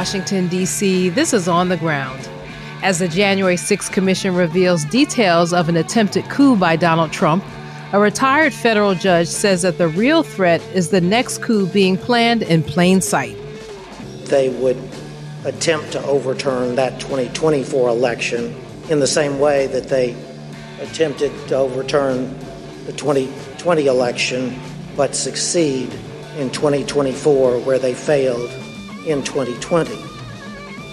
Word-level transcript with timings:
Washington, 0.00 0.48
D.C., 0.48 1.10
this 1.10 1.34
is 1.34 1.46
On 1.46 1.68
the 1.68 1.76
Ground. 1.76 2.26
As 2.82 3.00
the 3.00 3.06
January 3.06 3.56
6th 3.56 3.92
Commission 3.92 4.34
reveals 4.34 4.86
details 4.86 5.52
of 5.52 5.68
an 5.68 5.76
attempted 5.76 6.24
coup 6.30 6.56
by 6.56 6.74
Donald 6.74 7.12
Trump, 7.12 7.44
a 7.92 8.00
retired 8.00 8.54
federal 8.54 8.94
judge 8.94 9.26
says 9.28 9.60
that 9.60 9.76
the 9.76 9.88
real 9.88 10.22
threat 10.22 10.62
is 10.72 10.88
the 10.88 11.02
next 11.02 11.42
coup 11.42 11.66
being 11.66 11.98
planned 11.98 12.40
in 12.40 12.62
plain 12.62 13.02
sight. 13.02 13.36
They 14.24 14.48
would 14.48 14.78
attempt 15.44 15.92
to 15.92 16.02
overturn 16.04 16.76
that 16.76 16.98
2024 16.98 17.90
election 17.90 18.58
in 18.88 19.00
the 19.00 19.06
same 19.06 19.38
way 19.38 19.66
that 19.66 19.90
they 19.90 20.16
attempted 20.80 21.30
to 21.48 21.56
overturn 21.56 22.38
the 22.86 22.94
2020 22.94 23.86
election 23.86 24.58
but 24.96 25.14
succeed 25.14 25.92
in 26.38 26.48
2024 26.48 27.58
where 27.58 27.78
they 27.78 27.92
failed 27.92 28.50
in 29.06 29.22
2020. 29.22 29.96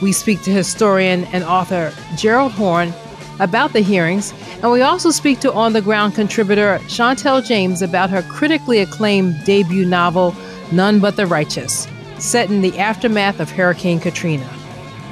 We 0.01 0.11
speak 0.11 0.41
to 0.43 0.51
historian 0.51 1.25
and 1.25 1.43
author 1.43 1.93
Gerald 2.15 2.51
Horne 2.51 2.93
about 3.39 3.73
the 3.73 3.81
hearings, 3.81 4.33
and 4.61 4.71
we 4.71 4.81
also 4.81 5.11
speak 5.11 5.39
to 5.41 5.53
on 5.53 5.73
the 5.73 5.81
ground 5.81 6.15
contributor 6.15 6.79
Chantal 6.87 7.41
James 7.41 7.81
about 7.81 8.09
her 8.09 8.21
critically 8.23 8.79
acclaimed 8.79 9.43
debut 9.45 9.85
novel, 9.85 10.35
None 10.71 10.99
But 10.99 11.15
the 11.15 11.27
Righteous, 11.27 11.87
set 12.19 12.49
in 12.49 12.61
the 12.61 12.77
aftermath 12.79 13.39
of 13.39 13.49
Hurricane 13.51 13.99
Katrina. 13.99 14.47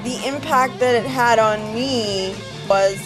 The 0.04 0.23
impact 0.26 0.80
that 0.80 0.96
it 0.96 1.05
had 1.05 1.40
on 1.40 1.73
me 1.73 2.35
was 2.68 2.98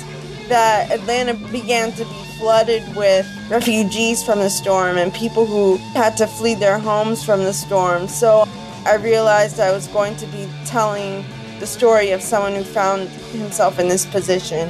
that 0.50 0.92
Atlanta 0.92 1.34
began 1.52 1.92
to 1.94 2.04
be 2.04 2.24
flooded 2.38 2.84
with 2.96 3.28
refugees 3.50 4.24
from 4.24 4.40
the 4.40 4.50
storm 4.50 4.98
and 4.98 5.14
people 5.14 5.46
who 5.46 5.78
had 5.94 6.16
to 6.18 6.26
flee 6.28 6.56
their 6.56 6.80
homes 6.80 7.24
from 7.24 7.44
the 7.44 7.54
storm. 7.54 8.08
So 8.08 8.48
I 8.86 8.96
realized 8.96 9.60
I 9.60 9.72
was 9.72 9.88
going 9.88 10.16
to 10.18 10.26
be 10.28 10.50
telling 10.66 11.26
the 11.60 11.68
story 11.68 12.12
of 12.12 12.22
someone 12.22 12.56
who 12.56 12.64
found 12.64 13.10
himself 13.10 13.78
in 13.78 13.90
this 13.90 14.06
position. 14.06 14.70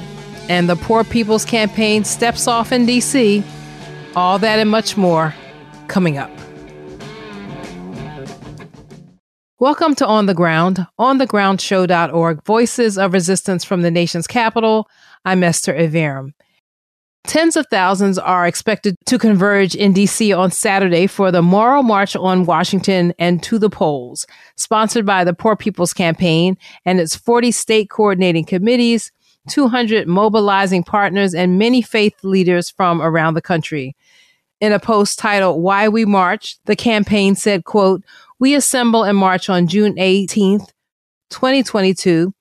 And 0.49 0.67
the 0.67 0.75
Poor 0.75 1.03
People's 1.03 1.45
Campaign 1.45 2.03
steps 2.03 2.47
off 2.47 2.71
in 2.71 2.87
D.C. 2.87 3.43
All 4.15 4.39
that 4.39 4.57
and 4.57 4.69
much 4.69 4.97
more 4.97 5.35
coming 5.87 6.17
up. 6.17 6.31
Welcome 9.59 9.93
to 9.95 10.07
On 10.07 10.25
the 10.25 10.33
Ground, 10.33 10.87
onthegroundshow.org, 10.99 12.43
voices 12.45 12.97
of 12.97 13.13
resistance 13.13 13.63
from 13.63 13.83
the 13.83 13.91
nation's 13.91 14.25
capital. 14.25 14.89
I'm 15.23 15.43
Esther 15.43 15.73
Iverem. 15.73 16.33
Tens 17.25 17.55
of 17.55 17.67
thousands 17.67 18.17
are 18.17 18.47
expected 18.47 18.95
to 19.05 19.19
converge 19.19 19.75
in 19.75 19.93
DC 19.93 20.35
on 20.37 20.51
Saturday 20.51 21.05
for 21.05 21.31
the 21.31 21.41
Moral 21.41 21.83
March 21.83 22.15
on 22.15 22.45
Washington 22.45 23.13
and 23.19 23.43
to 23.43 23.59
the 23.59 23.69
polls, 23.69 24.25
sponsored 24.55 25.05
by 25.05 25.23
the 25.23 25.33
Poor 25.33 25.55
People's 25.55 25.93
Campaign 25.93 26.57
and 26.85 26.99
its 26.99 27.15
40 27.15 27.51
state 27.51 27.89
coordinating 27.89 28.45
committees, 28.45 29.11
200 29.49 30.07
mobilizing 30.07 30.83
partners, 30.83 31.35
and 31.35 31.59
many 31.59 31.81
faith 31.81 32.15
leaders 32.23 32.69
from 32.69 33.01
around 33.01 33.35
the 33.35 33.41
country. 33.41 33.95
In 34.59 34.71
a 34.71 34.79
post 34.79 35.19
titled 35.19 35.61
Why 35.61 35.87
We 35.87 36.05
March, 36.05 36.57
the 36.65 36.75
campaign 36.75 37.35
said, 37.35 37.63
quote, 37.63 38.03
We 38.39 38.55
assemble 38.55 39.03
and 39.03 39.17
march 39.17 39.49
on 39.49 39.67
June 39.67 39.95
18th, 39.95 40.69
2022 41.29 42.33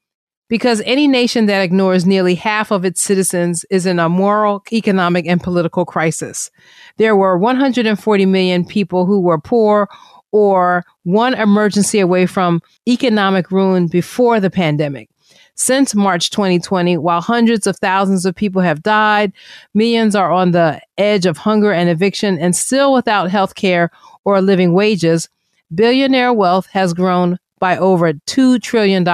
because 0.49 0.83
any 0.85 1.07
nation 1.07 1.47
that 1.47 1.63
ignores 1.63 2.07
nearly 2.07 2.35
half 2.35 2.71
of 2.71 2.85
its 2.85 3.03
citizens 3.03 3.65
is 3.71 3.87
in 3.87 3.99
a 3.99 4.09
moral, 4.09 4.63
economic, 4.73 5.27
and 5.27 5.43
political 5.43 5.85
crisis. 5.85 6.51
There 6.97 7.17
were 7.17 7.37
140 7.37 8.27
million 8.27 8.65
people 8.65 9.07
who 9.07 9.21
were 9.21 9.39
poor 9.39 9.89
or 10.33 10.85
one 11.05 11.35
emergency 11.35 12.01
away 12.01 12.27
from 12.27 12.61
economic 12.87 13.51
ruin 13.51 13.87
before 13.87 14.41
the 14.41 14.51
pandemic. 14.51 15.09
Since 15.55 15.95
March 15.95 16.31
2020, 16.31 16.99
while 16.99 17.21
hundreds 17.21 17.67
of 17.67 17.77
thousands 17.79 18.25
of 18.25 18.35
people 18.35 18.63
have 18.63 18.83
died, 18.83 19.33
millions 19.75 20.15
are 20.15 20.31
on 20.31 20.53
the 20.53 20.81
edge 20.99 21.27
of 21.27 21.37
hunger 21.37 21.73
and 21.73 21.89
eviction 21.89 22.39
and 22.39 22.55
still 22.55 22.93
without 22.93 23.31
health 23.31 23.57
care 23.57 23.91
or 24.25 24.41
living 24.41 24.73
wages, 24.73 25.29
billionaire 25.75 26.33
wealth 26.33 26.67
has 26.67 26.95
grown 26.95 27.39
by 27.59 27.77
over 27.77 28.13
$2 28.13 28.63
trillion. 28.63 29.05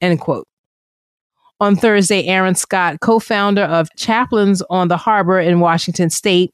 End 0.00 0.20
quote. 0.20 0.46
On 1.60 1.76
Thursday, 1.76 2.26
Aaron 2.26 2.54
Scott, 2.54 3.00
co-founder 3.00 3.62
of 3.62 3.88
Chaplains 3.96 4.62
on 4.68 4.88
the 4.88 4.96
Harbor 4.96 5.38
in 5.38 5.60
Washington 5.60 6.10
State, 6.10 6.52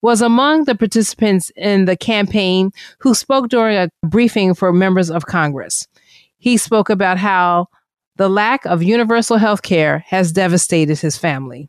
was 0.00 0.22
among 0.22 0.64
the 0.64 0.74
participants 0.74 1.50
in 1.56 1.84
the 1.84 1.96
campaign 1.96 2.70
who 3.00 3.14
spoke 3.14 3.48
during 3.48 3.76
a 3.76 3.90
briefing 4.06 4.54
for 4.54 4.72
members 4.72 5.10
of 5.10 5.26
Congress. 5.26 5.86
He 6.38 6.56
spoke 6.56 6.88
about 6.88 7.18
how 7.18 7.68
the 8.16 8.28
lack 8.28 8.64
of 8.64 8.82
universal 8.82 9.36
health 9.36 9.62
care 9.62 10.04
has 10.08 10.32
devastated 10.32 10.98
his 10.98 11.16
family. 11.16 11.68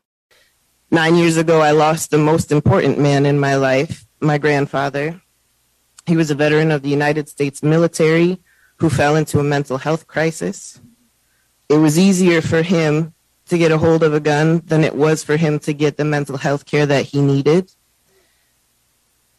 Nine 0.90 1.16
years 1.16 1.36
ago, 1.36 1.60
I 1.60 1.70
lost 1.72 2.10
the 2.10 2.18
most 2.18 2.50
important 2.50 2.98
man 2.98 3.26
in 3.26 3.38
my 3.38 3.54
life, 3.56 4.06
my 4.20 4.38
grandfather. 4.38 5.20
He 6.06 6.16
was 6.16 6.30
a 6.30 6.34
veteran 6.34 6.70
of 6.70 6.82
the 6.82 6.88
United 6.88 7.28
States 7.28 7.62
military 7.62 8.38
who 8.78 8.90
fell 8.90 9.14
into 9.14 9.38
a 9.38 9.44
mental 9.44 9.78
health 9.78 10.06
crisis 10.06 10.80
it 11.70 11.78
was 11.78 11.96
easier 11.96 12.42
for 12.42 12.62
him 12.62 13.14
to 13.46 13.56
get 13.56 13.70
a 13.70 13.78
hold 13.78 14.02
of 14.02 14.12
a 14.12 14.18
gun 14.18 14.60
than 14.66 14.82
it 14.82 14.96
was 14.96 15.22
for 15.22 15.36
him 15.36 15.60
to 15.60 15.72
get 15.72 15.96
the 15.96 16.04
mental 16.04 16.36
health 16.36 16.66
care 16.66 16.84
that 16.84 17.06
he 17.06 17.20
needed. 17.20 17.70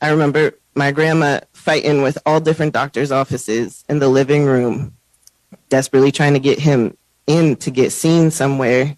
I 0.01 0.11
remember 0.11 0.53
my 0.73 0.93
grandma 0.93 1.41
fighting 1.51 2.01
with 2.01 2.17
all 2.25 2.39
different 2.39 2.73
doctors' 2.73 3.11
offices 3.11 3.83
in 3.89 3.99
the 3.99 4.07
living 4.07 4.45
room, 4.45 4.95
desperately 5.67 6.13
trying 6.13 6.33
to 6.33 6.39
get 6.39 6.57
him 6.57 6.95
in 7.27 7.57
to 7.57 7.69
get 7.69 7.91
seen 7.91 8.31
somewhere. 8.31 8.95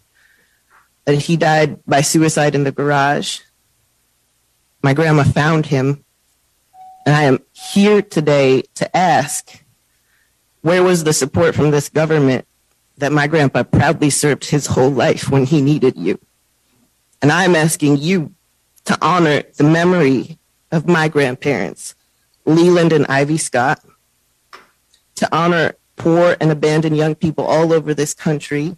And 1.08 1.20
he 1.20 1.36
died 1.36 1.84
by 1.86 2.02
suicide 2.02 2.54
in 2.54 2.64
the 2.64 2.72
garage. 2.72 3.40
My 4.84 4.94
grandma 4.94 5.24
found 5.24 5.66
him. 5.66 6.06
And 7.08 7.16
I 7.16 7.24
am 7.24 7.40
here 7.52 8.04
today 8.04 8.62
to 8.76 8.96
ask 8.96 9.64
where 10.62 10.84
was 10.84 11.04
the 11.04 11.14
support 11.14 11.56
from 11.56 11.72
this 11.72 11.90
government 11.90 12.46
that 12.98 13.12
my 13.12 13.28
grandpa 13.28 13.64
proudly 13.64 14.10
served 14.10 14.46
his 14.46 14.68
whole 14.68 14.92
life 14.92 15.30
when 15.30 15.46
he 15.46 15.62
needed 15.62 15.98
you. 15.98 16.20
And 17.22 17.32
I'm 17.32 17.56
asking 17.56 17.98
you 17.98 18.34
to 18.86 18.98
honor 19.02 19.44
the 19.58 19.64
memory 19.64 20.38
of 20.72 20.88
my 20.88 21.08
grandparents, 21.08 21.96
Leland 22.46 22.92
and 22.94 23.06
Ivy 23.08 23.38
Scott, 23.38 23.84
to 25.16 25.36
honor 25.36 25.74
poor 25.96 26.36
and 26.42 26.52
abandoned 26.52 26.98
young 26.98 27.16
people 27.16 27.46
all 27.46 27.72
over 27.72 27.94
this 27.94 28.14
country 28.14 28.78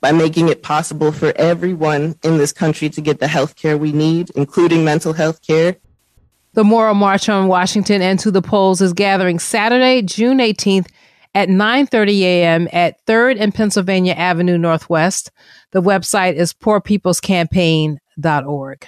by 0.00 0.12
making 0.12 0.48
it 0.48 0.62
possible 0.62 1.10
for 1.12 1.32
everyone 1.36 2.14
in 2.22 2.36
this 2.36 2.52
country 2.52 2.90
to 2.90 3.00
get 3.00 3.20
the 3.20 3.26
health 3.26 3.56
care 3.56 3.78
we 3.78 3.90
need, 3.90 4.30
including 4.36 4.84
mental 4.84 5.14
health 5.14 5.40
care. 5.40 5.76
The 6.52 6.62
Moral 6.62 6.94
March 6.94 7.28
on 7.28 7.48
Washington 7.48 8.02
and 8.02 8.18
to 8.20 8.30
the 8.30 8.42
polls 8.42 8.80
is 8.80 8.92
gathering 8.92 9.38
Saturday, 9.38 10.02
June 10.02 10.38
18th 10.38 10.88
at 11.34 11.48
9:30 11.48 12.20
a.m. 12.20 12.68
at 12.72 13.04
3rd 13.06 13.38
and 13.40 13.52
Pennsylvania 13.54 14.12
Avenue 14.14 14.58
Northwest. 14.58 15.30
The 15.72 15.82
website 15.82 16.34
is 16.34 16.52
poorpeoplescampaign.org. 16.52 18.86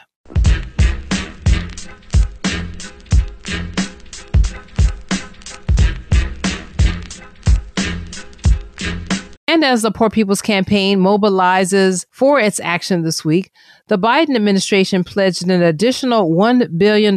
And 9.48 9.64
as 9.64 9.82
the 9.82 9.92
Poor 9.92 10.10
People's 10.10 10.42
Campaign 10.42 10.98
mobilizes 10.98 12.04
for 12.10 12.40
its 12.40 12.58
action 12.60 13.02
this 13.02 13.24
week, 13.24 13.52
the 13.86 13.96
Biden 13.96 14.34
administration 14.34 15.04
pledged 15.04 15.48
an 15.48 15.62
additional 15.62 16.30
$1 16.30 16.76
billion 16.76 17.14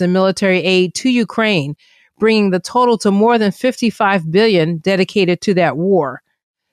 in 0.00 0.12
military 0.12 0.62
aid 0.62 0.94
to 0.96 1.08
Ukraine 1.08 1.74
bringing 2.20 2.50
the 2.50 2.60
total 2.60 2.96
to 2.98 3.10
more 3.10 3.38
than 3.38 3.50
55 3.50 4.30
billion 4.30 4.76
dedicated 4.76 5.40
to 5.40 5.54
that 5.54 5.76
war. 5.76 6.22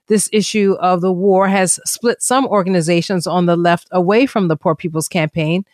This 0.08 0.30
issue 0.32 0.76
of 0.80 1.02
the 1.02 1.12
war 1.12 1.48
has 1.48 1.80
split 1.86 2.22
some 2.22 2.46
organizations 2.46 3.26
on 3.26 3.48
the 3.48 3.58
left 3.58 3.88
away 3.92 4.26
from 4.26 4.48
the 4.48 4.56
Poor 4.56 4.76
People's 4.76 5.08
Campaign, 5.08 5.66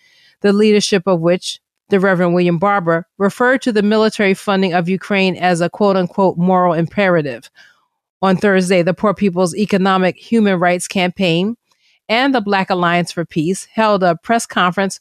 the 0.42 0.54
leadership 0.54 1.04
of 1.06 1.20
which, 1.20 1.60
the 1.90 2.00
Reverend 2.00 2.34
William 2.34 2.58
Barber, 2.58 3.08
referred 3.18 3.62
to 3.64 3.72
the 3.72 3.84
military 3.84 4.34
funding 4.34 4.74
of 4.74 4.88
Ukraine 4.88 5.36
as 5.36 5.60
a 5.60 5.70
quote 5.70 5.98
unquote 5.98 6.38
moral 6.38 6.74
imperative. 6.74 7.52
On 8.22 8.38
Thursday, 8.38 8.82
the 8.82 8.94
Poor 8.94 9.14
People's 9.14 9.56
Economic 9.56 10.18
Human 10.18 10.58
Rights 10.58 10.88
Campaign 10.88 11.58
and 12.10 12.34
the 12.34 12.42
Black 12.42 12.70
Alliance 12.70 13.12
for 13.12 13.26
Peace 13.26 13.66
held 13.66 14.02
a 14.04 14.16
press 14.16 14.46
conference 14.46 15.00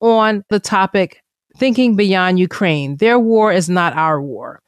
on 0.00 0.44
the 0.48 0.58
topic 0.58 1.21
Thinking 1.56 1.96
Beyond 1.96 2.38
Ukraine. 2.38 2.96
Their 2.96 3.18
war 3.18 3.52
is 3.52 3.68
not 3.68 3.96
our 3.96 4.20
war. 4.20 4.62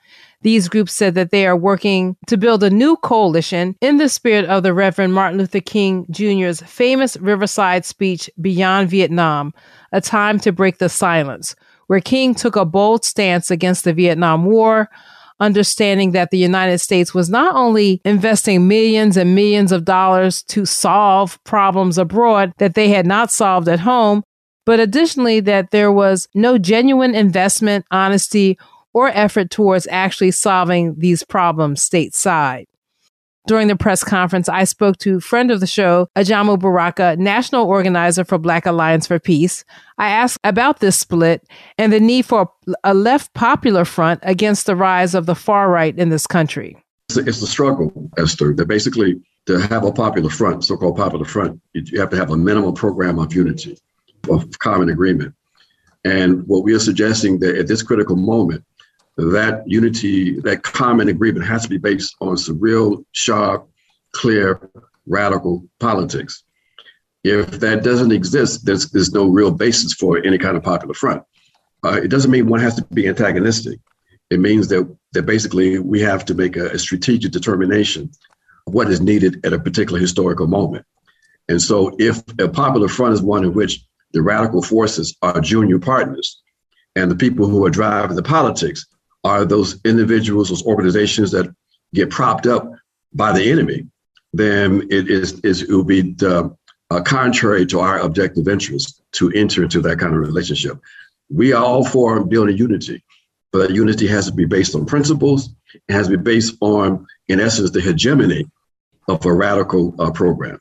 These 0.45 0.69
groups 0.69 0.93
said 0.93 1.15
that 1.15 1.31
they 1.31 1.47
are 1.47 1.57
working 1.57 2.17
to 2.27 2.37
build 2.37 2.63
a 2.63 2.69
new 2.69 2.97
coalition 2.97 3.77
in 3.81 3.97
the 3.97 4.11
spirit 4.11 4.45
of 4.45 4.63
the 4.63 4.75
Reverend 4.75 5.15
Martin 5.15 5.39
Luther 5.39 5.61
King 5.61 6.07
Jr.'s 6.11 6.61
famous 6.61 7.17
Riverside 7.17 7.87
speech, 7.87 8.29
Beyond 8.39 8.91
Vietnam, 8.91 9.55
A 9.93 10.03
Time 10.03 10.39
to 10.41 10.53
Break 10.53 10.79
the 10.79 10.91
Silence, 10.91 11.57
where 11.87 12.01
King 12.01 12.35
took 12.35 12.57
a 12.57 12.67
bold 12.67 13.07
stance 13.07 13.51
against 13.51 13.85
the 13.85 13.95
Vietnam 13.95 14.45
War, 14.45 14.91
understanding 15.41 16.13
that 16.13 16.31
the 16.31 16.39
United 16.39 16.79
States 16.79 17.15
was 17.15 17.31
not 17.31 17.55
only 17.55 18.03
investing 18.05 18.69
millions 18.69 19.17
and 19.17 19.35
millions 19.35 19.73
of 19.73 19.87
dollars 19.87 20.43
to 20.45 20.67
solve 20.67 21.43
problems 21.45 21.97
abroad 21.97 22.53
that 22.59 22.75
they 22.75 22.91
had 22.91 23.07
not 23.07 23.31
solved 23.31 23.67
at 23.67 23.81
home, 23.81 24.23
but 24.65 24.81
additionally 24.81 25.41
that 25.41 25.71
there 25.71 25.93
was 25.93 26.29
no 26.35 26.59
genuine 26.59 27.15
investment, 27.15 27.85
honesty, 27.91 28.59
or 28.93 29.09
effort 29.09 29.51
towards 29.51 29.87
actually 29.91 30.31
solving 30.31 30.95
these 30.99 31.23
problems 31.23 31.87
stateside. 31.89 32.67
During 33.47 33.69
the 33.69 33.77
press 33.77 34.03
conference, 34.03 34.49
I 34.49 34.65
spoke 34.65 34.97
to 34.99 35.21
friend 35.21 35.51
of 35.51 35.61
the 35.61 35.67
show, 35.67 36.09
Ajamu 36.17 36.59
Baraka, 36.59 37.15
national 37.17 37.67
organizer 37.67 38.25
for 38.25 38.39
Black 38.39 38.65
Alliance 38.65 39.07
for 39.07 39.19
Peace. 39.19 39.67
I 39.99 40.09
asked 40.09 40.39
about 40.45 40.81
this 40.81 40.99
split 40.99 41.47
and 41.77 41.93
the 41.93 42.01
need 42.01 42.25
for 42.25 42.51
a 42.85 42.95
left 42.95 43.35
popular 43.35 43.85
front 43.85 44.21
against 44.23 44.65
the 44.65 44.75
rise 44.75 45.15
of 45.15 45.27
the 45.27 45.35
far 45.35 45.71
right 45.71 45.95
in 45.99 46.09
this 46.09 46.27
country. 46.27 46.75
It's 47.11 47.43
a 47.43 47.47
struggle, 47.47 47.93
Esther. 48.17 48.55
That 48.55 48.67
basically, 48.67 49.21
to 49.45 49.61
have 49.61 49.85
a 49.85 49.93
popular 49.93 50.31
front, 50.31 50.65
so-called 50.65 50.97
popular 50.97 51.27
front, 51.27 51.61
you 51.75 52.01
have 52.01 52.09
to 52.11 52.17
have 52.17 52.31
a 52.31 52.37
minimum 52.39 52.73
program 52.73 53.19
of 53.19 53.35
unity, 53.35 53.77
of 54.29 54.59
common 54.59 54.91
agreement. 54.91 55.35
And 56.05 56.47
what 56.47 56.65
we 56.65 56.75
are 56.75 56.81
suggesting 56.81 57.39
that 57.41 57.57
at 57.57 57.67
this 57.67 57.83
critical 57.83 58.17
moment, 58.17 58.65
that 59.17 59.63
unity, 59.67 60.41
that 60.41 60.63
common 60.63 61.09
agreement 61.09 61.47
has 61.47 61.63
to 61.63 61.69
be 61.69 61.79
based 61.79 62.15
on 62.21 62.37
some 62.37 62.59
real 62.61 63.05
sharp, 63.13 63.69
clear, 64.13 64.71
radical 65.07 65.65
politics. 65.81 66.43
If 67.23 67.53
that 67.61 67.83
doesn't 67.83 68.13
exist, 68.13 68.67
there's, 68.67 68.91
there's 68.91 69.13
no 69.13 69.27
real 69.27 69.51
basis 69.51 69.95
for 69.95 70.19
any 70.19 70.37
kind 70.37 70.57
of 70.57 70.63
popular 70.63 70.95
front. 70.95 71.23
Uh, 71.85 72.01
it 72.03 72.09
doesn't 72.09 72.31
mean 72.31 72.49
one 72.49 72.61
has 72.61 72.75
to 72.77 72.85
be 72.93 73.09
antagonistic. 73.09 73.79
It 74.31 74.41
means 74.41 74.69
that, 74.69 74.95
that 75.13 75.25
basically 75.25 75.79
we 75.79 76.01
have 76.01 76.25
to 76.27 76.35
make 76.35 76.57
a, 76.57 76.71
a 76.71 76.79
strategic 76.79 77.33
determination 77.33 78.11
of 78.67 78.75
what 78.75 78.91
is 78.91 79.01
needed 79.01 79.45
at 79.47 79.53
a 79.53 79.59
particular 79.59 80.01
historical 80.01 80.47
moment. 80.47 80.85
And 81.49 81.61
so, 81.61 81.95
if 81.99 82.23
a 82.39 82.49
popular 82.49 82.89
front 82.89 83.13
is 83.13 83.21
one 83.21 83.45
in 83.45 83.53
which 83.53 83.85
the 84.15 84.23
radical 84.23 84.63
forces 84.63 85.17
are 85.21 85.41
junior 85.41 85.79
partners, 85.79 86.41
and 86.97 87.11
the 87.11 87.17
people 87.17 87.47
who 87.47 87.67
are 87.67 87.71
driving 87.71 88.17
the 88.17 88.23
politics 88.23 88.87
are 89.25 89.45
those 89.45 89.81
individuals, 89.85 90.49
those 90.49 90.65
organizations 90.65 91.33
that 91.33 91.55
get 91.93 92.11
propped 92.11 92.47
up 92.47 92.71
by 93.13 93.33
the 93.33 93.51
enemy, 93.51 93.87
then 94.33 94.87
it 94.91 95.11
is, 95.11 95.41
is 95.41 95.63
it 95.63 95.71
will 95.71 95.85
be 95.85 96.15
uh, 96.23 96.49
uh, 96.91 97.03
contrary 97.03 97.67
to 97.67 97.81
our 97.81 97.99
objective 97.99 98.49
interest 98.49 99.03
to 99.13 99.31
enter 99.33 99.63
into 99.65 99.81
that 99.81 99.99
kind 99.99 100.15
of 100.15 100.21
relationship. 100.21 100.79
We 101.29 101.53
are 101.53 101.65
all 101.65 101.85
for 101.85 102.25
building 102.25 102.57
unity, 102.57 103.03
but 103.53 103.71
unity 103.71 104.07
has 104.07 104.27
to 104.27 104.33
be 104.33 104.45
based 104.45 104.75
on 104.75 104.87
principles. 104.87 105.51
It 105.89 105.93
has 105.93 106.09
to 106.09 106.17
be 106.17 106.23
based 106.23 106.57
on, 106.61 107.07
in 107.29 107.41
essence, 107.41 107.71
the 107.71 107.81
hegemony 107.81 108.47
of 109.09 109.25
a 109.25 109.33
radical 109.33 109.95
uh, 109.99 110.11
program. 110.11 110.61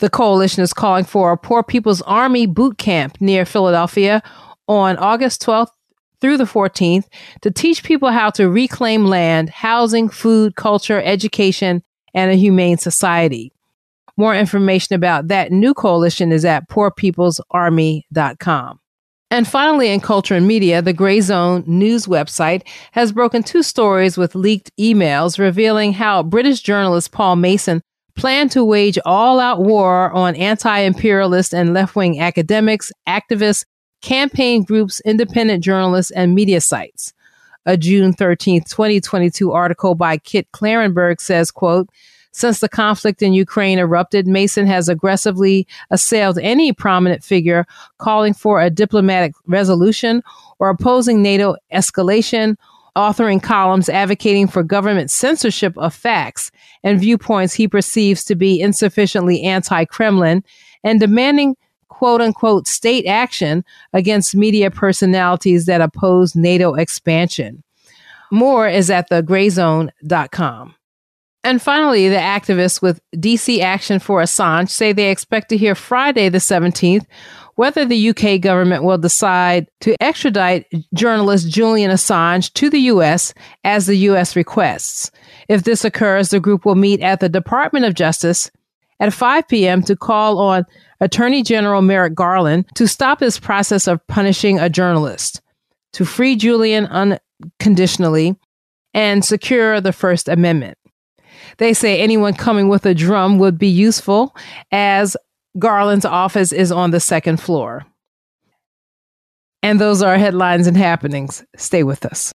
The 0.00 0.10
coalition 0.10 0.62
is 0.62 0.72
calling 0.72 1.04
for 1.04 1.30
a 1.30 1.36
Poor 1.36 1.62
People's 1.62 2.00
Army 2.02 2.46
boot 2.46 2.78
camp 2.78 3.20
near 3.20 3.44
Philadelphia 3.44 4.22
on 4.66 4.96
August 4.96 5.42
12th 5.42 5.68
through 6.22 6.38
the 6.38 6.44
14th 6.44 7.04
to 7.42 7.50
teach 7.50 7.84
people 7.84 8.08
how 8.08 8.30
to 8.30 8.48
reclaim 8.48 9.04
land, 9.04 9.50
housing, 9.50 10.08
food, 10.08 10.56
culture, 10.56 11.02
education, 11.02 11.82
and 12.14 12.30
a 12.30 12.34
humane 12.34 12.78
society. 12.78 13.52
More 14.16 14.34
information 14.34 14.94
about 14.94 15.28
that 15.28 15.52
new 15.52 15.74
coalition 15.74 16.32
is 16.32 16.46
at 16.46 16.70
poorpeoplesarmy.com. 16.70 18.80
And 19.32 19.46
finally, 19.46 19.90
in 19.90 20.00
culture 20.00 20.34
and 20.34 20.48
media, 20.48 20.80
the 20.80 20.94
Gray 20.94 21.20
Zone 21.20 21.62
news 21.66 22.06
website 22.06 22.62
has 22.92 23.12
broken 23.12 23.42
two 23.42 23.62
stories 23.62 24.16
with 24.16 24.34
leaked 24.34 24.74
emails 24.78 25.38
revealing 25.38 25.92
how 25.92 26.22
British 26.22 26.62
journalist 26.62 27.12
Paul 27.12 27.36
Mason 27.36 27.82
planned 28.20 28.50
to 28.50 28.62
wage 28.62 28.98
all 29.06 29.40
out 29.40 29.60
war 29.60 30.10
on 30.12 30.36
anti 30.36 30.78
imperialist 30.80 31.54
and 31.54 31.72
left 31.72 31.96
wing 31.96 32.20
academics, 32.20 32.92
activists, 33.08 33.64
campaign 34.02 34.62
groups, 34.62 35.00
independent 35.06 35.64
journalists, 35.64 36.12
and 36.12 36.34
media 36.34 36.60
sites. 36.60 37.14
A 37.64 37.78
June 37.78 38.12
13, 38.12 38.62
2022 38.64 39.52
article 39.52 39.94
by 39.94 40.18
Kit 40.18 40.46
Klarenberg 40.52 41.18
says, 41.18 41.50
quote, 41.50 41.88
since 42.32 42.60
the 42.60 42.68
conflict 42.68 43.22
in 43.22 43.32
Ukraine 43.32 43.78
erupted, 43.78 44.26
Mason 44.26 44.66
has 44.66 44.88
aggressively 44.88 45.66
assailed 45.90 46.38
any 46.38 46.72
prominent 46.72 47.24
figure 47.24 47.66
calling 47.98 48.34
for 48.34 48.60
a 48.60 48.70
diplomatic 48.70 49.32
resolution 49.46 50.22
or 50.58 50.68
opposing 50.68 51.22
NATO 51.22 51.56
escalation, 51.72 52.56
authoring 52.96 53.42
columns 53.42 53.88
advocating 53.88 54.46
for 54.46 54.62
government 54.62 55.10
censorship 55.10 55.76
of 55.76 55.94
facts 55.94 56.50
and 56.82 57.00
viewpoints 57.00 57.54
he 57.54 57.68
perceives 57.68 58.24
to 58.24 58.34
be 58.34 58.60
insufficiently 58.60 59.42
anti 59.42 59.84
Kremlin, 59.84 60.44
and 60.82 61.00
demanding 61.00 61.56
quote 61.88 62.20
unquote 62.20 62.66
state 62.66 63.06
action 63.06 63.64
against 63.92 64.34
media 64.34 64.70
personalities 64.70 65.66
that 65.66 65.80
oppose 65.80 66.34
NATO 66.34 66.74
expansion. 66.74 67.62
More 68.30 68.68
is 68.68 68.90
at 68.90 69.10
thegrayzone.com. 69.10 70.74
And 71.42 71.62
finally, 71.62 72.08
the 72.08 72.16
activists 72.16 72.82
with 72.82 73.00
DC 73.16 73.60
Action 73.60 73.98
for 73.98 74.20
Assange 74.20 74.68
say 74.68 74.92
they 74.92 75.10
expect 75.10 75.48
to 75.48 75.56
hear 75.56 75.74
Friday 75.74 76.28
the 76.28 76.38
17th 76.38 77.06
whether 77.60 77.84
the 77.84 78.08
UK 78.08 78.40
government 78.40 78.84
will 78.84 78.96
decide 78.96 79.68
to 79.82 79.94
extradite 80.02 80.64
journalist 80.94 81.46
Julian 81.46 81.90
Assange 81.90 82.50
to 82.54 82.70
the 82.70 82.80
US 82.92 83.34
as 83.64 83.84
the 83.84 83.96
US 83.96 84.34
requests. 84.34 85.10
If 85.46 85.64
this 85.64 85.84
occurs, 85.84 86.30
the 86.30 86.40
group 86.40 86.64
will 86.64 86.74
meet 86.74 87.02
at 87.02 87.20
the 87.20 87.28
Department 87.28 87.84
of 87.84 87.92
Justice 87.92 88.50
at 88.98 89.12
5 89.12 89.46
p.m. 89.46 89.82
to 89.82 89.94
call 89.94 90.38
on 90.38 90.64
Attorney 91.00 91.42
General 91.42 91.82
Merrick 91.82 92.14
Garland 92.14 92.64
to 92.76 92.88
stop 92.88 93.18
this 93.18 93.38
process 93.38 93.86
of 93.86 94.06
punishing 94.06 94.58
a 94.58 94.70
journalist, 94.70 95.42
to 95.92 96.06
free 96.06 96.36
Julian 96.36 96.86
unconditionally, 96.86 98.36
and 98.94 99.22
secure 99.22 99.82
the 99.82 99.92
First 99.92 100.30
Amendment. 100.30 100.78
They 101.58 101.74
say 101.74 102.00
anyone 102.00 102.32
coming 102.32 102.70
with 102.70 102.86
a 102.86 102.94
drum 102.94 103.38
would 103.38 103.58
be 103.58 103.68
useful 103.68 104.34
as 104.72 105.14
Garland's 105.58 106.04
office 106.04 106.52
is 106.52 106.70
on 106.70 106.90
the 106.90 107.00
second 107.00 107.38
floor. 107.40 107.84
And 109.62 109.80
those 109.80 110.02
are 110.02 110.16
headlines 110.16 110.66
and 110.66 110.76
happenings. 110.76 111.44
Stay 111.56 111.82
with 111.82 112.06
us. 112.06 112.32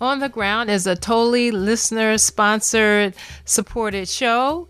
On 0.00 0.18
the 0.18 0.28
Ground 0.28 0.70
is 0.70 0.86
a 0.86 0.96
totally 0.96 1.50
listener 1.50 2.18
sponsored, 2.18 3.14
supported 3.44 4.08
show. 4.08 4.68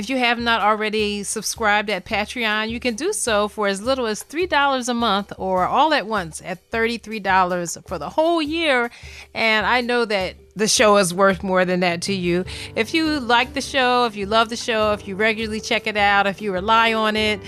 If 0.00 0.08
you 0.08 0.16
have 0.16 0.38
not 0.38 0.62
already 0.62 1.24
subscribed 1.24 1.90
at 1.90 2.06
Patreon, 2.06 2.70
you 2.70 2.80
can 2.80 2.94
do 2.94 3.12
so 3.12 3.48
for 3.48 3.68
as 3.68 3.82
little 3.82 4.06
as 4.06 4.24
$3 4.24 4.88
a 4.88 4.94
month 4.94 5.30
or 5.36 5.66
all 5.66 5.92
at 5.92 6.06
once 6.06 6.40
at 6.42 6.70
$33 6.70 7.86
for 7.86 7.98
the 7.98 8.08
whole 8.08 8.40
year. 8.40 8.90
And 9.34 9.66
I 9.66 9.82
know 9.82 10.06
that 10.06 10.36
the 10.56 10.68
show 10.68 10.96
is 10.96 11.12
worth 11.12 11.42
more 11.42 11.66
than 11.66 11.80
that 11.80 12.00
to 12.02 12.14
you. 12.14 12.46
If 12.74 12.94
you 12.94 13.20
like 13.20 13.52
the 13.52 13.60
show, 13.60 14.06
if 14.06 14.16
you 14.16 14.24
love 14.24 14.48
the 14.48 14.56
show, 14.56 14.94
if 14.94 15.06
you 15.06 15.16
regularly 15.16 15.60
check 15.60 15.86
it 15.86 15.98
out, 15.98 16.26
if 16.26 16.40
you 16.40 16.50
rely 16.50 16.94
on 16.94 17.14
it, 17.14 17.38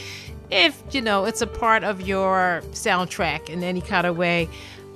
if 0.50 0.82
you 0.92 1.00
know 1.00 1.25
it's 1.25 1.40
a 1.40 1.47
part 1.47 1.85
of 1.85 2.02
your 2.02 2.62
soundtrack 2.73 3.49
in 3.49 3.62
any 3.62 3.80
kind 3.80 4.06
of 4.06 4.18
way, 4.18 4.47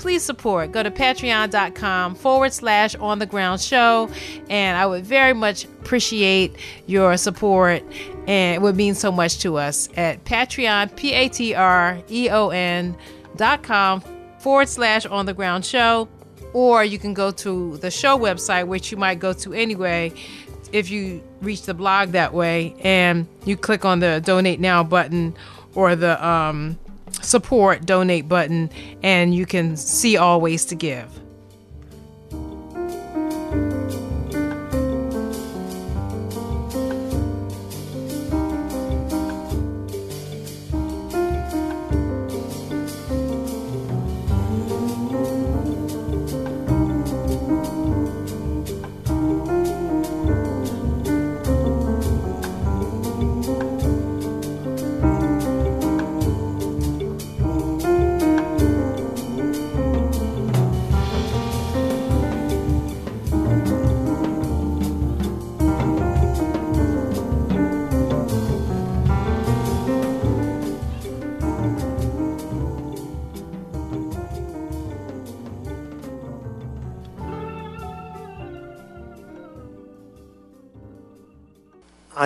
please 0.06 0.22
support. 0.22 0.70
Go 0.70 0.84
to 0.84 0.90
patreon.com 0.92 2.14
forward 2.14 2.52
slash 2.52 2.94
on 2.94 3.18
the 3.18 3.26
ground 3.26 3.60
show. 3.60 4.08
And 4.48 4.78
I 4.78 4.86
would 4.86 5.04
very 5.04 5.32
much 5.32 5.64
appreciate 5.64 6.54
your 6.86 7.16
support. 7.16 7.82
And 8.28 8.54
it 8.54 8.62
would 8.62 8.76
mean 8.76 8.94
so 8.94 9.10
much 9.10 9.40
to 9.40 9.56
us 9.56 9.88
at 9.96 10.22
Patreon, 10.25 10.94
P 10.94 11.12
A 11.12 11.28
T 11.28 11.56
R 11.56 12.00
E 12.08 12.28
O 12.30 12.50
N 12.50 12.96
dot 13.34 13.64
com 13.64 14.00
forward 14.38 14.68
slash 14.68 15.06
on 15.06 15.26
the 15.26 15.34
ground 15.34 15.66
show. 15.66 16.08
Or 16.52 16.84
you 16.84 17.00
can 17.00 17.12
go 17.12 17.32
to 17.32 17.76
the 17.78 17.90
show 17.90 18.16
website, 18.16 18.68
which 18.68 18.92
you 18.92 18.96
might 18.96 19.18
go 19.18 19.32
to 19.32 19.54
anyway 19.54 20.12
if 20.70 20.88
you 20.88 21.20
reach 21.42 21.62
the 21.62 21.75
blog 21.75 22.10
that 22.10 22.32
way 22.32 22.76
and 22.84 23.26
you 23.44 23.56
click 23.56 23.84
on 23.84 23.98
the 23.98 24.20
donate 24.25 24.60
now 24.60 24.84
button 24.84 25.36
or 25.75 25.96
the 25.96 26.25
um, 26.25 26.78
support 27.26 27.85
donate 27.85 28.28
button 28.28 28.71
and 29.02 29.35
you 29.35 29.47
can 29.47 29.76
see 29.76 30.16
all 30.16 30.40
ways 30.40 30.64
to 30.66 30.75
give. 30.75 31.25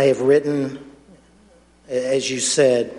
I 0.00 0.04
have 0.04 0.22
written, 0.22 0.78
as 1.86 2.30
you 2.30 2.40
said, 2.40 2.90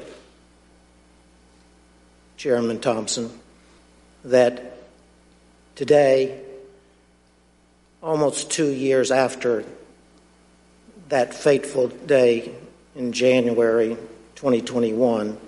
Chairman 2.38 2.80
Thompson, 2.80 3.32
that 4.24 4.78
today, 5.74 6.40
almost 8.04 8.52
two 8.52 8.68
years 8.68 9.10
after 9.10 9.66
that 11.10 11.34
fateful 11.34 11.88
day 11.88 12.54
in 12.96 13.14
January 13.14 13.98
2021, 14.36 15.40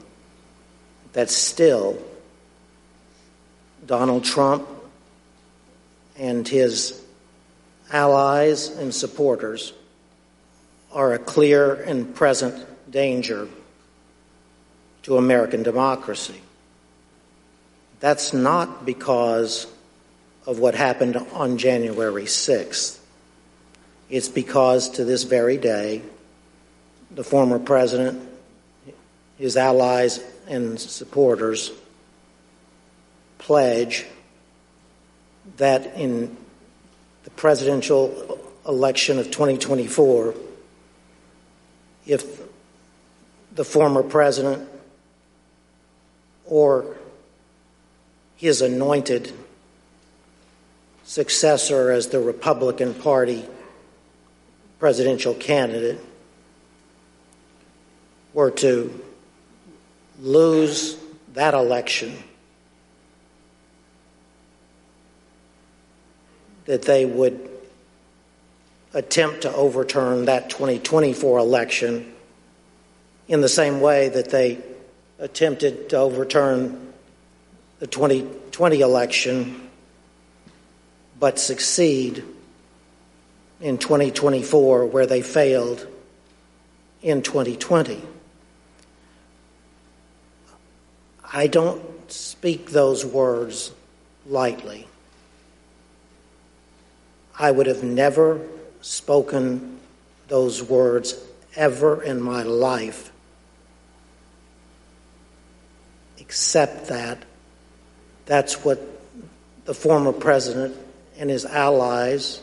that 1.11 1.29
still 1.29 2.03
Donald 3.85 4.23
Trump 4.23 4.67
and 6.17 6.47
his 6.47 6.99
allies 7.91 8.69
and 8.69 8.91
supporters 8.91 9.73
are 10.93 11.13
a 11.13 11.19
clear 11.19 11.73
and 11.73 12.15
present 12.15 12.65
danger 12.91 13.47
to 15.03 15.17
American 15.17 15.63
democracy. 15.63 16.39
That's 17.99 18.33
not 18.33 18.85
because 18.85 19.67
of 20.45 20.59
what 20.59 20.75
happened 20.75 21.17
on 21.17 21.57
January 21.57 22.25
6th. 22.25 22.99
It's 24.09 24.29
because 24.29 24.89
to 24.91 25.05
this 25.05 25.23
very 25.23 25.57
day, 25.57 26.01
the 27.11 27.23
former 27.23 27.59
president, 27.59 28.29
his 29.37 29.57
allies, 29.57 30.19
and 30.47 30.79
supporters 30.79 31.71
pledge 33.37 34.05
that 35.57 35.95
in 35.95 36.35
the 37.23 37.29
presidential 37.31 38.39
election 38.67 39.19
of 39.19 39.25
2024, 39.31 40.33
if 42.05 42.41
the 43.53 43.63
former 43.63 44.03
president 44.03 44.67
or 46.45 46.97
his 48.35 48.61
anointed 48.61 49.31
successor 51.03 51.91
as 51.91 52.07
the 52.07 52.19
Republican 52.19 52.93
Party 52.93 53.45
presidential 54.79 55.33
candidate 55.33 55.99
were 58.33 58.51
to 58.51 59.01
lose 60.19 60.97
that 61.33 61.53
election, 61.53 62.17
that 66.65 66.81
they 66.81 67.05
would 67.05 67.52
attempt 68.93 69.41
to 69.41 69.53
overturn 69.53 70.25
that 70.25 70.49
2024 70.49 71.39
election 71.39 72.13
in 73.27 73.41
the 73.41 73.49
same 73.49 73.81
way 73.81 74.09
that 74.09 74.29
they 74.29 74.61
attempted 75.19 75.89
to 75.89 75.97
overturn 75.97 76.93
the 77.79 77.87
2020 77.87 78.81
election, 78.81 79.69
but 81.19 81.39
succeed 81.39 82.23
in 83.61 83.77
2024 83.77 84.85
where 84.85 85.05
they 85.05 85.21
failed 85.21 85.87
in 87.01 87.21
2020. 87.21 88.01
I 91.31 91.47
don't 91.47 91.81
speak 92.11 92.69
those 92.69 93.05
words 93.05 93.71
lightly. 94.27 94.87
I 97.39 97.49
would 97.49 97.65
have 97.65 97.83
never 97.83 98.39
spoken 98.83 99.79
those 100.27 100.61
words 100.61 101.15
ever 101.55 102.03
in 102.03 102.21
my 102.21 102.43
life, 102.43 103.11
except 106.17 106.89
that 106.89 107.23
that's 108.25 108.63
what 108.65 108.79
the 109.65 109.73
former 109.73 110.11
president 110.11 110.75
and 111.17 111.29
his 111.29 111.45
allies 111.45 112.41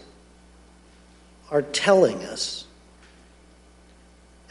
are 1.51 1.63
telling 1.63 2.25
us. 2.25 2.65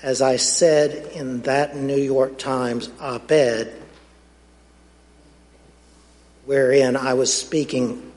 As 0.03 0.22
I 0.22 0.36
said 0.36 1.12
in 1.13 1.41
that 1.41 1.75
New 1.75 1.98
York 1.98 2.38
Times 2.38 2.89
op 3.01 3.31
ed, 3.31 3.81
wherein 6.46 6.96
I 6.96 7.15
was 7.15 7.34
speaking 7.34 8.12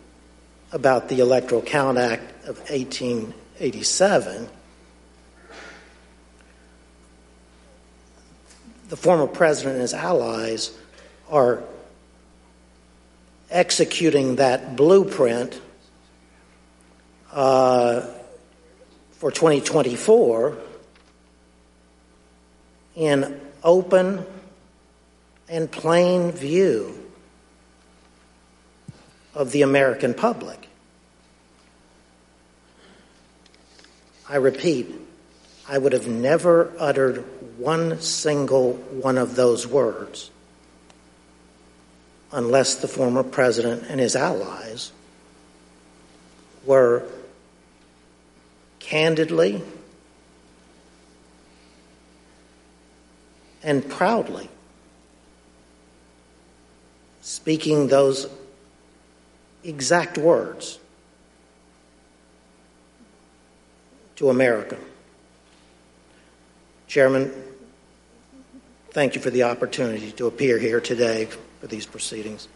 about 0.72 1.08
the 1.08 1.20
Electoral 1.20 1.62
Count 1.62 1.96
Act 1.96 2.46
of 2.46 2.70
1887, 3.62 4.48
the 8.88 8.96
former 8.96 9.28
president 9.28 9.74
and 9.74 9.82
his 9.82 9.94
allies 9.94 10.76
are 11.30 11.62
executing 13.50 14.36
that 14.36 14.74
blueprint 14.74 15.60
uh, 17.30 18.00
for 19.12 19.30
2024 19.30 20.58
in 22.96 23.40
open 23.62 24.26
and 25.48 25.70
plain 25.70 26.32
view 26.32 26.98
of 29.36 29.52
the 29.52 29.62
American 29.62 30.14
public. 30.14 30.66
I 34.32 34.36
repeat, 34.36 34.90
I 35.68 35.76
would 35.76 35.92
have 35.92 36.08
never 36.08 36.72
uttered 36.78 37.18
one 37.58 38.00
single 38.00 38.72
one 38.72 39.18
of 39.18 39.36
those 39.36 39.66
words 39.66 40.30
unless 42.32 42.76
the 42.76 42.88
former 42.88 43.22
president 43.24 43.84
and 43.90 44.00
his 44.00 44.16
allies 44.16 44.90
were 46.64 47.02
candidly 48.78 49.62
and 53.62 53.86
proudly 53.86 54.48
speaking 57.20 57.88
those 57.88 58.30
exact 59.62 60.16
words 60.16 60.78
to 64.16 64.30
America. 64.30 64.76
Chairman, 66.86 67.32
thank 68.90 69.14
you 69.14 69.20
for 69.20 69.30
the 69.30 69.42
opportunity 69.42 70.12
to 70.12 70.26
appear 70.26 70.58
here 70.58 70.80
today 70.80 71.26
for 71.60 71.66
these 71.66 71.86
proceedings. 71.86 72.48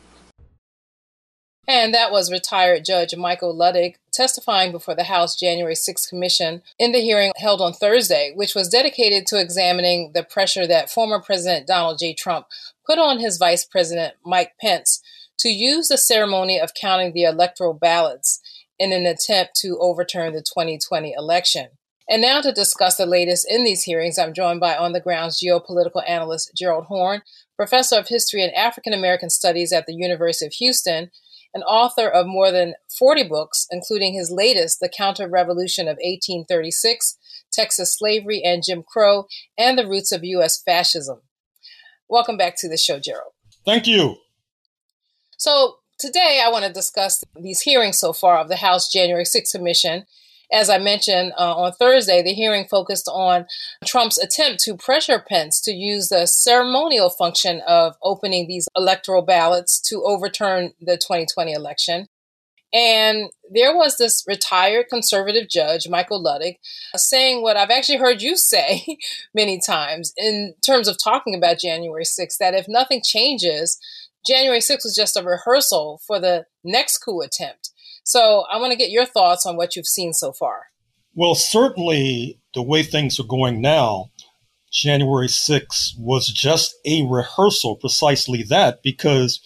And 1.68 1.92
that 1.94 2.12
was 2.12 2.30
retired 2.30 2.84
Judge 2.84 3.16
Michael 3.16 3.56
Luttig 3.56 3.96
testifying 4.12 4.70
before 4.70 4.94
the 4.94 5.04
House 5.04 5.38
January 5.38 5.74
6 5.74 6.06
Commission 6.06 6.62
in 6.78 6.92
the 6.92 7.00
hearing 7.00 7.32
held 7.36 7.60
on 7.60 7.72
Thursday, 7.72 8.32
which 8.34 8.54
was 8.54 8.68
dedicated 8.68 9.26
to 9.26 9.40
examining 9.40 10.12
the 10.14 10.22
pressure 10.22 10.66
that 10.66 10.90
former 10.90 11.20
President 11.20 11.66
Donald 11.66 11.98
J. 11.98 12.14
Trump 12.14 12.46
put 12.86 12.98
on 12.98 13.18
his 13.18 13.36
Vice 13.36 13.64
President 13.64 14.14
Mike 14.24 14.52
Pence 14.60 15.02
to 15.38 15.48
use 15.48 15.88
the 15.88 15.98
ceremony 15.98 16.58
of 16.60 16.72
counting 16.72 17.12
the 17.12 17.24
electoral 17.24 17.74
ballots 17.74 18.40
in 18.78 18.92
an 18.92 19.06
attempt 19.06 19.54
to 19.56 19.78
overturn 19.80 20.32
the 20.32 20.42
2020 20.42 21.12
election. 21.12 21.68
And 22.08 22.22
now 22.22 22.40
to 22.40 22.52
discuss 22.52 22.96
the 22.96 23.06
latest 23.06 23.46
in 23.50 23.64
these 23.64 23.82
hearings, 23.82 24.18
I'm 24.18 24.32
joined 24.32 24.60
by 24.60 24.76
on 24.76 24.92
the 24.92 25.00
grounds 25.00 25.42
geopolitical 25.42 26.08
analyst 26.08 26.52
Gerald 26.56 26.84
Horne, 26.84 27.22
professor 27.56 27.98
of 27.98 28.08
history 28.08 28.42
and 28.42 28.54
African 28.54 28.92
American 28.92 29.30
studies 29.30 29.72
at 29.72 29.86
the 29.86 29.94
University 29.94 30.46
of 30.46 30.52
Houston, 30.52 31.10
and 31.52 31.64
author 31.64 32.08
of 32.08 32.26
more 32.26 32.52
than 32.52 32.74
40 32.96 33.24
books, 33.24 33.66
including 33.70 34.14
his 34.14 34.30
latest, 34.30 34.78
The 34.78 34.90
Counter 34.94 35.28
Revolution 35.28 35.88
of 35.88 35.96
1836, 35.96 37.16
Texas 37.50 37.96
Slavery 37.96 38.42
and 38.44 38.62
Jim 38.64 38.84
Crow, 38.86 39.26
and 39.58 39.78
the 39.78 39.86
Roots 39.86 40.12
of 40.12 40.22
U.S. 40.22 40.62
Fascism. 40.62 41.22
Welcome 42.08 42.36
back 42.36 42.56
to 42.58 42.68
the 42.68 42.76
show, 42.76 43.00
Gerald. 43.00 43.32
Thank 43.64 43.86
you. 43.86 44.16
So, 45.38 45.78
today 45.98 46.42
I 46.44 46.50
want 46.50 46.64
to 46.64 46.72
discuss 46.72 47.22
these 47.38 47.60
hearings 47.60 47.98
so 47.98 48.12
far 48.12 48.38
of 48.38 48.48
the 48.48 48.56
House 48.56 48.90
January 48.90 49.24
6th 49.24 49.52
Commission. 49.52 50.04
As 50.52 50.70
I 50.70 50.78
mentioned 50.78 51.32
uh, 51.36 51.56
on 51.56 51.72
Thursday, 51.72 52.22
the 52.22 52.32
hearing 52.32 52.66
focused 52.66 53.08
on 53.12 53.46
Trump's 53.84 54.18
attempt 54.18 54.62
to 54.64 54.76
pressure 54.76 55.18
Pence 55.18 55.60
to 55.62 55.72
use 55.72 56.08
the 56.08 56.26
ceremonial 56.26 57.10
function 57.10 57.62
of 57.66 57.96
opening 58.02 58.46
these 58.46 58.68
electoral 58.76 59.22
ballots 59.22 59.80
to 59.88 60.04
overturn 60.04 60.72
the 60.80 60.96
2020 60.96 61.52
election. 61.52 62.06
And 62.72 63.30
there 63.50 63.74
was 63.74 63.96
this 63.96 64.24
retired 64.26 64.86
conservative 64.88 65.48
judge, 65.48 65.88
Michael 65.88 66.22
Luttig, 66.22 66.56
saying 66.94 67.42
what 67.42 67.56
I've 67.56 67.70
actually 67.70 67.98
heard 67.98 68.22
you 68.22 68.36
say 68.36 68.98
many 69.34 69.60
times 69.60 70.12
in 70.16 70.54
terms 70.64 70.86
of 70.86 70.96
talking 71.02 71.34
about 71.34 71.58
January 71.58 72.04
6th 72.04 72.38
that 72.38 72.54
if 72.54 72.66
nothing 72.68 73.02
changes, 73.04 73.78
January 74.26 74.60
6th 74.60 74.84
was 74.84 74.94
just 74.96 75.16
a 75.16 75.22
rehearsal 75.22 76.00
for 76.06 76.18
the 76.18 76.46
next 76.64 76.98
coup 76.98 77.20
attempt. 77.20 77.70
So 78.04 78.44
I 78.50 78.58
want 78.58 78.72
to 78.72 78.78
get 78.78 78.90
your 78.90 79.06
thoughts 79.06 79.46
on 79.46 79.56
what 79.56 79.76
you've 79.76 79.86
seen 79.86 80.12
so 80.12 80.32
far. 80.32 80.66
Well, 81.14 81.34
certainly 81.34 82.40
the 82.54 82.62
way 82.62 82.82
things 82.82 83.18
are 83.18 83.24
going 83.24 83.60
now, 83.60 84.10
January 84.70 85.28
6th 85.28 85.98
was 85.98 86.28
just 86.28 86.74
a 86.84 87.06
rehearsal, 87.06 87.76
precisely 87.76 88.42
that, 88.44 88.82
because 88.82 89.40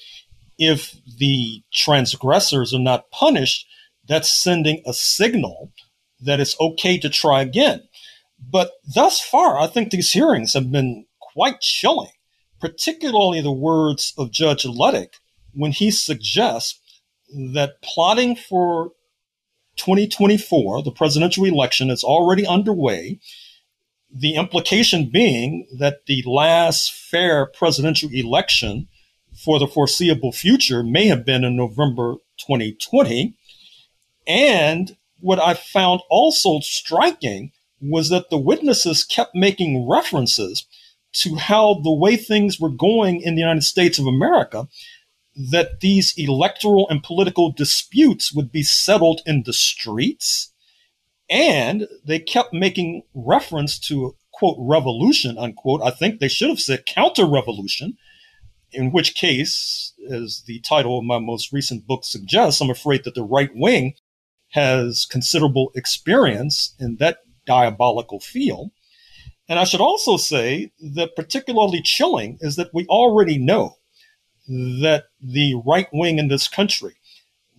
if 0.58 0.96
the 1.18 1.62
transgressors 1.72 2.74
are 2.74 2.80
not 2.80 3.10
punished, 3.10 3.66
that's 4.08 4.28
sending 4.28 4.82
a 4.86 4.92
signal 4.92 5.72
that 6.20 6.40
it's 6.40 6.58
okay 6.60 6.98
to 6.98 7.08
try 7.08 7.42
again. 7.42 7.82
But 8.38 8.72
thus 8.94 9.20
far, 9.20 9.58
I 9.58 9.66
think 9.68 9.90
these 9.90 10.12
hearings 10.12 10.54
have 10.54 10.72
been 10.72 11.06
quite 11.18 11.60
chilling, 11.60 12.10
particularly 12.60 13.40
the 13.40 13.52
words 13.52 14.12
of 14.18 14.30
Judge 14.30 14.64
Luttig 14.64 15.14
when 15.52 15.72
he 15.72 15.90
suggests 15.90 16.80
that 17.52 17.82
plotting 17.82 18.36
for 18.36 18.92
2024, 19.76 20.82
the 20.82 20.90
presidential 20.90 21.44
election, 21.44 21.90
is 21.90 22.04
already 22.04 22.46
underway. 22.46 23.18
The 24.12 24.34
implication 24.34 25.08
being 25.10 25.66
that 25.78 26.06
the 26.06 26.22
last 26.26 26.92
fair 26.92 27.46
presidential 27.46 28.10
election 28.12 28.88
for 29.44 29.58
the 29.58 29.68
foreseeable 29.68 30.32
future 30.32 30.82
may 30.82 31.06
have 31.06 31.24
been 31.24 31.44
in 31.44 31.56
November 31.56 32.16
2020. 32.38 33.34
And 34.26 34.96
what 35.20 35.40
I 35.40 35.54
found 35.54 36.02
also 36.10 36.60
striking 36.60 37.52
was 37.80 38.10
that 38.10 38.30
the 38.30 38.38
witnesses 38.38 39.04
kept 39.04 39.34
making 39.34 39.88
references 39.88 40.66
to 41.12 41.36
how 41.36 41.74
the 41.82 41.92
way 41.92 42.16
things 42.16 42.60
were 42.60 42.70
going 42.70 43.20
in 43.20 43.34
the 43.34 43.40
United 43.40 43.64
States 43.64 43.98
of 43.98 44.06
America, 44.06 44.68
that 45.34 45.80
these 45.80 46.14
electoral 46.16 46.88
and 46.88 47.02
political 47.02 47.52
disputes 47.52 48.32
would 48.32 48.52
be 48.52 48.62
settled 48.62 49.20
in 49.26 49.42
the 49.44 49.52
streets. 49.52 50.52
And 51.28 51.86
they 52.04 52.18
kept 52.18 52.52
making 52.52 53.02
reference 53.14 53.78
to 53.80 54.16
quote 54.32 54.56
revolution 54.58 55.38
unquote. 55.38 55.82
I 55.82 55.90
think 55.90 56.18
they 56.18 56.28
should 56.28 56.48
have 56.48 56.60
said 56.60 56.86
counter 56.86 57.26
revolution, 57.26 57.96
in 58.72 58.90
which 58.90 59.14
case, 59.14 59.92
as 60.10 60.42
the 60.46 60.60
title 60.60 60.98
of 60.98 61.04
my 61.04 61.18
most 61.18 61.52
recent 61.52 61.86
book 61.86 62.04
suggests, 62.04 62.60
I'm 62.60 62.70
afraid 62.70 63.04
that 63.04 63.14
the 63.14 63.22
right 63.22 63.50
wing 63.54 63.94
has 64.50 65.06
considerable 65.08 65.70
experience 65.74 66.74
in 66.78 66.96
that 66.96 67.18
diabolical 67.46 68.20
field. 68.20 68.70
And 69.50 69.58
I 69.58 69.64
should 69.64 69.80
also 69.80 70.16
say 70.16 70.70
that 70.80 71.16
particularly 71.16 71.82
chilling 71.82 72.38
is 72.40 72.54
that 72.54 72.72
we 72.72 72.86
already 72.86 73.36
know 73.36 73.78
that 74.48 75.06
the 75.20 75.60
right 75.66 75.88
wing 75.92 76.18
in 76.20 76.28
this 76.28 76.48
country, 76.48 76.94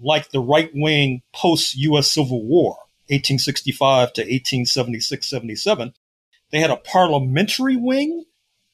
like 0.01 0.31
the 0.31 0.39
right 0.39 0.71
wing 0.74 1.21
post 1.36 1.75
US 1.75 2.10
Civil 2.10 2.43
War, 2.43 2.77
1865 3.10 4.13
to 4.13 4.21
1876 4.21 5.29
77, 5.29 5.93
they 6.51 6.60
had 6.60 6.71
a 6.71 6.77
parliamentary 6.77 7.75
wing 7.75 8.23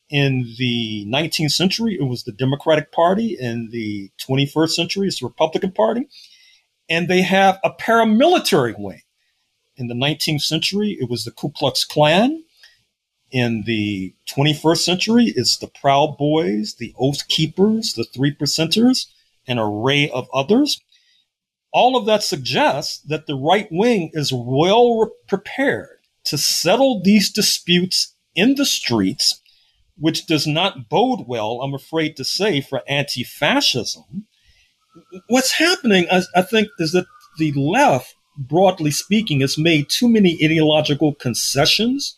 in 0.09 0.53
the 0.57 1.05
19th 1.07 1.51
century. 1.51 1.97
It 1.99 2.03
was 2.03 2.23
the 2.23 2.31
Democratic 2.31 2.91
Party. 2.91 3.35
In 3.37 3.69
the 3.71 4.11
21st 4.25 4.69
century, 4.69 5.07
it's 5.07 5.19
the 5.19 5.25
Republican 5.25 5.71
Party 5.71 6.07
and 6.89 7.07
they 7.07 7.21
have 7.21 7.59
a 7.63 7.71
paramilitary 7.71 8.77
wing. 8.77 9.01
In 9.75 9.87
the 9.87 9.93
19th 9.93 10.41
century, 10.41 10.97
it 10.99 11.09
was 11.09 11.23
the 11.23 11.31
Ku 11.31 11.49
Klux 11.49 11.83
Klan. 11.83 12.43
In 13.31 13.63
the 13.65 14.13
21st 14.29 14.77
century, 14.77 15.33
it's 15.35 15.57
the 15.57 15.67
Proud 15.67 16.17
Boys, 16.17 16.75
the 16.75 16.93
Oath 16.97 17.27
Keepers, 17.27 17.93
the 17.93 18.05
Three 18.05 18.33
Percenters, 18.33 19.07
an 19.47 19.59
array 19.59 20.09
of 20.09 20.29
others. 20.33 20.81
All 21.73 21.97
of 21.97 22.05
that 22.05 22.23
suggests 22.23 22.99
that 22.99 23.27
the 23.27 23.35
right 23.35 23.67
wing 23.69 24.11
is 24.13 24.31
well 24.31 25.11
prepared 25.27 25.99
to 26.25 26.37
settle 26.37 27.01
these 27.03 27.29
disputes 27.29 28.15
in 28.33 28.55
the 28.55 28.65
streets, 28.65 29.41
which 29.97 30.25
does 30.25 30.47
not 30.47 30.89
bode 30.89 31.27
well, 31.27 31.61
I'm 31.61 31.73
afraid 31.73 32.15
to 32.17 32.23
say, 32.23 32.61
for 32.61 32.81
anti 32.87 33.23
fascism 33.23 34.27
what's 35.27 35.53
happening, 35.53 36.07
I, 36.11 36.21
I 36.35 36.41
think, 36.41 36.69
is 36.79 36.91
that 36.91 37.07
the 37.37 37.53
left, 37.53 38.15
broadly 38.37 38.91
speaking, 38.91 39.41
has 39.41 39.57
made 39.57 39.89
too 39.89 40.09
many 40.09 40.37
ideological 40.43 41.13
concessions 41.15 42.15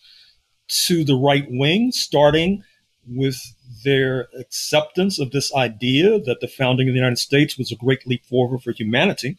to 0.86 1.04
the 1.04 1.16
right 1.16 1.46
wing, 1.50 1.92
starting 1.92 2.64
with 3.08 3.38
their 3.84 4.28
acceptance 4.38 5.20
of 5.20 5.32
this 5.32 5.54
idea 5.54 6.20
that 6.20 6.42
the 6.42 6.48
founding 6.48 6.88
of 6.88 6.94
the 6.94 7.00
United 7.00 7.18
States 7.18 7.58
was 7.58 7.72
a 7.72 7.76
great 7.76 8.06
leap 8.06 8.26
forward 8.26 8.62
for 8.62 8.72
humanity. 8.72 9.38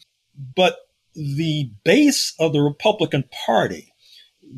But 0.55 0.77
the 1.13 1.71
base 1.83 2.33
of 2.39 2.53
the 2.53 2.61
Republican 2.61 3.25
Party, 3.45 3.93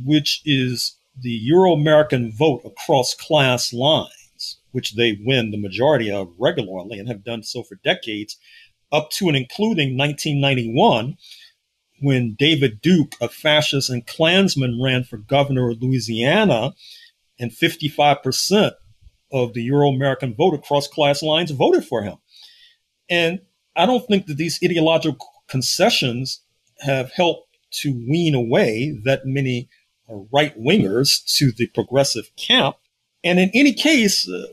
which 0.05 0.41
is 0.45 0.97
the 1.19 1.31
Euro 1.31 1.73
American 1.73 2.31
vote 2.31 2.61
across 2.65 3.13
class 3.13 3.73
lines, 3.73 4.59
which 4.71 4.95
they 4.95 5.19
win 5.23 5.51
the 5.51 5.57
majority 5.57 6.11
of 6.11 6.33
regularly 6.39 6.97
and 6.97 7.07
have 7.07 7.23
done 7.23 7.43
so 7.43 7.63
for 7.63 7.79
decades, 7.83 8.37
up 8.91 9.09
to 9.11 9.27
and 9.27 9.37
including 9.37 9.97
1991, 9.97 11.17
when 12.03 12.35
David 12.37 12.81
Duke, 12.81 13.15
a 13.21 13.29
fascist 13.29 13.89
and 13.89 14.05
Klansman, 14.05 14.79
ran 14.81 15.05
for 15.05 15.17
governor 15.17 15.71
of 15.71 15.81
Louisiana, 15.81 16.73
and 17.39 17.51
55% 17.51 18.71
of 19.31 19.53
the 19.53 19.63
Euro 19.63 19.89
American 19.89 20.35
vote 20.35 20.53
across 20.53 20.87
class 20.87 21.23
lines 21.23 21.51
voted 21.51 21.85
for 21.85 22.03
him. 22.03 22.17
And 23.09 23.39
I 23.75 23.85
don't 23.85 24.05
think 24.05 24.27
that 24.27 24.37
these 24.37 24.59
ideological 24.63 25.27
concessions 25.47 26.41
have 26.81 27.11
helped 27.11 27.47
to 27.81 27.91
wean 27.91 28.35
away 28.35 28.99
that 29.03 29.25
many 29.25 29.69
right 30.31 30.59
wingers 30.59 31.23
to 31.37 31.51
the 31.51 31.67
progressive 31.67 32.29
camp. 32.35 32.75
And 33.23 33.39
in 33.39 33.49
any 33.53 33.73
case, 33.73 34.29
uh, 34.29 34.45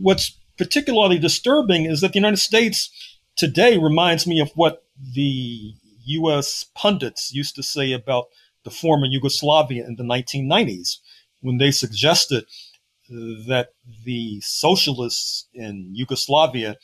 what's 0.00 0.38
particularly 0.56 1.18
disturbing 1.18 1.84
is 1.84 2.00
that 2.00 2.12
the 2.12 2.18
United 2.18 2.38
States 2.38 2.90
today 3.36 3.76
reminds 3.76 4.26
me 4.26 4.40
of 4.40 4.50
what 4.54 4.84
the 5.14 5.74
U.S. 6.06 6.64
pundits 6.74 7.32
used 7.32 7.54
to 7.56 7.62
say 7.62 7.92
about 7.92 8.26
the 8.64 8.70
former 8.70 9.06
Yugoslavia 9.06 9.84
in 9.86 9.96
the 9.96 10.02
1990s 10.02 10.98
when 11.40 11.58
they 11.58 11.70
suggested 11.70 12.44
uh, 12.44 13.14
that 13.46 13.68
the 14.04 14.40
socialists 14.40 15.46
in 15.54 15.90
Yugoslavia 15.92 16.76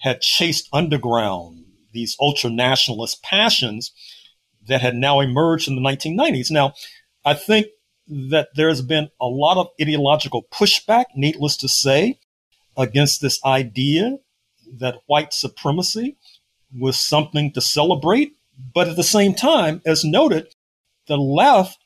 had 0.00 0.20
chased 0.20 0.68
underground 0.72 1.64
these 1.92 2.16
ultra 2.20 2.50
nationalist 2.50 3.22
passions 3.22 3.92
that 4.66 4.82
had 4.82 4.94
now 4.94 5.20
emerged 5.20 5.68
in 5.68 5.76
the 5.76 5.80
1990s. 5.80 6.50
Now, 6.50 6.74
I 7.24 7.34
think 7.34 7.68
that 8.06 8.48
there's 8.54 8.82
been 8.82 9.08
a 9.20 9.26
lot 9.26 9.56
of 9.56 9.68
ideological 9.80 10.46
pushback, 10.52 11.06
needless 11.16 11.56
to 11.58 11.68
say, 11.68 12.18
against 12.76 13.22
this 13.22 13.42
idea 13.44 14.18
that 14.78 14.96
white 15.06 15.32
supremacy 15.32 16.16
was 16.76 16.98
something 16.98 17.52
to 17.52 17.60
celebrate. 17.60 18.36
But 18.74 18.88
at 18.88 18.96
the 18.96 19.02
same 19.02 19.34
time, 19.34 19.82
as 19.86 20.04
noted, 20.04 20.54
the 21.06 21.16
left 21.16 21.78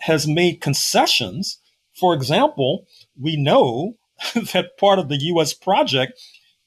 has 0.00 0.26
made 0.26 0.60
concessions. 0.60 1.58
For 1.98 2.14
example, 2.14 2.86
we 3.20 3.36
know 3.36 3.96
that 4.34 4.76
part 4.78 4.98
of 4.98 5.08
the 5.08 5.16
U.S. 5.16 5.52
project 5.54 6.20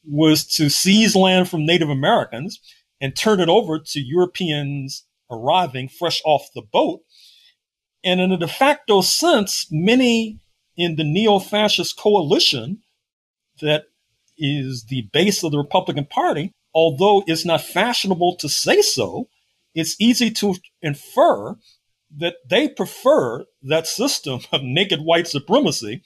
was 0.06 0.46
to 0.46 0.70
seize 0.70 1.16
land 1.16 1.50
from 1.50 1.66
Native 1.66 1.90
Americans 1.90 2.60
and 3.02 3.16
turn 3.16 3.40
it 3.40 3.50
over 3.50 3.80
to 3.80 4.00
Europeans 4.00 5.06
arriving 5.30 5.90
fresh 5.90 6.22
off 6.26 6.48
the 6.56 6.62
boat. 6.62 7.02
And 8.04 8.22
in 8.22 8.32
a 8.32 8.38
de 8.38 8.48
facto 8.48 9.02
sense, 9.02 9.68
many 9.70 10.40
in 10.78 10.96
the 10.96 11.04
neo 11.04 11.40
fascist 11.40 11.98
coalition 11.98 12.80
that 13.62 13.86
is 14.38 14.86
the 14.86 15.10
base 15.12 15.44
of 15.44 15.52
the 15.52 15.58
Republican 15.58 16.06
Party, 16.06 16.54
although 16.74 17.24
it's 17.28 17.46
not 17.46 17.62
fashionable 17.62 18.36
to 18.38 18.48
say 18.48 18.82
so, 18.82 19.28
it's 19.78 19.96
easy 20.00 20.32
to 20.32 20.56
infer 20.82 21.56
that 22.18 22.36
they 22.50 22.68
prefer 22.68 23.46
that 23.62 23.86
system 23.88 24.40
of 24.52 24.64
naked 24.64 25.02
white 25.02 25.28
supremacy 25.28 26.02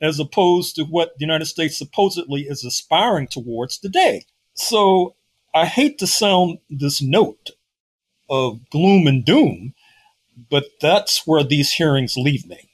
as 0.00 0.20
opposed 0.20 0.76
to 0.76 0.84
what 0.84 1.10
the 1.18 1.24
United 1.24 1.46
States 1.46 1.76
supposedly 1.76 2.42
is 2.42 2.64
aspiring 2.64 3.26
towards 3.26 3.78
today. 3.78 4.22
So 4.54 5.16
I 5.54 5.66
hate 5.66 5.98
to 5.98 6.06
sound 6.06 6.58
this 6.70 7.02
note 7.02 7.50
of 8.30 8.68
gloom 8.70 9.06
and 9.06 9.24
doom, 9.24 9.74
but 10.48 10.66
that's 10.80 11.26
where 11.26 11.42
these 11.42 11.72
hearings 11.72 12.16
leave 12.16 12.46
me. 12.46 12.70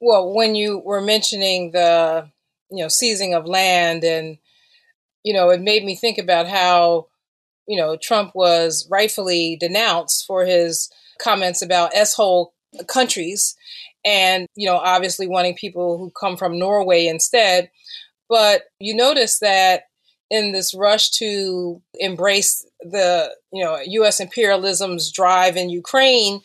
Well, 0.00 0.34
when 0.34 0.54
you 0.54 0.82
were 0.84 1.00
mentioning 1.00 1.70
the 1.72 2.30
you 2.70 2.82
know 2.82 2.88
seizing 2.88 3.32
of 3.32 3.46
land 3.46 4.04
and 4.04 4.36
you 5.22 5.32
know 5.32 5.48
it 5.48 5.62
made 5.62 5.84
me 5.84 5.96
think 5.96 6.18
about 6.18 6.46
how 6.46 7.06
you 7.68 7.76
know 7.76 7.96
Trump 7.96 8.32
was 8.34 8.88
rightfully 8.90 9.56
denounced 9.60 10.26
for 10.26 10.44
his 10.44 10.90
comments 11.20 11.62
about 11.62 11.94
s-hole 11.94 12.52
countries 12.86 13.56
and 14.04 14.46
you 14.56 14.66
know 14.66 14.78
obviously 14.78 15.28
wanting 15.28 15.54
people 15.54 15.98
who 15.98 16.10
come 16.18 16.36
from 16.36 16.58
Norway 16.58 17.06
instead. 17.06 17.70
But 18.28 18.62
you 18.80 18.94
notice 18.94 19.38
that 19.38 19.84
in 20.30 20.52
this 20.52 20.74
rush 20.74 21.10
to 21.12 21.80
embrace 21.94 22.66
the 22.80 23.30
you 23.52 23.62
know 23.62 23.78
US 23.78 24.20
imperialism's 24.20 25.12
drive 25.12 25.56
in 25.56 25.70
Ukraine 25.70 26.40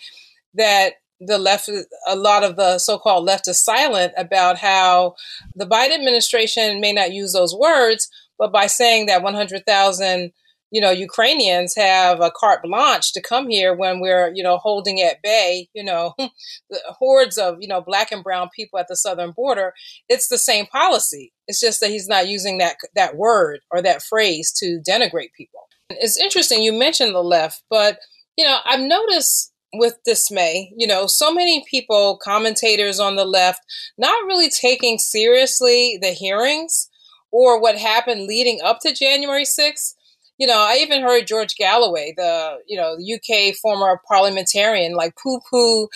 that 0.53 0.93
the 1.19 1.37
left, 1.37 1.69
a 2.07 2.15
lot 2.15 2.43
of 2.43 2.55
the 2.55 2.77
so-called 2.79 3.25
left 3.25 3.47
is 3.47 3.63
silent 3.63 4.13
about 4.17 4.57
how 4.57 5.15
the 5.55 5.65
Biden 5.65 5.95
administration 5.95 6.81
may 6.81 6.91
not 6.91 7.13
use 7.13 7.33
those 7.33 7.55
words, 7.55 8.09
but 8.37 8.51
by 8.51 8.67
saying 8.67 9.05
that 9.05 9.23
100,000 9.23 10.33
you 10.73 10.81
know, 10.81 10.89
Ukrainians 10.89 11.75
have 11.75 12.19
a 12.19 12.31
carte 12.35 12.63
blanche 12.63 13.13
to 13.13 13.21
come 13.21 13.47
here 13.47 13.75
when 13.75 13.99
we're, 13.99 14.33
you 14.33 14.41
know, 14.41 14.57
holding 14.57 14.99
at 15.01 15.21
bay, 15.21 15.69
you 15.75 15.83
know, 15.83 16.15
the 16.17 16.79
hordes 16.87 17.37
of, 17.37 17.57
you 17.61 17.67
know, 17.67 17.79
black 17.79 18.11
and 18.11 18.23
brown 18.23 18.49
people 18.55 18.79
at 18.79 18.87
the 18.87 18.95
southern 18.95 19.33
border. 19.33 19.75
It's 20.09 20.29
the 20.29 20.37
same 20.39 20.65
policy. 20.65 21.31
It's 21.47 21.59
just 21.59 21.79
that 21.79 21.91
he's 21.91 22.07
not 22.07 22.27
using 22.27 22.57
that 22.57 22.77
that 22.95 23.15
word 23.15 23.59
or 23.69 23.83
that 23.83 24.01
phrase 24.01 24.51
to 24.57 24.81
denigrate 24.89 25.33
people. 25.37 25.67
It's 25.91 26.17
interesting 26.17 26.63
you 26.63 26.73
mentioned 26.73 27.13
the 27.13 27.23
left, 27.23 27.61
but 27.69 27.99
you 28.35 28.43
know, 28.43 28.57
I've 28.65 28.81
noticed 28.81 29.53
with 29.75 29.99
dismay, 30.03 30.73
you 30.75 30.87
know, 30.87 31.05
so 31.05 31.31
many 31.31 31.63
people, 31.69 32.17
commentators 32.17 32.99
on 32.99 33.15
the 33.15 33.25
left, 33.25 33.61
not 33.99 34.25
really 34.25 34.49
taking 34.49 34.97
seriously 34.97 35.99
the 36.01 36.13
hearings 36.13 36.89
or 37.31 37.61
what 37.61 37.77
happened 37.77 38.25
leading 38.25 38.59
up 38.63 38.79
to 38.81 38.91
January 38.91 39.43
6th 39.43 39.93
you 40.37 40.47
know, 40.47 40.57
I 40.57 40.77
even 40.81 41.01
heard 41.01 41.27
George 41.27 41.55
Galloway, 41.55 42.13
the 42.15 42.57
you 42.67 42.77
know 42.77 42.95
the 42.97 43.13
UK 43.13 43.55
former 43.55 43.99
parliamentarian, 44.07 44.93
like 44.93 45.15
poo 45.21 45.39
poo 45.49 45.87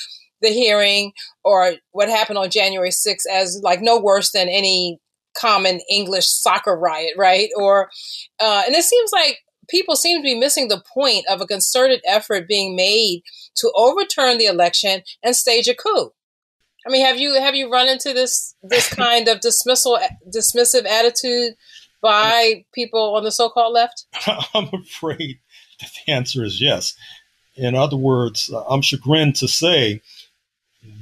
the 0.41 0.49
hearing 0.49 1.13
or 1.43 1.73
what 1.91 2.09
happened 2.09 2.37
on 2.37 2.49
January 2.49 2.91
6th 2.91 3.25
as 3.31 3.59
like 3.63 3.81
no 3.81 3.99
worse 3.99 4.31
than 4.31 4.47
any 4.47 4.99
common 5.35 5.79
English 5.89 6.27
soccer 6.27 6.75
riot, 6.77 7.13
right? 7.17 7.49
Or 7.55 7.89
uh, 8.39 8.63
and 8.65 8.75
it 8.75 8.83
seems 8.83 9.11
like 9.11 9.39
people 9.69 9.95
seem 9.95 10.19
to 10.19 10.23
be 10.23 10.39
missing 10.39 10.67
the 10.67 10.83
point 10.93 11.25
of 11.29 11.41
a 11.41 11.47
concerted 11.47 12.01
effort 12.05 12.47
being 12.47 12.75
made 12.75 13.21
to 13.55 13.71
overturn 13.75 14.37
the 14.37 14.45
election 14.45 15.01
and 15.23 15.35
stage 15.35 15.67
a 15.67 15.75
coup. 15.75 16.11
I 16.85 16.89
mean, 16.89 17.05
have 17.05 17.17
you 17.17 17.33
have 17.33 17.55
you 17.55 17.71
run 17.71 17.89
into 17.89 18.13
this 18.13 18.55
this 18.63 18.89
kind 18.93 19.27
of 19.27 19.41
dismissal 19.41 19.99
dismissive 20.33 20.85
attitude 20.85 21.55
by 22.01 22.65
people 22.73 23.15
on 23.15 23.23
the 23.23 23.31
so-called 23.31 23.73
left? 23.73 24.05
I'm 24.53 24.69
afraid 24.73 25.39
that 25.79 25.89
the 26.05 26.11
answer 26.11 26.43
is 26.43 26.61
yes. 26.61 26.95
In 27.55 27.75
other 27.75 27.97
words, 27.97 28.51
I'm 28.69 28.81
chagrined 28.81 29.35
to 29.37 29.47
say 29.47 30.01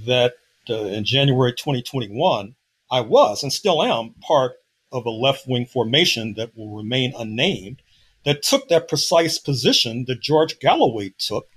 that 0.06 0.36
uh, 0.70 0.86
in 0.86 1.04
January 1.04 1.52
2021, 1.52 2.56
I 2.90 3.02
was 3.02 3.44
and 3.44 3.52
still 3.52 3.84
am 3.84 4.16
part 4.22 4.54
of 4.92 5.06
a 5.06 5.10
left 5.10 5.48
wing 5.48 5.66
formation 5.66 6.36
that 6.36 6.56
will 6.58 6.76
remain 6.76 7.14
unnamed 7.18 7.82
that 8.24 8.42
took 8.42 8.68
that 8.70 8.88
precise 8.88 9.38
position 9.38 10.06
that 10.08 10.22
George 10.22 10.60
Galloway 10.60 11.14
took. 11.18 11.48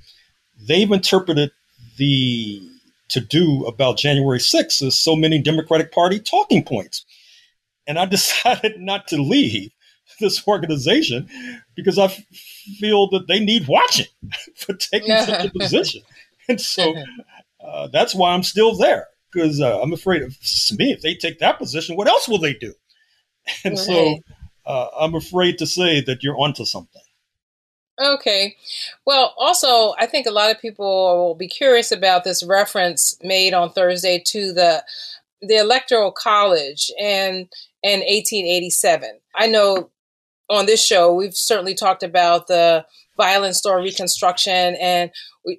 They've 0.60 0.90
interpreted 0.90 1.50
the 1.96 2.60
to 3.08 3.20
do 3.20 3.64
about 3.64 3.96
January 3.96 4.38
6th 4.38 4.86
as 4.86 4.98
so 4.98 5.16
many 5.16 5.40
Democratic 5.40 5.92
Party 5.92 6.20
talking 6.20 6.62
points. 6.62 7.06
And 7.88 7.98
I 7.98 8.04
decided 8.18 8.80
not 8.80 9.08
to 9.08 9.20
leave 9.20 9.72
this 10.20 10.46
organization 10.46 11.28
because 11.74 11.98
I 11.98 12.08
feel 12.08 13.08
that 13.10 13.26
they 13.28 13.40
need 13.40 13.66
watching 13.66 14.06
for 14.56 14.74
taking 14.74 15.16
such 15.16 15.46
a 15.46 15.50
position. 15.58 16.02
And 16.48 16.60
so 16.60 16.94
uh, 17.60 17.88
that's 17.88 18.14
why 18.14 18.32
I'm 18.32 18.42
still 18.42 18.76
there 18.76 19.08
because 19.32 19.60
uh, 19.60 19.80
I'm 19.80 19.92
afraid 19.92 20.22
of 20.22 20.36
me. 20.78 20.92
If 20.92 21.02
they 21.02 21.14
take 21.14 21.40
that 21.40 21.58
position, 21.58 21.96
what 21.96 22.08
else 22.08 22.28
will 22.28 22.38
they 22.38 22.54
do? 22.54 22.74
And 23.64 23.76
right. 23.76 23.86
so 23.86 24.18
uh, 24.66 24.88
I'm 24.98 25.14
afraid 25.14 25.58
to 25.58 25.66
say 25.66 26.00
that 26.02 26.22
you're 26.22 26.38
onto 26.38 26.64
something. 26.64 27.02
Okay. 28.00 28.56
Well, 29.06 29.34
also, 29.36 29.94
I 29.98 30.06
think 30.06 30.26
a 30.26 30.30
lot 30.30 30.50
of 30.50 30.60
people 30.60 31.18
will 31.18 31.34
be 31.34 31.48
curious 31.48 31.90
about 31.90 32.24
this 32.24 32.44
reference 32.44 33.18
made 33.22 33.54
on 33.54 33.72
Thursday 33.72 34.22
to 34.26 34.52
the 34.52 34.84
the 35.40 35.56
Electoral 35.56 36.10
College 36.10 36.90
and 37.00 37.48
in 37.88 38.00
1887. 38.00 39.18
I 39.34 39.46
know 39.46 39.90
on 40.50 40.66
this 40.66 40.84
show 40.84 41.12
we've 41.12 41.36
certainly 41.36 41.74
talked 41.74 42.02
about 42.02 42.46
the 42.46 42.84
violent 43.16 43.56
story 43.56 43.82
reconstruction 43.82 44.76
and 44.80 45.10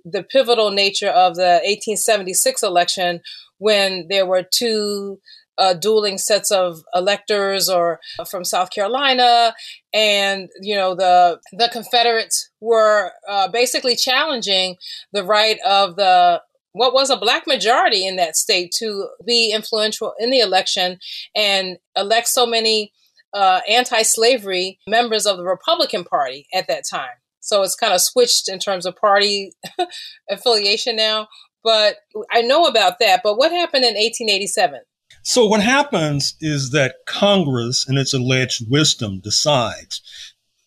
the 0.05 0.23
pivotal 0.23 0.71
nature 0.71 1.09
of 1.09 1.35
the 1.35 1.59
1876 1.65 2.63
election 2.63 3.21
when 3.57 4.07
there 4.09 4.25
were 4.25 4.43
two 4.43 5.19
uh, 5.57 5.73
dueling 5.73 6.17
sets 6.17 6.51
of 6.51 6.79
electors 6.95 7.67
or 7.67 7.99
uh, 8.17 8.23
from 8.23 8.45
South 8.45 8.71
Carolina, 8.71 9.53
and 9.93 10.47
you 10.61 10.73
know 10.73 10.95
the 10.95 11.39
the 11.51 11.69
Confederates 11.71 12.49
were 12.61 13.11
uh, 13.27 13.49
basically 13.49 13.95
challenging 13.95 14.77
the 15.11 15.23
right 15.23 15.57
of 15.65 15.97
the 15.97 16.41
what 16.73 16.93
was 16.93 17.09
a 17.09 17.17
black 17.17 17.47
majority 17.47 18.05
in 18.05 18.15
that 18.17 18.35
state 18.35 18.71
to 18.77 19.07
be 19.25 19.51
influential 19.53 20.13
in 20.19 20.29
the 20.29 20.39
election 20.39 20.99
and 21.35 21.77
elect 21.95 22.27
so 22.27 22.45
many 22.45 22.93
uh, 23.33 23.61
anti-slavery 23.67 24.79
members 24.87 25.25
of 25.25 25.37
the 25.37 25.43
Republican 25.43 26.03
Party 26.03 26.47
at 26.53 26.67
that 26.67 26.83
time. 26.89 27.17
So 27.39 27.63
it's 27.63 27.75
kind 27.75 27.93
of 27.93 28.01
switched 28.01 28.49
in 28.49 28.59
terms 28.59 28.85
of 28.85 28.95
party 28.95 29.53
affiliation 30.29 30.95
now. 30.95 31.27
But 31.63 31.97
I 32.31 32.41
know 32.41 32.65
about 32.65 32.99
that. 32.99 33.21
But 33.23 33.37
what 33.37 33.51
happened 33.51 33.83
in 33.83 33.95
1887? 33.95 34.81
So 35.23 35.45
what 35.45 35.61
happens 35.61 36.35
is 36.39 36.71
that 36.71 36.95
Congress, 37.05 37.87
in 37.87 37.97
its 37.97 38.13
alleged 38.13 38.69
wisdom, 38.69 39.19
decides 39.19 40.01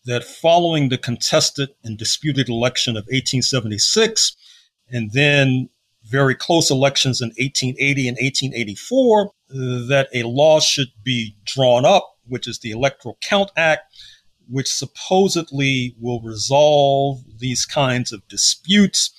that 0.05 0.23
following 0.23 0.89
the 0.89 0.97
contested 0.97 1.69
and 1.83 1.97
disputed 1.97 2.49
election 2.49 2.95
of 2.95 3.03
1876, 3.05 4.35
and 4.89 5.11
then 5.13 5.69
very 6.13 6.35
close 6.35 6.69
elections 6.69 7.21
in 7.21 7.29
1880 7.29 8.07
and 8.07 8.17
1884 8.17 9.31
that 9.87 10.07
a 10.13 10.21
law 10.21 10.59
should 10.59 10.89
be 11.03 11.35
drawn 11.43 11.85
up, 11.85 12.17
which 12.27 12.47
is 12.47 12.59
the 12.59 12.69
Electoral 12.69 13.17
Count 13.21 13.49
Act, 13.57 13.81
which 14.47 14.71
supposedly 14.71 15.95
will 15.99 16.21
resolve 16.21 17.23
these 17.39 17.65
kinds 17.65 18.13
of 18.13 18.27
disputes 18.27 19.11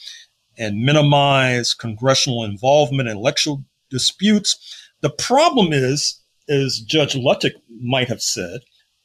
and 0.57 0.85
minimize 0.85 1.75
congressional 1.75 2.45
involvement 2.45 3.09
in 3.09 3.17
electoral 3.17 3.65
disputes. 3.91 4.57
The 5.01 5.11
problem 5.11 5.73
is, 5.73 6.21
as 6.49 6.79
Judge 6.79 7.15
Luttig 7.15 7.55
might 7.81 8.07
have 8.07 8.23
said, 8.23 8.61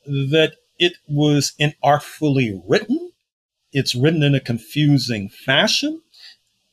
that 0.05 0.57
it 0.77 0.93
was 1.07 1.53
inartfully 1.59 2.61
written. 2.67 3.11
It's 3.73 3.95
written 3.95 4.21
in 4.21 4.35
a 4.35 4.39
confusing 4.39 5.27
fashion. 5.29 6.03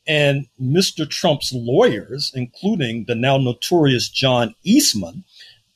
And 0.07 0.47
Mr. 0.61 1.09
Trump's 1.09 1.51
lawyers, 1.53 2.31
including 2.33 3.05
the 3.05 3.15
now 3.15 3.37
notorious 3.37 4.07
John 4.07 4.55
Eastman, 4.63 5.25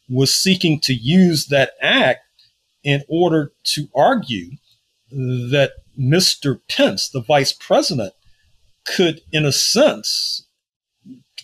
was 0.10 0.34
seeking 0.34 0.80
to 0.82 0.94
use 0.94 1.48
that 1.48 1.74
act 1.82 2.22
in 2.84 3.04
order 3.08 3.52
to 3.64 3.88
argue 3.94 4.52
that 5.12 5.72
Mr. 6.00 6.62
Pence, 6.70 7.10
the 7.10 7.22
vice 7.22 7.54
president, 7.54 8.14
could, 8.86 9.22
in 9.32 9.46
a 9.46 9.52
sense, 9.52 10.48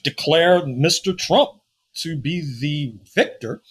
declare 0.03 0.61
Mr. 0.61 1.17
Trump 1.17 1.51
to 1.95 2.15
be 2.15 2.41
the 2.59 2.93
victor, 3.13 3.61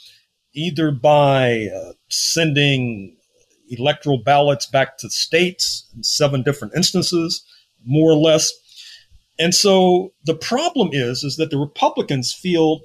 either 0.53 0.91
by 0.91 1.69
uh, 1.75 1.93
sending 2.09 3.17
electoral 3.69 4.19
ballots 4.19 4.67
back 4.67 4.99
to 4.99 5.11
states 5.11 5.87
in 5.97 6.03
seven 6.03 6.43
different 6.43 6.75
instances, 6.75 7.45
more 7.85 8.11
or 8.11 8.17
less, 8.17 8.53
and 9.39 9.55
so 9.55 10.13
the 10.25 10.35
problem 10.35 10.91
is, 10.93 11.23
is 11.23 11.37
that 11.37 11.51
the 11.51 11.59
Republicans 11.59 12.33
feel 12.33 12.81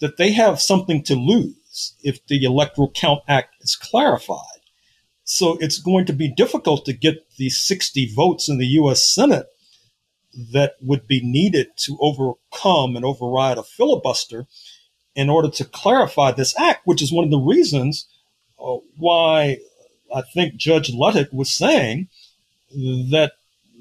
that 0.00 0.16
they 0.16 0.32
have 0.32 0.60
something 0.60 1.02
to 1.04 1.14
lose 1.14 1.94
if 2.02 2.24
the 2.26 2.44
Electoral 2.44 2.90
Count 2.90 3.20
Act 3.28 3.56
is 3.60 3.76
clarified. 3.76 4.40
So 5.24 5.56
it's 5.60 5.78
going 5.78 6.06
to 6.06 6.12
be 6.12 6.32
difficult 6.32 6.84
to 6.84 6.92
get 6.92 7.28
the 7.36 7.50
60 7.50 8.12
votes 8.14 8.48
in 8.48 8.58
the 8.58 8.66
U.S. 8.66 9.04
Senate 9.04 9.46
that 10.52 10.74
would 10.82 11.08
be 11.08 11.20
needed 11.22 11.68
to 11.78 11.96
overcome 12.00 12.94
and 12.94 13.04
override 13.04 13.58
a 13.58 13.62
filibuster 13.62 14.46
in 15.14 15.30
order 15.30 15.48
to 15.48 15.64
clarify 15.64 16.30
this 16.30 16.58
act, 16.60 16.82
which 16.86 17.02
is 17.02 17.12
one 17.12 17.24
of 17.24 17.30
the 17.30 17.38
reasons 17.38 18.06
uh, 18.62 18.76
why 18.98 19.58
I 20.14 20.22
think 20.34 20.56
Judge 20.56 20.92
Luttig 20.92 21.32
was 21.32 21.52
saying 21.52 22.08
that 22.70 23.32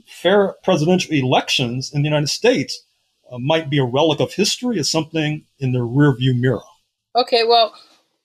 fair 0.08 0.56
presidential 0.64 1.14
elections 1.14 1.94
in 1.94 2.02
the 2.02 2.10
United 2.10 2.28
States 2.28 2.84
uh, 3.32 3.38
might 3.40 3.70
be 3.70 3.80
a 3.80 3.86
relic 3.86 4.20
of 4.20 4.34
history 4.34 4.80
as 4.80 4.90
something 4.90 5.46
in 5.60 5.72
the 5.72 5.80
rearview 5.80 6.40
mirror. 6.40 6.62
Okay, 7.16 7.44
well, 7.44 7.74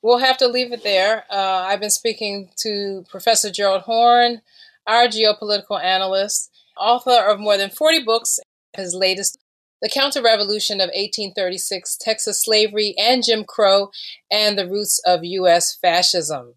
we'll 0.03 0.19
have 0.19 0.37
to 0.39 0.49
leave 0.49 0.73
it 0.73 0.83
there. 0.83 1.25
Uh, 1.31 1.65
I've 1.67 1.81
been 1.81 1.91
speaking 1.91 2.51
to 2.59 3.05
Professor 3.09 3.51
Gerald 3.51 3.83
Horne, 3.83 4.43
our 4.87 5.07
geopolitical 5.07 5.83
analyst, 5.83 6.51
author 6.77 7.31
of 7.31 7.41
more 7.41 7.57
than 7.57 7.71
40 7.71 8.03
books. 8.05 8.39
His 8.77 8.95
latest, 8.95 9.37
The 9.83 9.89
Counter 9.89 10.23
Revolution 10.23 10.81
of 10.81 10.89
1836, 10.89 11.97
Texas 12.01 12.43
Slavery 12.43 12.95
and 12.99 13.25
Jim 13.25 13.45
Crow, 13.45 13.91
and 14.31 14.59
the 14.59 14.69
Roots 14.69 15.01
of 15.05 15.25
U.S. 15.25 15.77
Fascism. 15.77 16.55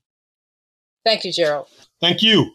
Thank 1.03 1.25
you, 1.25 1.31
Gerald. 1.31 1.67
Thank 1.99 2.21
you. 2.21 2.51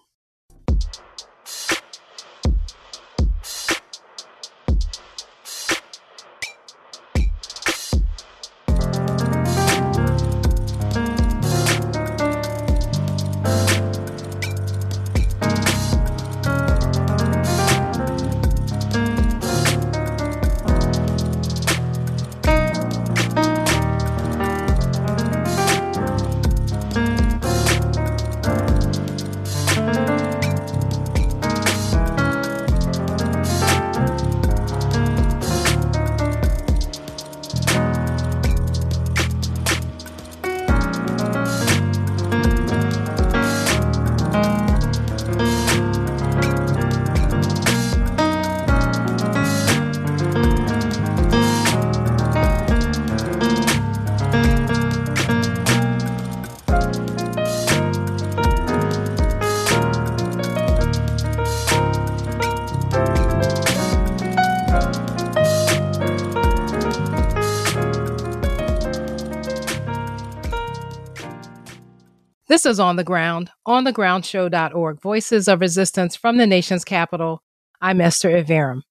Is 72.68 72.78
On 72.78 72.96
the 72.96 73.04
Ground, 73.04 73.50
onthegroundshow.org, 73.66 75.00
Voices 75.00 75.48
of 75.48 75.62
Resistance 75.62 76.14
from 76.14 76.36
the 76.36 76.46
nation's 76.46 76.84
capital. 76.84 77.42
I'm 77.80 77.98
Esther 77.98 78.28
Iverem. 78.28 78.82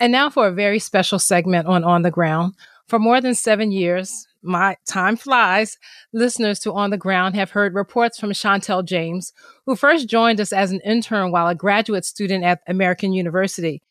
And 0.00 0.10
now 0.10 0.30
for 0.30 0.46
a 0.46 0.52
very 0.52 0.78
special 0.78 1.18
segment 1.18 1.66
on 1.66 1.84
On 1.84 2.00
the 2.00 2.10
Ground. 2.10 2.54
For 2.88 2.98
more 2.98 3.20
than 3.20 3.34
seven 3.34 3.70
years, 3.70 4.26
my 4.40 4.78
time 4.86 5.16
flies, 5.16 5.76
listeners 6.14 6.58
to 6.60 6.72
On 6.72 6.88
the 6.88 6.96
Ground 6.96 7.34
have 7.34 7.50
heard 7.50 7.74
reports 7.74 8.18
from 8.18 8.32
Chantal 8.32 8.82
James, 8.82 9.34
who 9.66 9.76
first 9.76 10.08
joined 10.08 10.40
us 10.40 10.54
as 10.54 10.72
an 10.72 10.80
intern 10.80 11.30
while 11.30 11.48
a 11.48 11.54
graduate 11.54 12.06
student 12.06 12.44
at 12.44 12.62
American 12.66 13.12
University. 13.12 13.82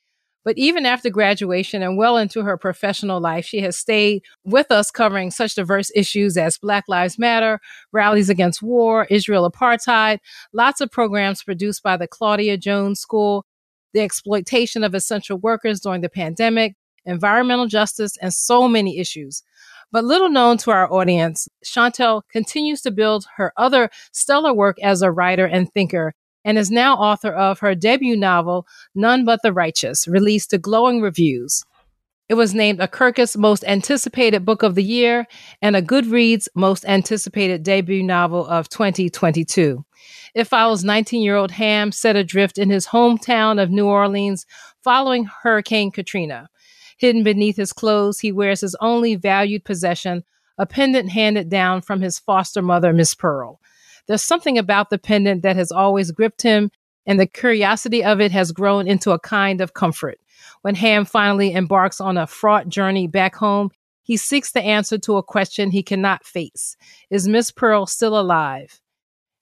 But 0.43 0.58
even 0.58 0.86
after 0.86 1.10
graduation 1.10 1.84
and 1.84 1.97
well 1.97 2.17
into 2.17 2.41
her 2.43 2.58
professional 2.58 3.19
life, 3.19 3.45
she 3.45 3.62
has 3.62 3.77
stayed 3.77 4.23
with 4.43 4.71
us 4.71 4.89
covering 4.89 5.30
such 5.30 5.56
diverse 5.56 5.91
issues 5.95 6.36
as 6.36 6.58
Black 6.58 6.86
Lives 6.88 7.19
Matter, 7.19 7.60
rallies 7.91 8.30
against 8.30 8.62
war, 8.62 9.06
Israel 9.10 9.49
apartheid, 9.49 10.19
lots 10.51 10.82
of 10.82 10.91
programs 10.91 11.43
produced 11.43 11.84
by 11.84 11.95
the 11.95 12.08
Claudia 12.08 12.58
Jones 12.58 12.99
School, 12.99 13.45
the 13.93 14.01
exploitation 14.01 14.84
of 14.84 14.95
essential 14.95 15.38
workers 15.38 15.80
during 15.80 16.01
the 16.01 16.10
pandemic, 16.10 16.75
environmental 17.06 17.67
justice, 17.67 18.17
and 18.17 18.34
so 18.34 18.67
many 18.67 18.99
issues. 18.99 19.43
But 19.91 20.06
little 20.06 20.30
known 20.30 20.58
to 20.60 20.71
our 20.71 20.91
audience, 20.91 21.49
Chantal 21.63 22.23
continues 22.32 22.82
to 22.82 22.91
build 22.91 23.25
her 23.36 23.51
other 23.58 23.89
stellar 24.13 24.54
work 24.54 24.77
as 24.82 25.01
a 25.01 25.12
writer 25.12 25.45
and 25.45 25.71
thinker 25.73 26.13
and 26.43 26.58
is 26.58 26.71
now 26.71 26.95
author 26.95 27.32
of 27.32 27.60
her 27.60 27.75
debut 27.75 28.17
novel, 28.17 28.65
None 28.95 29.25
But 29.25 29.41
the 29.43 29.54
Righteous, 29.54 30.08
released 30.08 30.49
to 30.51 30.58
glowing 30.58 31.01
reviews. 31.01 31.63
It 32.30 32.36
was 32.36 32.56
named 32.56 32.80
a 32.80 32.88
Kirkus 32.88 33.36
Most 33.36 33.65
Anticipated 33.65 34.45
Book 34.45 34.63
of 34.63 34.75
the 34.75 34.84
Year 34.84 35.27
and 35.62 35.75
a 35.75 35.82
Goodreads 35.82 36.47
Most 36.56 36.86
Anticipated 36.86 37.62
Debut 37.62 38.01
Novel 38.01 38.47
of 38.47 38.69
2022. 38.69 39.84
It 40.34 40.45
follows 40.45 40.84
19 40.84 41.21
year 41.21 41.36
old 41.36 41.51
Ham 41.51 41.91
set 41.91 42.15
adrift 42.15 42.58
in 42.58 42.69
his 42.69 42.88
hometown 42.88 43.62
of 43.62 43.69
New 43.69 43.86
Orleans 43.86 44.45
following 44.82 45.25
Hurricane 45.25 45.91
Katrina. 45.91 46.49
Hidden 46.97 47.23
beneath 47.23 47.58
his 47.58 47.73
clothes, 47.73 48.19
he 48.19 48.32
wears 48.32 48.62
his 48.62 48.77
only 48.80 49.15
valued 49.15 49.65
possession, 49.65 50.23
a 50.58 50.65
pendant 50.65 51.10
handed 51.10 51.49
down 51.49 51.82
from 51.82 51.99
his 51.99 52.19
foster 52.19 52.62
mother, 52.62 52.93
Miss 52.93 53.13
Pearl. 53.13 53.60
There's 54.07 54.23
something 54.23 54.57
about 54.57 54.89
the 54.89 54.97
pendant 54.97 55.43
that 55.43 55.55
has 55.55 55.71
always 55.71 56.11
gripped 56.11 56.41
him, 56.41 56.71
and 57.05 57.19
the 57.19 57.27
curiosity 57.27 58.03
of 58.03 58.19
it 58.21 58.31
has 58.31 58.51
grown 58.51 58.87
into 58.87 59.11
a 59.11 59.19
kind 59.19 59.61
of 59.61 59.73
comfort. 59.73 60.19
When 60.61 60.75
Ham 60.75 61.05
finally 61.05 61.53
embarks 61.53 62.01
on 62.01 62.17
a 62.17 62.27
fraught 62.27 62.67
journey 62.67 63.07
back 63.07 63.35
home, 63.35 63.71
he 64.03 64.17
seeks 64.17 64.51
the 64.51 64.61
answer 64.61 64.97
to 64.99 65.17
a 65.17 65.23
question 65.23 65.71
he 65.71 65.83
cannot 65.83 66.25
face 66.25 66.75
Is 67.09 67.27
Miss 67.27 67.51
Pearl 67.51 67.85
still 67.85 68.19
alive? 68.19 68.81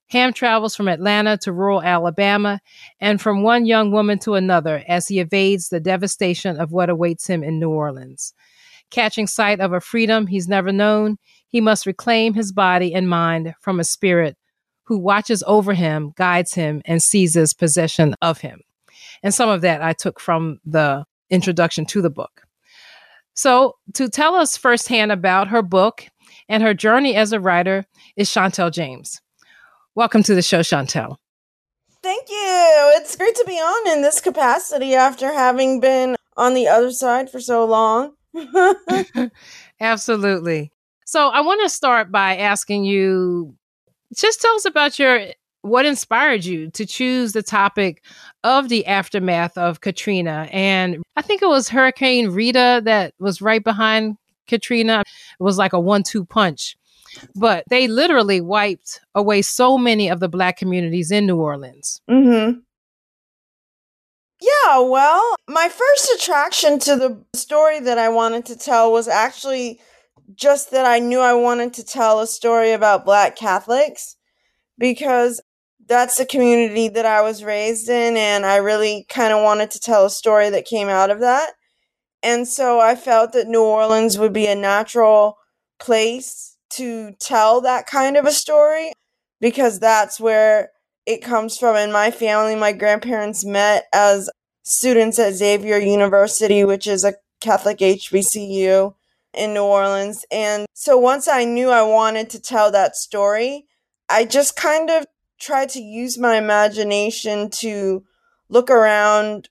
Ham 0.08 0.34
travels 0.34 0.76
from 0.76 0.88
Atlanta 0.88 1.38
to 1.38 1.52
rural 1.52 1.84
Alabama 1.84 2.60
and 3.00 3.22
from 3.22 3.44
one 3.44 3.66
young 3.66 3.92
woman 3.92 4.18
to 4.20 4.34
another 4.34 4.84
as 4.88 5.08
he 5.08 5.20
evades 5.20 5.70
the 5.70 5.80
devastation 5.80 6.60
of 6.60 6.72
what 6.72 6.90
awaits 6.90 7.28
him 7.28 7.44
in 7.44 7.60
New 7.60 7.70
Orleans. 7.70 8.34
Catching 8.90 9.28
sight 9.28 9.60
of 9.60 9.72
a 9.72 9.80
freedom 9.80 10.26
he's 10.26 10.48
never 10.48 10.72
known, 10.72 11.18
he 11.48 11.62
must 11.62 11.86
reclaim 11.86 12.34
his 12.34 12.52
body 12.52 12.94
and 12.94 13.08
mind 13.08 13.54
from 13.62 13.80
a 13.80 13.84
spirit 13.84 14.36
who 14.90 14.98
watches 14.98 15.44
over 15.46 15.76
him, 15.76 16.12
guides 16.18 16.56
him, 16.56 16.82
and 16.84 17.02
seizes 17.02 17.54
possession 17.54 18.16
of 18.24 18.40
him. 18.40 18.60
And 19.22 19.32
some 19.32 19.48
of 19.48 19.62
that 19.62 19.84
I 19.84 19.94
took 19.94 20.20
from 20.20 20.60
the 20.66 21.06
introduction 21.30 21.86
to 21.86 22.02
the 22.02 22.10
book. 22.10 22.42
So, 23.36 23.76
to 23.94 24.10
tell 24.10 24.34
us 24.34 24.58
firsthand 24.58 25.12
about 25.12 25.48
her 25.50 25.62
book 25.62 26.08
and 26.50 26.64
her 26.64 26.74
journey 26.74 27.16
as 27.16 27.32
a 27.32 27.40
writer 27.40 27.86
is 28.18 28.34
Chantal 28.34 28.72
James. 28.72 29.22
Welcome 29.94 30.24
to 30.24 30.34
the 30.34 30.42
show, 30.42 30.64
Chantal. 30.64 31.20
Thank 32.02 32.28
you. 32.28 32.92
It's 32.96 33.16
great 33.16 33.36
to 33.36 33.46
be 33.46 33.58
on 33.58 33.96
in 33.96 34.02
this 34.02 34.20
capacity 34.20 34.96
after 34.96 35.32
having 35.32 35.80
been 35.80 36.16
on 36.36 36.56
the 36.56 36.68
other 36.68 36.92
side 36.92 37.30
for 37.30 37.40
so 37.40 37.64
long. 37.64 38.14
Absolutely. 39.80 40.72
So, 41.06 41.28
I 41.28 41.42
want 41.42 41.62
to 41.62 41.70
start 41.70 42.12
by 42.12 42.38
asking 42.38 42.86
you 42.86 43.56
just 44.16 44.42
tell 44.42 44.56
us 44.56 44.66
about 44.66 45.00
your 45.00 45.28
what 45.62 45.86
inspired 45.86 46.46
you 46.46 46.70
to 46.72 46.86
choose 46.86 47.34
the 47.34 47.44
topic 47.44 48.04
of 48.44 48.70
the 48.70 48.86
aftermath 48.86 49.58
of 49.58 49.82
Katrina. 49.82 50.48
And 50.52 51.04
I 51.18 51.22
think 51.22 51.42
it 51.42 51.50
was 51.50 51.68
Hurricane 51.68 52.30
Rita 52.30 52.82
that 52.86 53.14
was 53.20 53.42
right 53.42 53.64
behind 53.64 54.18
Katrina. 54.48 55.02
It 55.02 55.44
was 55.44 55.58
like 55.58 55.74
a 55.74 55.80
one 55.80 56.04
two 56.04 56.26
punch. 56.26 56.78
But 57.36 57.64
they 57.70 57.88
literally 57.88 58.40
wiped 58.40 59.02
away 59.16 59.42
so 59.42 59.78
many 59.78 60.10
of 60.10 60.20
the 60.20 60.30
black 60.30 60.58
communities 60.58 61.12
in 61.12 61.26
New 61.26 61.38
Orleans. 61.38 62.02
Mm-hmm. 62.10 62.60
Yeah, 64.42 64.80
well, 64.80 65.36
my 65.50 65.68
first 65.68 66.12
attraction 66.16 66.80
to 66.80 66.96
the 66.96 67.22
story 67.36 67.82
that 67.82 67.98
I 67.98 68.08
wanted 68.10 68.46
to 68.46 68.56
tell 68.56 68.92
was 68.92 69.08
actually 69.08 69.82
just 70.36 70.72
that 70.72 70.86
I 70.86 71.00
knew 71.00 71.20
I 71.20 71.34
wanted 71.34 71.74
to 71.76 71.86
tell 71.86 72.20
a 72.20 72.28
story 72.28 72.72
about 72.72 73.06
black 73.06 73.36
Catholics 73.36 74.16
because 74.78 75.42
that's 75.88 76.18
the 76.18 76.26
community 76.26 76.88
that 76.88 77.06
I 77.06 77.22
was 77.22 77.44
raised 77.44 77.90
in, 77.90 78.16
and 78.16 78.46
I 78.46 78.58
really 78.58 79.06
kind 79.10 79.34
of 79.34 79.44
wanted 79.44 79.72
to 79.72 79.80
tell 79.80 80.06
a 80.06 80.10
story 80.10 80.50
that 80.52 80.66
came 80.66 80.88
out 80.88 81.10
of 81.10 81.20
that. 81.20 81.54
And 82.22 82.48
so 82.48 82.80
I 82.80 82.96
felt 82.96 83.34
that 83.34 83.48
New 83.48 83.64
Orleans 83.64 84.18
would 84.20 84.34
be 84.34 84.46
a 84.46 84.56
natural 84.56 85.38
place 85.80 86.58
to 86.72 87.14
tell 87.20 87.62
that 87.62 87.88
kind 87.88 88.18
of 88.18 88.26
a 88.26 88.32
story 88.32 88.92
because 89.42 89.80
that's 89.80 90.20
where 90.20 90.70
it 91.06 91.24
comes 91.24 91.58
from. 91.58 91.76
In 91.76 91.92
my 91.92 92.12
family, 92.12 92.56
my 92.56 92.72
grandparents 92.72 93.44
met 93.44 93.88
as 93.92 94.30
students 94.64 95.18
at 95.18 95.34
Xavier 95.34 95.78
University, 95.78 96.64
which 96.64 96.86
is 96.86 97.04
a 97.04 97.16
Catholic 97.42 97.80
HBCU 97.80 98.94
in 99.40 99.54
New 99.54 99.64
Orleans. 99.64 100.26
And 100.32 100.66
so 100.74 100.98
once 100.98 101.28
I 101.28 101.46
knew 101.46 101.70
I 101.70 101.82
wanted 101.82 102.30
to 102.32 102.42
tell 102.42 102.72
that 102.72 102.96
story, 102.96 103.66
I 104.10 104.26
just 104.26 104.56
kind 104.56 104.90
of 104.90 105.06
tried 105.40 105.70
to 105.70 105.82
use 105.82 106.18
my 106.18 106.36
imagination 106.36 107.50
to 107.50 108.04
look 108.50 108.70
around 108.70 109.50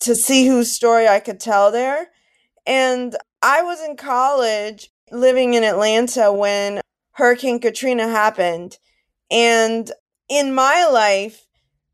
to 0.00 0.14
see 0.14 0.46
whose 0.46 0.72
story 0.72 1.06
I 1.06 1.20
could 1.20 1.38
tell 1.38 1.70
there. 1.70 2.08
And 2.66 3.14
I 3.42 3.62
was 3.62 3.82
in 3.82 3.96
college 3.96 4.90
living 5.10 5.54
in 5.54 5.64
Atlanta 5.64 6.32
when 6.32 6.80
Hurricane 7.12 7.60
Katrina 7.60 8.08
happened. 8.08 8.78
And 9.30 9.90
in 10.28 10.54
my 10.54 10.86
life, 10.86 11.46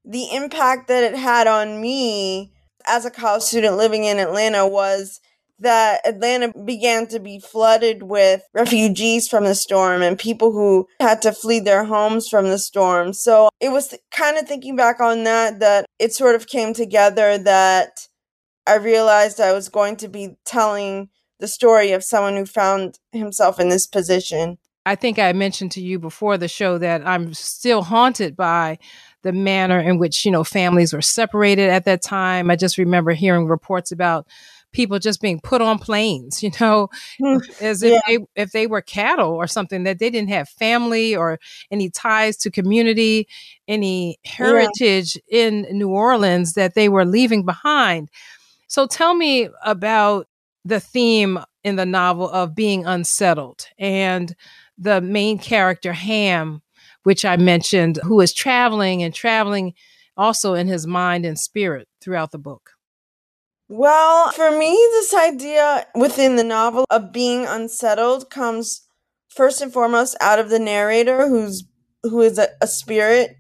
the 0.05 0.29
impact 0.33 0.89
that 0.89 1.03
it 1.03 1.17
had 1.17 1.47
on 1.47 1.81
me 1.81 2.53
as 2.87 3.05
a 3.05 3.11
college 3.11 3.43
student 3.43 3.77
living 3.77 4.05
in 4.05 4.19
Atlanta 4.19 4.67
was 4.67 5.21
that 5.61 6.01
Atlanta 6.07 6.53
began 6.65 7.07
to 7.09 7.21
be 7.21 7.39
flooded 7.39 8.03
with 8.03 8.43
refugees 8.55 9.29
from 9.29 9.45
the 9.45 9.55
storm 9.55 10.03
and 10.03 10.19
people 10.19 10.53
who 10.53 10.89
had 10.99 11.23
to 11.23 11.33
flee 11.33 11.61
their 11.61 11.85
homes 11.85 12.29
from 12.29 12.49
the 12.49 12.59
storm. 12.59 13.13
So 13.13 13.51
it 13.61 13.71
was 13.71 13.95
kind 14.11 14.39
of 14.39 14.49
thinking 14.49 14.77
back 14.77 15.01
on 15.01 15.25
that, 15.25 15.61
that 15.61 15.87
it 15.99 16.13
sort 16.13 16.35
of 16.35 16.47
came 16.47 16.75
together 16.75 17.39
that 17.39 18.09
I 18.67 18.77
realized 18.77 19.41
I 19.41 19.53
was 19.53 19.69
going 19.69 19.97
to 19.97 20.09
be 20.09 20.37
telling 20.45 21.09
the 21.39 21.49
story 21.49 21.93
of 21.93 22.05
someone 22.05 22.37
who 22.37 22.47
found 22.47 22.99
himself 23.13 23.59
in 23.59 23.69
this 23.69 23.87
position. 23.87 24.59
I 24.87 24.95
think 24.95 25.19
I 25.19 25.33
mentioned 25.33 25.73
to 25.73 25.83
you 25.83 25.99
before 25.99 26.39
the 26.39 26.49
show 26.49 26.79
that 26.79 27.07
I'm 27.07 27.35
still 27.35 27.83
haunted 27.83 28.35
by 28.37 28.79
the 29.23 29.33
manner 29.33 29.79
in 29.79 29.99
which, 29.99 30.25
you 30.25 30.31
know, 30.31 30.45
families 30.45 30.93
were 30.93 31.03
separated 31.03 31.69
at 31.69 31.85
that 31.85 32.03
time. 32.03 32.51
I 32.51 32.57
just 32.57 32.79
remember 32.79 33.13
hearing 33.13 33.47
reports 33.47 33.93
about 33.93 34.27
people 34.73 34.99
just 34.99 35.21
being 35.21 35.41
put 35.41 35.61
on 35.61 35.79
planes, 35.79 36.43
you 36.43 36.51
know, 36.61 36.89
hmm. 37.19 37.39
as 37.61 37.83
if 37.83 37.93
yeah. 37.93 38.01
they 38.07 38.19
if 38.37 38.53
they 38.53 38.67
were 38.67 38.81
cattle 38.81 39.33
or 39.33 39.47
something 39.47 39.85
that 39.85 39.99
they 39.99 40.11
didn't 40.11 40.31
have 40.31 40.49
family 40.49 41.15
or 41.15 41.39
any 41.71 41.91
ties 41.91 42.37
to 42.39 42.51
community, 42.51 43.29
any 43.69 44.19
heritage 44.25 45.19
yeah. 45.29 45.41
in 45.41 45.67
New 45.73 45.91
Orleans 45.91 46.55
that 46.55 46.75
they 46.75 46.89
were 46.89 47.05
leaving 47.05 47.45
behind. 47.45 48.11
So 48.69 48.87
tell 48.87 49.15
me 49.15 49.49
about 49.65 50.27
the 50.65 50.81
theme 50.81 51.41
in 51.65 51.77
the 51.77 51.87
novel 51.87 52.29
of 52.31 52.55
being 52.55 52.87
unsettled 52.87 53.67
and 53.79 54.35
the 54.79 55.01
main 55.01 55.39
character 55.39 55.93
Ham, 55.93 56.63
which 57.03 57.25
I 57.25 57.37
mentioned, 57.37 57.99
who 58.03 58.21
is 58.21 58.33
traveling 58.33 59.03
and 59.03 59.15
traveling 59.15 59.75
also 60.17 60.55
in 60.55 60.69
his 60.69 60.87
mind 60.87 61.27
and 61.27 61.39
spirit 61.39 61.89
throughout 62.01 62.31
the 62.31 62.39
book. 62.39 62.71
Well, 63.73 64.33
for 64.33 64.51
me, 64.51 64.71
this 64.71 65.15
idea 65.15 65.87
within 65.95 66.35
the 66.35 66.43
novel 66.45 66.85
of 66.91 67.13
being 67.13 67.47
unsettled 67.47 68.29
comes 68.29 68.83
first 69.29 69.61
and 69.61 69.73
foremost 69.73 70.17
out 70.21 70.41
of 70.41 70.51
the 70.51 70.59
narrator, 70.59 71.29
who's 71.29 71.65
who 72.03 72.21
is 72.21 72.37
a, 72.37 72.49
a 72.61 72.67
spirit 72.67 73.37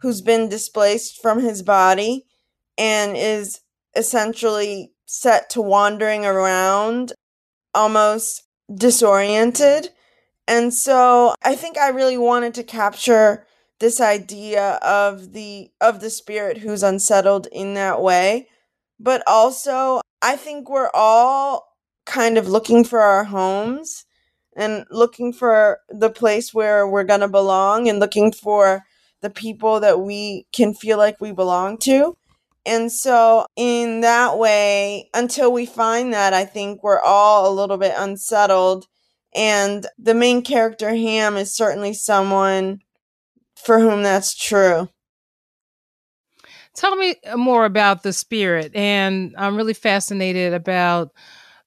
who's 0.00 0.20
been 0.20 0.48
displaced 0.48 1.22
from 1.22 1.40
his 1.40 1.62
body 1.62 2.26
and 2.76 3.16
is 3.16 3.60
essentially 3.94 4.92
set 5.06 5.48
to 5.50 5.62
wandering 5.62 6.26
around 6.26 7.12
almost 7.74 8.42
disoriented 8.74 9.90
And 10.48 10.74
so 10.74 11.34
I 11.44 11.54
think 11.54 11.78
I 11.78 11.90
really 11.90 12.18
wanted 12.18 12.54
to 12.54 12.64
capture 12.64 13.46
this 13.80 14.00
idea 14.00 14.74
of 14.82 15.32
the 15.34 15.70
of 15.80 16.00
the 16.00 16.10
spirit 16.10 16.58
who's 16.58 16.82
unsettled 16.82 17.46
in 17.52 17.74
that 17.74 18.02
way. 18.02 18.48
But 19.00 19.22
also 19.26 20.00
I 20.22 20.36
think 20.36 20.68
we're 20.68 20.90
all 20.94 21.76
kind 22.06 22.38
of 22.38 22.48
looking 22.48 22.84
for 22.84 23.00
our 23.00 23.24
homes 23.24 24.04
and 24.56 24.84
looking 24.90 25.32
for 25.32 25.78
the 25.88 26.10
place 26.10 26.52
where 26.52 26.86
we're 26.88 27.04
going 27.04 27.20
to 27.20 27.28
belong 27.28 27.88
and 27.88 28.00
looking 28.00 28.32
for 28.32 28.84
the 29.20 29.30
people 29.30 29.80
that 29.80 30.00
we 30.00 30.46
can 30.52 30.74
feel 30.74 30.98
like 30.98 31.20
we 31.20 31.32
belong 31.32 31.78
to. 31.78 32.16
And 32.66 32.92
so, 32.92 33.46
in 33.56 34.00
that 34.02 34.36
way, 34.36 35.08
until 35.14 35.52
we 35.52 35.64
find 35.64 36.12
that, 36.12 36.34
I 36.34 36.44
think 36.44 36.82
we're 36.82 37.00
all 37.00 37.50
a 37.50 37.54
little 37.54 37.78
bit 37.78 37.94
unsettled. 37.96 38.86
And 39.34 39.86
the 39.98 40.14
main 40.14 40.42
character, 40.42 40.90
Ham, 40.90 41.36
is 41.36 41.54
certainly 41.54 41.94
someone 41.94 42.80
for 43.56 43.78
whom 43.78 44.02
that's 44.02 44.34
true. 44.36 44.88
Tell 46.78 46.94
me 46.94 47.16
more 47.34 47.64
about 47.64 48.04
the 48.04 48.12
spirit. 48.12 48.70
And 48.72 49.34
I'm 49.36 49.56
really 49.56 49.74
fascinated 49.74 50.54
about 50.54 51.10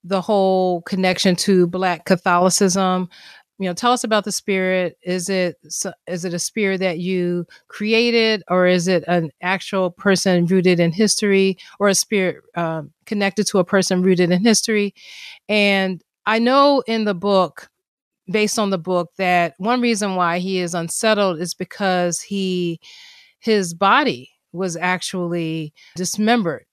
the 0.02 0.22
whole 0.22 0.80
connection 0.82 1.36
to 1.36 1.66
Black 1.66 2.06
Catholicism. 2.06 3.10
You 3.58 3.68
know, 3.68 3.74
tell 3.74 3.92
us 3.92 4.04
about 4.04 4.24
the 4.24 4.32
spirit. 4.32 4.96
Is 5.02 5.28
it 5.28 5.58
is 6.06 6.24
it 6.24 6.32
a 6.32 6.38
spirit 6.38 6.78
that 6.80 6.98
you 6.98 7.44
created, 7.68 8.42
or 8.48 8.66
is 8.66 8.88
it 8.88 9.04
an 9.06 9.30
actual 9.42 9.90
person 9.90 10.46
rooted 10.46 10.80
in 10.80 10.92
history, 10.92 11.58
or 11.78 11.88
a 11.88 11.94
spirit 11.94 12.42
uh, 12.54 12.80
connected 13.04 13.46
to 13.48 13.58
a 13.58 13.66
person 13.66 14.00
rooted 14.00 14.30
in 14.30 14.42
history? 14.42 14.94
And 15.46 16.02
I 16.24 16.38
know 16.38 16.82
in 16.86 17.04
the 17.04 17.14
book, 17.14 17.68
based 18.30 18.58
on 18.58 18.70
the 18.70 18.78
book, 18.78 19.10
that 19.18 19.56
one 19.58 19.82
reason 19.82 20.16
why 20.16 20.38
he 20.38 20.60
is 20.60 20.72
unsettled 20.72 21.38
is 21.38 21.52
because 21.52 22.22
he 22.22 22.80
his 23.40 23.74
body 23.74 24.31
was 24.52 24.76
actually 24.76 25.72
dismembered 25.96 26.66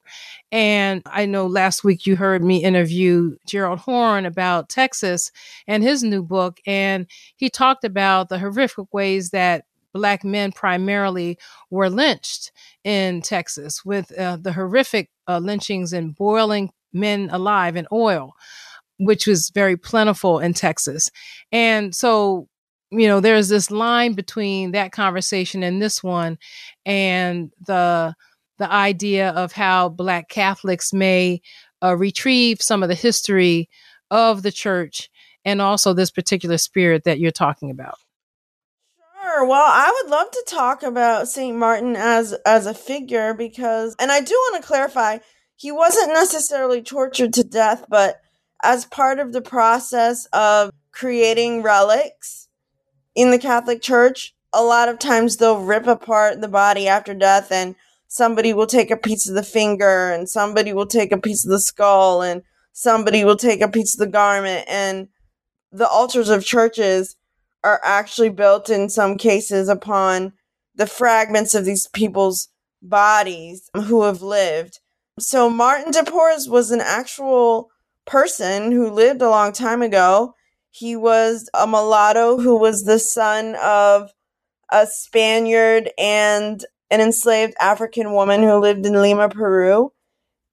and 0.52 1.02
I 1.06 1.26
know 1.26 1.46
last 1.46 1.84
week 1.84 2.06
you 2.06 2.16
heard 2.16 2.44
me 2.44 2.64
interview 2.64 3.36
Gerald 3.48 3.80
Horne 3.80 4.26
about 4.26 4.70
Texas 4.70 5.32
and 5.68 5.84
his 5.84 6.04
new 6.04 6.24
book. 6.24 6.60
And 6.66 7.08
he 7.36 7.50
talked 7.50 7.84
about 7.84 8.30
the 8.30 8.40
horrific 8.40 8.92
ways 8.92 9.30
that 9.30 9.66
Black 9.94 10.24
men 10.24 10.52
primarily 10.52 11.38
were 11.70 11.90
lynched 11.90 12.52
in 12.84 13.22
Texas 13.22 13.84
with 13.84 14.18
uh, 14.18 14.38
the 14.40 14.54
horrific 14.54 15.10
uh, 15.28 15.40
lynchings 15.40 15.94
and 15.94 16.16
boiling 16.16 16.72
men 16.94 17.30
alive 17.32 17.76
in 17.76 17.88
oil, 17.92 18.34
which 18.98 19.28
was 19.28 19.52
very 19.54 19.78
plentiful 19.78 20.40
in 20.40 20.54
Texas. 20.54 21.10
And 21.52 21.94
so, 21.96 22.49
you 22.92 23.08
know, 23.08 23.20
there's 23.20 23.50
this 23.50 23.70
line 23.70 24.14
between 24.14 24.72
that 24.72 24.92
conversation 24.92 25.64
and 25.64 25.82
this 25.82 26.04
one 26.04 26.38
and 26.86 27.52
the 27.66 28.16
the 28.58 28.72
idea 28.72 29.30
of 29.30 29.54
how 29.54 29.88
Black 29.88 30.28
Catholics 30.28 30.92
may 30.92 31.42
uh, 31.82 31.96
retrieve 31.96 32.62
some 32.62 32.84
of 32.84 32.90
the 32.90 32.96
history 32.96 33.70
of 34.12 34.44
the 34.44 34.52
church 34.52 35.10
and 35.46 35.62
also 35.62 35.94
this 35.94 36.12
particular 36.12 36.58
spirit 36.58 37.06
that 37.06 37.20
you're 37.20 37.32
talking 37.32 37.72
about. 37.72 37.98
Sure. 39.22 39.46
Well, 39.46 39.66
I 39.66 40.02
would 40.02 40.12
love 40.12 40.30
to 40.32 40.44
talk 40.46 40.84
about 40.84 41.30
St. 41.30 41.56
Martin 41.56 41.96
as 41.96 42.34
as 42.46 42.66
a 42.66 42.74
figure 42.74 43.34
because 43.34 43.96
and 44.00 44.12
I 44.12 44.20
do 44.20 44.34
want 44.34 44.62
to 44.62 44.68
clarify, 44.68 45.20
he 45.56 45.72
wasn't 45.72 46.14
necessarily 46.14 46.82
tortured 46.82 47.34
to 47.34 47.44
death, 47.44 47.86
but 47.88 48.20
as 48.62 48.86
part 48.86 49.20
of 49.20 49.32
the 49.32 49.42
process 49.42 50.26
of 50.34 50.72
creating 50.92 51.62
relics 51.62 52.49
in 53.16 53.32
the 53.32 53.40
Catholic 53.40 53.82
Church, 53.82 54.34
a 54.54 54.64
lot 54.64 54.90
of 54.90 55.00
times 55.00 55.38
they'll 55.38 55.64
rip 55.64 55.88
apart 55.88 56.42
the 56.42 56.48
body 56.48 56.88
after 56.88 57.14
death 57.14 57.52
and 57.52 57.76
somebody 58.08 58.54
will 58.54 58.68
take 58.68 58.90
a 58.90 58.98
piece 58.98 59.30
of 59.30 59.36
the 59.36 59.44
finger 59.44 60.12
and 60.12 60.28
somebody 60.28 60.74
will 60.74 60.88
take 60.88 61.12
a 61.12 61.18
piece 61.18 61.46
of 61.46 61.52
the 61.52 61.60
skull 61.60 62.22
and 62.22 62.42
somebody 62.74 63.24
will 63.24 63.36
take 63.36 63.62
a 63.62 63.68
piece 63.68 63.94
of 63.94 64.00
the 64.00 64.12
garment 64.12 64.66
and 64.68 65.08
the 65.72 65.88
altars 65.88 66.30
of 66.30 66.46
churches 66.46 67.16
are 67.64 67.82
actually 67.84 68.30
built 68.30 68.70
in 68.70 68.90
some 68.90 69.18
cases 69.18 69.70
upon 69.70 70.34
the 70.76 70.88
fragments 70.88 71.54
of 71.54 71.66
these 71.66 71.88
people's 71.88 72.50
bodies 72.82 73.70
who 73.74 74.04
have 74.04 74.22
lived. 74.22 74.80
So 75.20 75.50
Martin 75.50 75.92
de 75.92 76.04
Porres 76.04 76.50
was 76.50 76.72
an 76.72 76.82
actual 76.82 77.70
person 78.06 78.72
who 78.72 78.90
lived 78.90 79.22
a 79.22 79.30
long 79.30 79.52
time 79.52 79.82
ago. 79.82 80.34
He 80.72 80.96
was 80.96 81.50
a 81.54 81.66
mulatto 81.66 82.40
who 82.40 82.58
was 82.58 82.84
the 82.84 83.00
son 83.00 83.56
of 83.56 84.12
a 84.72 84.88
Spaniard 84.88 85.92
and 85.98 86.64
an 86.92 87.02
enslaved 87.02 87.56
African 87.60 88.14
woman 88.14 88.44
who 88.44 88.56
lived 88.56 88.86
in 88.86 89.02
Lima, 89.02 89.30
Peru. 89.30 89.92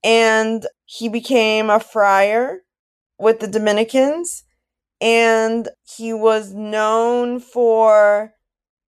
And 0.03 0.67
he 0.85 1.09
became 1.09 1.71
a 1.71 1.81
friar 1.81 2.63
with 3.19 3.41
the 3.41 3.49
Dominicans. 3.49 4.45
And 5.01 5.69
he 5.97 6.13
was 6.13 6.55
known 6.55 7.41
for 7.41 8.33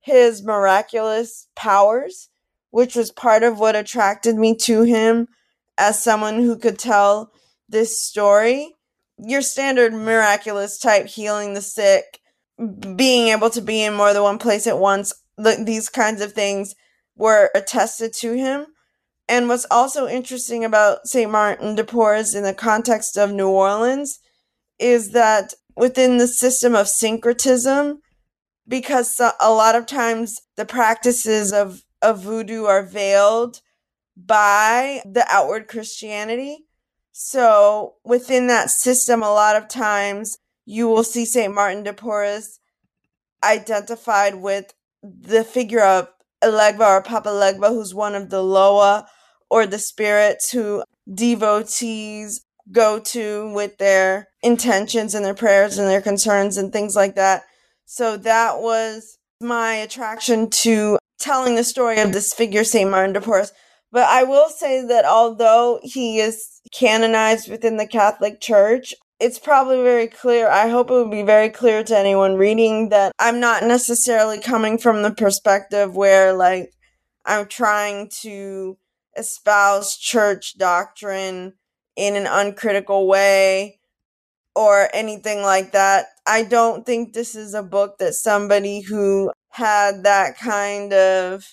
his 0.00 0.42
miraculous 0.42 1.48
powers, 1.54 2.30
which 2.70 2.96
was 2.96 3.10
part 3.10 3.42
of 3.42 3.58
what 3.58 3.76
attracted 3.76 4.36
me 4.36 4.54
to 4.56 4.82
him 4.82 5.28
as 5.76 6.02
someone 6.02 6.36
who 6.36 6.56
could 6.56 6.78
tell 6.78 7.30
this 7.68 8.02
story. 8.02 8.74
Your 9.18 9.42
standard 9.42 9.92
miraculous 9.92 10.78
type 10.78 11.06
healing 11.06 11.54
the 11.54 11.62
sick, 11.62 12.20
being 12.96 13.28
able 13.28 13.50
to 13.50 13.60
be 13.60 13.82
in 13.82 13.94
more 13.94 14.12
than 14.12 14.22
one 14.22 14.38
place 14.38 14.66
at 14.66 14.78
once, 14.78 15.14
these 15.36 15.88
kinds 15.88 16.20
of 16.20 16.32
things 16.32 16.74
were 17.16 17.50
attested 17.54 18.12
to 18.14 18.34
him. 18.34 18.66
And 19.28 19.48
what's 19.48 19.66
also 19.70 20.08
interesting 20.08 20.64
about 20.64 21.06
St. 21.06 21.30
Martin 21.30 21.74
de 21.74 21.84
Porres 21.84 22.34
in 22.34 22.44
the 22.44 22.54
context 22.54 23.18
of 23.18 23.30
New 23.30 23.48
Orleans 23.48 24.20
is 24.78 25.10
that 25.12 25.54
within 25.76 26.16
the 26.16 26.26
system 26.26 26.74
of 26.74 26.88
syncretism, 26.88 28.00
because 28.66 29.20
a 29.40 29.52
lot 29.52 29.74
of 29.74 29.86
times 29.86 30.40
the 30.56 30.64
practices 30.64 31.52
of, 31.52 31.82
of 32.00 32.22
voodoo 32.22 32.64
are 32.64 32.82
veiled 32.82 33.60
by 34.16 35.02
the 35.04 35.24
outward 35.28 35.68
Christianity. 35.68 36.66
So 37.20 37.94
within 38.04 38.46
that 38.46 38.70
system, 38.70 39.24
a 39.24 39.32
lot 39.32 39.56
of 39.56 39.66
times 39.66 40.38
you 40.64 40.86
will 40.86 41.02
see 41.02 41.24
St. 41.24 41.52
Martin 41.52 41.82
de 41.82 41.92
Porres 41.92 42.60
identified 43.42 44.36
with 44.36 44.72
the 45.02 45.42
figure 45.42 45.82
of 45.82 46.06
Elegba 46.44 46.86
or 46.86 47.02
Papa 47.02 47.30
Legba, 47.30 47.70
who's 47.70 47.92
one 47.92 48.14
of 48.14 48.30
the 48.30 48.40
Loa 48.40 49.08
or 49.50 49.66
the 49.66 49.80
spirits 49.80 50.52
who 50.52 50.84
devotees 51.12 52.44
go 52.70 53.00
to 53.00 53.52
with 53.52 53.78
their 53.78 54.28
intentions 54.40 55.12
and 55.12 55.24
their 55.24 55.34
prayers 55.34 55.76
and 55.76 55.88
their 55.88 56.00
concerns 56.00 56.56
and 56.56 56.72
things 56.72 56.94
like 56.94 57.16
that. 57.16 57.42
So 57.84 58.16
that 58.16 58.60
was 58.60 59.18
my 59.40 59.74
attraction 59.74 60.50
to 60.50 60.98
telling 61.18 61.56
the 61.56 61.64
story 61.64 61.98
of 61.98 62.12
this 62.12 62.32
figure, 62.32 62.62
St. 62.62 62.88
Martin 62.88 63.14
de 63.14 63.20
Porres. 63.20 63.50
But 63.90 64.04
I 64.04 64.24
will 64.24 64.48
say 64.50 64.84
that 64.86 65.04
although 65.04 65.80
he 65.82 66.20
is 66.20 66.60
canonized 66.72 67.50
within 67.50 67.78
the 67.78 67.86
Catholic 67.86 68.40
Church, 68.40 68.94
it's 69.20 69.38
probably 69.38 69.82
very 69.82 70.06
clear. 70.06 70.48
I 70.48 70.68
hope 70.68 70.90
it 70.90 70.94
would 70.94 71.10
be 71.10 71.22
very 71.22 71.48
clear 71.48 71.82
to 71.82 71.98
anyone 71.98 72.36
reading 72.36 72.90
that 72.90 73.12
I'm 73.18 73.40
not 73.40 73.64
necessarily 73.64 74.40
coming 74.40 74.78
from 74.78 75.02
the 75.02 75.10
perspective 75.10 75.96
where, 75.96 76.32
like, 76.32 76.72
I'm 77.24 77.46
trying 77.46 78.10
to 78.22 78.78
espouse 79.16 79.96
church 79.96 80.56
doctrine 80.56 81.54
in 81.96 82.14
an 82.14 82.26
uncritical 82.26 83.08
way 83.08 83.80
or 84.54 84.88
anything 84.94 85.42
like 85.42 85.72
that. 85.72 86.06
I 86.26 86.44
don't 86.44 86.86
think 86.86 87.12
this 87.12 87.34
is 87.34 87.54
a 87.54 87.62
book 87.62 87.98
that 87.98 88.14
somebody 88.14 88.80
who 88.80 89.32
had 89.50 90.04
that 90.04 90.38
kind 90.38 90.92
of 90.92 91.44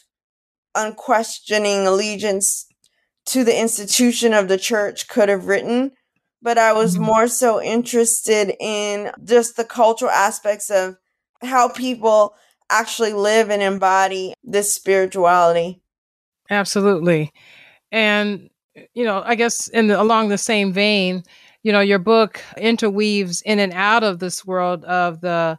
unquestioning 0.75 1.87
allegiance 1.87 2.67
to 3.27 3.43
the 3.43 3.59
institution 3.59 4.33
of 4.33 4.47
the 4.47 4.57
church 4.57 5.07
could 5.07 5.29
have 5.29 5.45
written 5.45 5.91
but 6.45 6.59
I 6.59 6.73
was 6.73 6.93
mm-hmm. 6.93 7.05
more 7.05 7.27
so 7.27 7.59
interested 7.59 8.55
in 8.59 9.11
just 9.23 9.57
the 9.57 9.65
cultural 9.65 10.11
aspects 10.11 10.69
of 10.69 10.95
how 11.41 11.69
people 11.69 12.35
actually 12.69 13.13
live 13.13 13.49
and 13.49 13.63
embody 13.63 14.35
this 14.43 14.71
spirituality. 14.71 15.81
Absolutely. 16.51 17.33
And 17.91 18.51
you 18.93 19.05
know, 19.05 19.23
I 19.25 19.33
guess 19.33 19.67
in 19.69 19.87
the, 19.87 19.99
along 19.99 20.29
the 20.29 20.37
same 20.37 20.71
vein, 20.71 21.23
you 21.63 21.71
know, 21.71 21.79
your 21.79 21.97
book 21.97 22.39
interweaves 22.57 23.41
in 23.41 23.57
and 23.57 23.73
out 23.73 24.03
of 24.03 24.19
this 24.19 24.45
world 24.45 24.85
of 24.85 25.21
the 25.21 25.57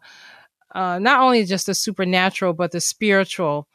uh, 0.72 1.00
not 1.00 1.20
only 1.20 1.44
just 1.44 1.66
the 1.66 1.74
supernatural 1.74 2.52
but 2.52 2.70
the 2.70 2.80
spiritual. 2.80 3.66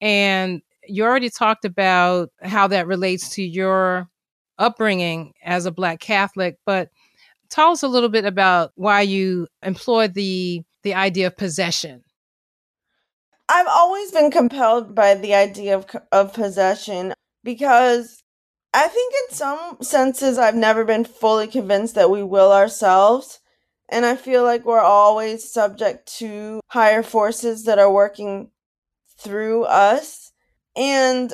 And 0.00 0.62
you 0.86 1.04
already 1.04 1.30
talked 1.30 1.64
about 1.64 2.30
how 2.42 2.66
that 2.68 2.86
relates 2.86 3.30
to 3.30 3.42
your 3.42 4.08
upbringing 4.58 5.32
as 5.42 5.66
a 5.66 5.72
Black 5.72 6.00
Catholic, 6.00 6.56
but 6.64 6.90
tell 7.50 7.70
us 7.70 7.82
a 7.82 7.88
little 7.88 8.08
bit 8.08 8.24
about 8.24 8.72
why 8.74 9.00
you 9.00 9.46
employed 9.62 10.14
the 10.14 10.62
the 10.82 10.94
idea 10.94 11.26
of 11.26 11.36
possession? 11.36 12.02
I've 13.48 13.66
always 13.66 14.12
been 14.12 14.30
compelled 14.30 14.94
by 14.94 15.14
the 15.14 15.34
idea 15.34 15.76
of 15.76 15.86
of 16.12 16.32
possession 16.32 17.14
because 17.42 18.22
I 18.72 18.88
think 18.88 19.14
in 19.14 19.36
some 19.36 19.78
senses 19.82 20.38
I've 20.38 20.54
never 20.54 20.84
been 20.84 21.04
fully 21.04 21.46
convinced 21.46 21.94
that 21.94 22.10
we 22.10 22.22
will 22.22 22.52
ourselves. 22.52 23.40
And 23.88 24.06
I 24.06 24.16
feel 24.16 24.42
like 24.42 24.64
we're 24.64 24.80
always 24.80 25.50
subject 25.50 26.06
to 26.18 26.60
higher 26.68 27.02
forces 27.02 27.64
that 27.64 27.78
are 27.78 27.92
working 27.92 28.50
through 29.18 29.64
us. 29.64 30.23
And 30.76 31.32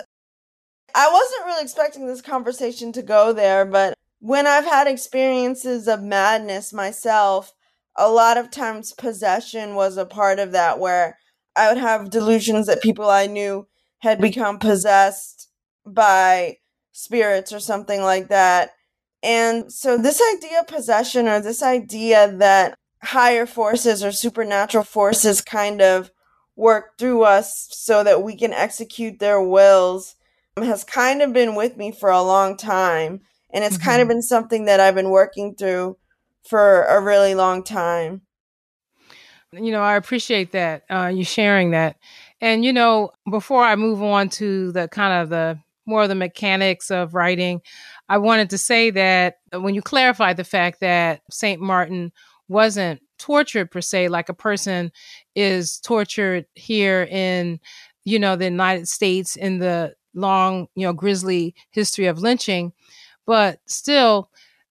I 0.94 1.10
wasn't 1.12 1.46
really 1.46 1.62
expecting 1.62 2.06
this 2.06 2.22
conversation 2.22 2.92
to 2.92 3.02
go 3.02 3.32
there, 3.32 3.64
but 3.64 3.94
when 4.20 4.46
I've 4.46 4.64
had 4.64 4.86
experiences 4.86 5.88
of 5.88 6.02
madness 6.02 6.72
myself, 6.72 7.52
a 7.96 8.10
lot 8.10 8.36
of 8.36 8.50
times 8.50 8.92
possession 8.92 9.74
was 9.74 9.96
a 9.96 10.04
part 10.04 10.38
of 10.38 10.52
that 10.52 10.78
where 10.78 11.18
I 11.56 11.68
would 11.68 11.78
have 11.78 12.10
delusions 12.10 12.66
that 12.66 12.82
people 12.82 13.08
I 13.08 13.26
knew 13.26 13.66
had 14.00 14.20
become 14.20 14.58
possessed 14.58 15.48
by 15.86 16.56
spirits 16.92 17.52
or 17.52 17.60
something 17.60 18.02
like 18.02 18.28
that. 18.28 18.72
And 19.22 19.70
so, 19.72 19.98
this 19.98 20.22
idea 20.34 20.60
of 20.60 20.66
possession 20.66 21.28
or 21.28 21.40
this 21.40 21.62
idea 21.62 22.32
that 22.38 22.74
higher 23.02 23.46
forces 23.46 24.02
or 24.02 24.12
supernatural 24.12 24.84
forces 24.84 25.40
kind 25.40 25.82
of 25.82 26.10
work 26.60 26.98
through 26.98 27.22
us 27.22 27.68
so 27.72 28.04
that 28.04 28.22
we 28.22 28.36
can 28.36 28.52
execute 28.52 29.18
their 29.18 29.42
wills 29.42 30.16
has 30.56 30.84
kind 30.84 31.22
of 31.22 31.32
been 31.32 31.54
with 31.54 31.76
me 31.76 31.90
for 31.90 32.10
a 32.10 32.22
long 32.22 32.56
time. 32.56 33.20
And 33.52 33.64
it's 33.64 33.76
mm-hmm. 33.76 33.84
kind 33.84 34.02
of 34.02 34.06
mm-hmm. 34.06 34.16
been 34.16 34.22
something 34.22 34.64
that 34.66 34.78
I've 34.78 34.94
been 34.94 35.10
working 35.10 35.54
through 35.54 35.96
for 36.46 36.84
a 36.84 37.00
really 37.00 37.34
long 37.34 37.64
time. 37.64 38.22
You 39.52 39.72
know, 39.72 39.80
I 39.80 39.96
appreciate 39.96 40.52
that, 40.52 40.84
uh, 40.90 41.06
you 41.06 41.24
sharing 41.24 41.70
that. 41.72 41.96
And, 42.40 42.64
you 42.64 42.72
know, 42.72 43.10
before 43.30 43.64
I 43.64 43.74
move 43.76 44.02
on 44.02 44.28
to 44.30 44.70
the 44.72 44.86
kind 44.86 45.22
of 45.22 45.30
the 45.30 45.58
more 45.86 46.02
of 46.04 46.08
the 46.08 46.14
mechanics 46.14 46.90
of 46.90 47.14
writing, 47.14 47.62
I 48.08 48.18
wanted 48.18 48.50
to 48.50 48.58
say 48.58 48.90
that 48.90 49.38
when 49.52 49.74
you 49.74 49.82
clarified 49.82 50.36
the 50.36 50.44
fact 50.44 50.80
that 50.80 51.22
St. 51.30 51.60
Martin 51.60 52.12
wasn't 52.48 53.00
tortured 53.20 53.70
per 53.70 53.80
se, 53.80 54.08
like 54.08 54.28
a 54.28 54.34
person 54.34 54.90
is 55.36 55.78
tortured 55.78 56.46
here 56.54 57.06
in, 57.10 57.60
you 58.04 58.18
know, 58.18 58.34
the 58.34 58.46
United 58.46 58.88
States 58.88 59.36
in 59.36 59.58
the 59.58 59.94
long, 60.14 60.66
you 60.74 60.86
know, 60.86 60.92
grisly 60.92 61.54
history 61.70 62.06
of 62.06 62.18
lynching, 62.18 62.72
but 63.26 63.60
still 63.66 64.30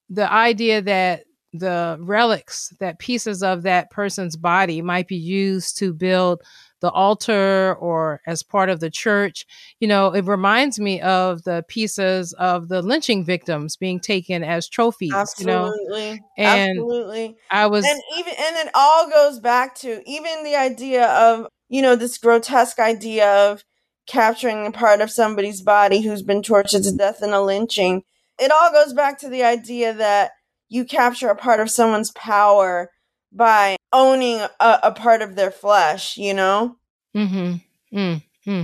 the 0.10 0.32
idea 0.32 0.82
that 0.82 1.24
the 1.54 1.98
relics, 2.02 2.74
that 2.80 3.00
pieces 3.00 3.42
of 3.42 3.64
that 3.64 3.90
person's 3.92 4.36
body 4.36 4.82
might 4.82 5.08
be 5.08 5.16
used 5.16 5.78
to 5.78 5.94
build 5.94 6.42
the 6.82 6.92
altar 6.92 7.76
or 7.80 8.22
as 8.26 8.44
part 8.44 8.70
of 8.70 8.80
the 8.80 8.90
church. 8.90 9.46
You 9.80 9.88
know, 9.88 10.12
it 10.12 10.26
reminds 10.26 10.80
me 10.80 11.02
of 11.02 11.44
the 11.44 11.64
pieces 11.68 12.34
of 12.34 12.70
the 12.70 12.82
lynching 12.82 13.24
victims 13.24 13.76
being 13.76 14.00
taken 14.00 14.44
as 14.44 14.68
trophies. 14.68 15.14
Absolutely. 15.14 16.10
You 16.10 16.16
know? 16.16 16.20
And 16.38 16.80
Absolutely. 16.80 17.38
I 17.52 17.68
was 17.68 17.86
And 17.86 18.02
even 18.18 18.34
and 18.40 18.56
it 18.68 18.72
all 18.74 19.10
goes 19.10 19.40
back 19.40 19.76
to 19.76 20.02
even 20.06 20.44
the 20.44 20.56
idea 20.56 21.08
of, 21.08 21.48
you 21.70 21.82
know, 21.82 21.96
this 21.96 22.18
grotesque 22.18 22.80
idea 22.80 23.50
of 23.50 23.64
capturing 24.08 24.66
a 24.66 24.72
part 24.72 25.02
of 25.02 25.12
somebody's 25.12 25.62
body 25.62 26.02
who's 26.02 26.24
been 26.24 26.42
tortured 26.42 26.84
to 26.84 26.96
death 26.96 27.22
in 27.22 27.32
a 27.32 27.42
lynching. 27.42 28.04
It 28.40 28.52
all 28.52 28.72
goes 28.72 28.94
back 28.94 29.20
to 29.20 29.30
the 29.30 29.44
idea 29.44 29.94
that 29.94 30.32
you 30.70 30.86
capture 30.86 31.30
a 31.30 31.36
part 31.36 31.60
of 31.60 31.70
someone's 31.70 32.12
power 32.12 32.90
by 33.32 33.76
owning 33.92 34.40
a, 34.40 34.80
a 34.84 34.92
part 34.92 35.22
of 35.22 35.36
their 35.36 35.52
flesh, 35.52 36.18
you 36.18 36.34
know? 36.34 36.78
Mm-hmm. 37.16 37.98
Mm-hmm. 37.98 38.64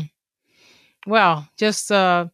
Well, 1.08 1.48
just 1.58 1.92
uh 1.92 2.28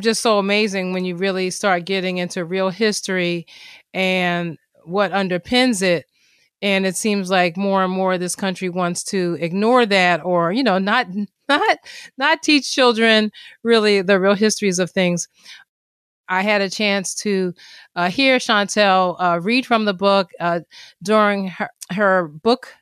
just 0.00 0.22
so 0.22 0.38
amazing 0.38 0.92
when 0.92 1.04
you 1.04 1.16
really 1.16 1.50
start 1.50 1.84
getting 1.84 2.18
into 2.18 2.44
real 2.44 2.70
history 2.70 3.46
and 3.92 4.56
what 4.84 5.10
underpins 5.10 5.82
it. 5.82 6.06
And 6.62 6.86
it 6.86 6.96
seems 6.96 7.30
like 7.30 7.56
more 7.56 7.84
and 7.84 7.92
more 7.92 8.16
this 8.18 8.36
country 8.36 8.68
wants 8.68 9.02
to 9.04 9.36
ignore 9.40 9.86
that 9.86 10.24
or, 10.24 10.52
you 10.52 10.62
know, 10.62 10.78
not 10.78 11.08
not 11.48 11.78
not 12.16 12.42
teach 12.42 12.72
children 12.72 13.32
really 13.62 14.02
the 14.02 14.20
real 14.20 14.34
histories 14.34 14.78
of 14.78 14.90
things. 14.90 15.28
I 16.28 16.42
had 16.42 16.60
a 16.60 16.70
chance 16.70 17.14
to 17.16 17.54
uh, 17.96 18.10
hear 18.10 18.38
Chantal 18.38 19.16
uh, 19.18 19.40
read 19.42 19.66
from 19.66 19.84
the 19.84 19.94
book 19.94 20.30
uh, 20.40 20.60
during 21.02 21.48
her, 21.48 21.70
her 21.90 22.28
book 22.28 22.74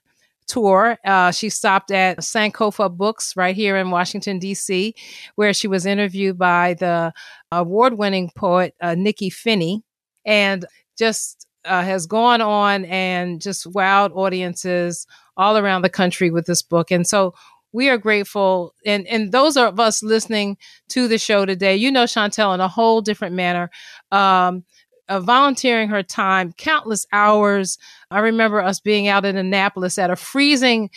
tour. 0.46 0.98
Uh, 1.04 1.30
she 1.30 1.48
stopped 1.48 1.90
at 1.90 2.18
Sankofa 2.18 2.94
Books 2.94 3.36
right 3.36 3.54
here 3.54 3.76
in 3.76 3.90
Washington, 3.90 4.38
D.C., 4.38 4.94
where 5.34 5.52
she 5.52 5.68
was 5.68 5.86
interviewed 5.86 6.38
by 6.38 6.74
the 6.74 7.12
award 7.52 7.98
winning 7.98 8.30
poet 8.36 8.74
uh, 8.80 8.90
Nikky 8.90 9.32
Finney 9.32 9.82
and 10.24 10.64
just 10.98 11.46
uh, 11.64 11.82
has 11.82 12.06
gone 12.06 12.40
on 12.40 12.84
and 12.86 13.40
just 13.40 13.70
wowed 13.72 14.14
audiences 14.16 15.06
all 15.36 15.58
around 15.58 15.82
the 15.82 15.88
country 15.90 16.30
with 16.30 16.46
this 16.46 16.62
book. 16.62 16.90
And 16.90 17.06
so 17.06 17.34
we 17.76 17.90
are 17.90 17.98
grateful. 17.98 18.74
And, 18.86 19.06
and 19.06 19.32
those 19.32 19.58
of 19.58 19.78
us 19.78 20.02
listening 20.02 20.56
to 20.88 21.08
the 21.08 21.18
show 21.18 21.44
today, 21.44 21.76
you 21.76 21.92
know 21.92 22.06
Chantal 22.06 22.54
in 22.54 22.60
a 22.60 22.68
whole 22.68 23.02
different 23.02 23.34
manner. 23.34 23.70
Um, 24.10 24.64
uh, 25.10 25.20
volunteering 25.20 25.90
her 25.90 26.02
time, 26.02 26.54
countless 26.54 27.06
hours. 27.12 27.76
I 28.10 28.20
remember 28.20 28.62
us 28.62 28.80
being 28.80 29.08
out 29.08 29.26
in 29.26 29.36
Annapolis 29.36 29.98
at 29.98 30.10
a 30.10 30.16
freezing, 30.16 30.88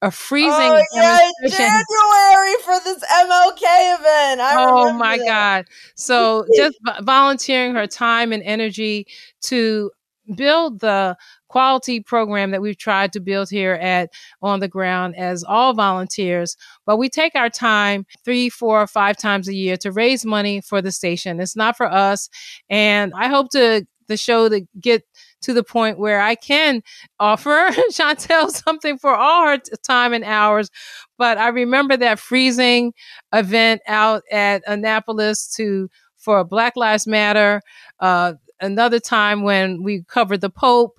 a 0.00 0.12
freezing. 0.12 0.52
Oh 0.52 0.82
yeah, 0.94 1.18
January 1.48 2.54
for 2.64 2.78
this 2.84 3.02
MLK 3.02 3.98
event. 3.98 4.40
I 4.40 4.54
oh 4.56 4.92
my 4.92 5.18
that. 5.18 5.26
God! 5.26 5.64
So 5.96 6.46
just 6.56 6.78
volunteering 7.02 7.74
her 7.74 7.86
time 7.86 8.32
and 8.32 8.42
energy 8.44 9.06
to 9.42 9.90
build 10.34 10.80
the 10.80 11.16
quality 11.52 12.00
program 12.00 12.50
that 12.50 12.62
we've 12.62 12.78
tried 12.78 13.12
to 13.12 13.20
build 13.20 13.50
here 13.50 13.74
at 13.74 14.10
On 14.40 14.58
the 14.58 14.68
Ground 14.68 15.14
as 15.16 15.44
all 15.44 15.74
volunteers. 15.74 16.56
But 16.86 16.96
we 16.96 17.10
take 17.10 17.34
our 17.34 17.50
time 17.50 18.06
three, 18.24 18.48
four, 18.48 18.86
five 18.86 19.18
times 19.18 19.48
a 19.48 19.54
year 19.54 19.76
to 19.76 19.92
raise 19.92 20.24
money 20.24 20.62
for 20.62 20.80
the 20.80 20.90
station. 20.90 21.40
It's 21.40 21.54
not 21.54 21.76
for 21.76 21.84
us. 21.84 22.30
And 22.70 23.12
I 23.14 23.28
hope 23.28 23.50
to 23.50 23.86
the 24.08 24.16
show 24.16 24.48
to 24.48 24.62
get 24.80 25.04
to 25.42 25.52
the 25.52 25.62
point 25.62 25.98
where 25.98 26.22
I 26.22 26.36
can 26.36 26.82
offer 27.20 27.68
Chantal 27.92 28.48
something 28.48 28.96
for 28.96 29.14
all 29.14 29.46
her 29.46 29.58
time 29.82 30.14
and 30.14 30.24
hours. 30.24 30.70
But 31.18 31.36
I 31.36 31.48
remember 31.48 31.98
that 31.98 32.18
freezing 32.18 32.94
event 33.34 33.82
out 33.86 34.22
at 34.32 34.62
Annapolis 34.66 35.54
to 35.56 35.90
for 36.16 36.44
Black 36.44 36.76
Lives 36.76 37.06
Matter. 37.06 37.60
Uh, 38.00 38.34
another 38.58 39.00
time 39.00 39.42
when 39.42 39.82
we 39.82 40.02
covered 40.08 40.40
the 40.40 40.48
Pope 40.48 40.94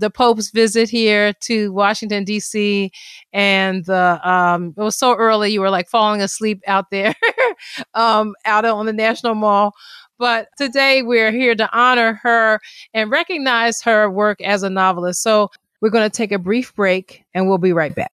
the 0.00 0.10
Pope's 0.10 0.50
visit 0.50 0.88
here 0.88 1.32
to 1.34 1.72
Washington 1.72 2.24
D.C. 2.24 2.90
and 3.32 3.84
the 3.84 4.20
um, 4.28 4.74
it 4.76 4.82
was 4.82 4.96
so 4.96 5.14
early 5.14 5.52
you 5.52 5.60
were 5.60 5.70
like 5.70 5.88
falling 5.88 6.20
asleep 6.20 6.62
out 6.66 6.90
there, 6.90 7.14
um, 7.94 8.34
out 8.44 8.64
on 8.64 8.86
the 8.86 8.92
National 8.92 9.34
Mall. 9.34 9.72
But 10.18 10.48
today 10.58 11.02
we're 11.02 11.30
here 11.30 11.54
to 11.54 11.68
honor 11.72 12.20
her 12.22 12.60
and 12.92 13.10
recognize 13.10 13.80
her 13.82 14.10
work 14.10 14.40
as 14.42 14.62
a 14.62 14.70
novelist. 14.70 15.22
So 15.22 15.50
we're 15.80 15.90
going 15.90 16.08
to 16.08 16.14
take 16.14 16.32
a 16.32 16.38
brief 16.38 16.74
break 16.74 17.24
and 17.32 17.48
we'll 17.48 17.58
be 17.58 17.72
right 17.72 17.94
back. 17.94 18.12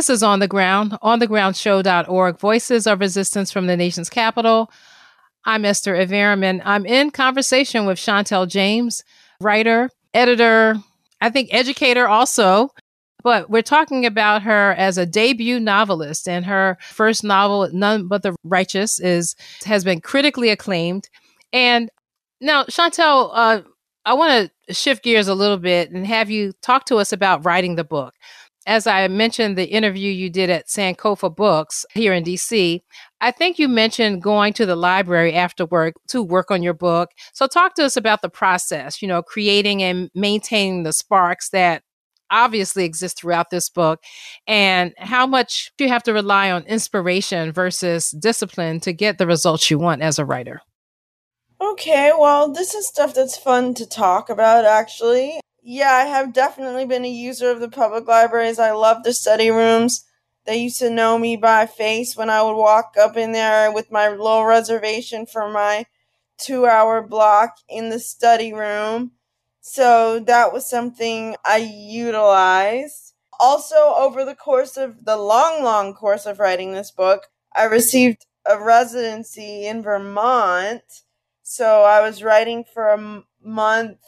This 0.00 0.08
is 0.08 0.22
On 0.22 0.38
the 0.38 0.48
Ground, 0.48 0.92
onthegroundshow.org, 1.02 2.38
Voices 2.38 2.86
of 2.86 3.00
Resistance 3.00 3.52
from 3.52 3.66
the 3.66 3.76
Nation's 3.76 4.08
Capital. 4.08 4.70
I'm 5.44 5.66
Esther 5.66 5.94
Iverem, 5.94 6.42
and 6.42 6.62
I'm 6.64 6.86
in 6.86 7.10
conversation 7.10 7.84
with 7.84 7.98
Chantal 7.98 8.46
James, 8.46 9.04
writer, 9.42 9.90
editor, 10.14 10.76
I 11.20 11.28
think 11.28 11.50
educator 11.52 12.08
also. 12.08 12.70
But 13.22 13.50
we're 13.50 13.60
talking 13.60 14.06
about 14.06 14.40
her 14.40 14.72
as 14.72 14.96
a 14.96 15.04
debut 15.04 15.60
novelist, 15.60 16.26
and 16.26 16.46
her 16.46 16.78
first 16.80 17.22
novel, 17.22 17.68
None 17.70 18.08
But 18.08 18.22
the 18.22 18.34
Righteous, 18.42 19.00
is 19.00 19.36
has 19.66 19.84
been 19.84 20.00
critically 20.00 20.48
acclaimed. 20.48 21.10
And 21.52 21.90
now, 22.40 22.64
Chantal, 22.64 23.32
uh, 23.34 23.60
I 24.06 24.14
want 24.14 24.50
to 24.66 24.74
shift 24.74 25.04
gears 25.04 25.28
a 25.28 25.34
little 25.34 25.58
bit 25.58 25.90
and 25.90 26.06
have 26.06 26.30
you 26.30 26.52
talk 26.62 26.86
to 26.86 26.96
us 26.96 27.12
about 27.12 27.44
writing 27.44 27.74
the 27.74 27.84
book 27.84 28.14
as 28.66 28.86
I 28.86 29.08
mentioned 29.08 29.56
the 29.56 29.70
interview 29.70 30.12
you 30.12 30.30
did 30.30 30.50
at 30.50 30.68
Sankofa 30.68 31.34
Books 31.34 31.86
here 31.92 32.12
in 32.12 32.24
DC, 32.24 32.80
I 33.20 33.30
think 33.30 33.58
you 33.58 33.68
mentioned 33.68 34.22
going 34.22 34.52
to 34.54 34.66
the 34.66 34.76
library 34.76 35.34
after 35.34 35.66
work 35.66 35.94
to 36.08 36.22
work 36.22 36.50
on 36.50 36.62
your 36.62 36.74
book. 36.74 37.10
So 37.32 37.46
talk 37.46 37.74
to 37.74 37.84
us 37.84 37.96
about 37.96 38.22
the 38.22 38.28
process, 38.28 39.00
you 39.00 39.08
know, 39.08 39.22
creating 39.22 39.82
and 39.82 40.10
maintaining 40.14 40.82
the 40.82 40.92
sparks 40.92 41.50
that 41.50 41.82
obviously 42.30 42.84
exist 42.84 43.18
throughout 43.18 43.50
this 43.50 43.68
book 43.68 44.00
and 44.46 44.92
how 44.98 45.26
much 45.26 45.72
you 45.78 45.88
have 45.88 46.02
to 46.04 46.12
rely 46.12 46.50
on 46.50 46.62
inspiration 46.64 47.52
versus 47.52 48.10
discipline 48.12 48.80
to 48.80 48.92
get 48.92 49.18
the 49.18 49.26
results 49.26 49.70
you 49.70 49.78
want 49.78 50.02
as 50.02 50.18
a 50.18 50.24
writer. 50.24 50.60
Okay, 51.60 52.12
well, 52.16 52.52
this 52.52 52.74
is 52.74 52.88
stuff 52.88 53.14
that's 53.14 53.36
fun 53.36 53.74
to 53.74 53.86
talk 53.86 54.30
about 54.30 54.64
actually. 54.64 55.40
Yeah, 55.62 55.92
I 55.92 56.04
have 56.06 56.32
definitely 56.32 56.86
been 56.86 57.04
a 57.04 57.08
user 57.10 57.50
of 57.50 57.60
the 57.60 57.68
public 57.68 58.06
libraries. 58.08 58.58
I 58.58 58.72
love 58.72 59.02
the 59.02 59.12
study 59.12 59.50
rooms. 59.50 60.04
They 60.46 60.56
used 60.58 60.78
to 60.78 60.90
know 60.90 61.18
me 61.18 61.36
by 61.36 61.66
face 61.66 62.16
when 62.16 62.30
I 62.30 62.42
would 62.42 62.54
walk 62.56 62.94
up 62.98 63.16
in 63.16 63.32
there 63.32 63.70
with 63.72 63.90
my 63.90 64.08
little 64.08 64.44
reservation 64.44 65.26
for 65.26 65.50
my 65.50 65.86
two 66.38 66.66
hour 66.66 67.02
block 67.02 67.56
in 67.68 67.90
the 67.90 67.98
study 68.00 68.52
room. 68.52 69.12
So 69.60 70.20
that 70.20 70.52
was 70.52 70.68
something 70.68 71.36
I 71.44 71.58
utilized. 71.58 73.12
Also, 73.38 73.76
over 73.76 74.24
the 74.24 74.34
course 74.34 74.76
of 74.78 75.04
the 75.04 75.16
long, 75.16 75.62
long 75.62 75.94
course 75.94 76.26
of 76.26 76.38
writing 76.38 76.72
this 76.72 76.90
book, 76.90 77.26
I 77.54 77.64
received 77.64 78.26
a 78.46 78.58
residency 78.58 79.66
in 79.66 79.82
Vermont. 79.82 80.82
So 81.42 81.82
I 81.82 82.00
was 82.00 82.22
writing 82.22 82.64
for 82.64 82.88
a 82.88 82.98
m- 82.98 83.24
month 83.42 83.98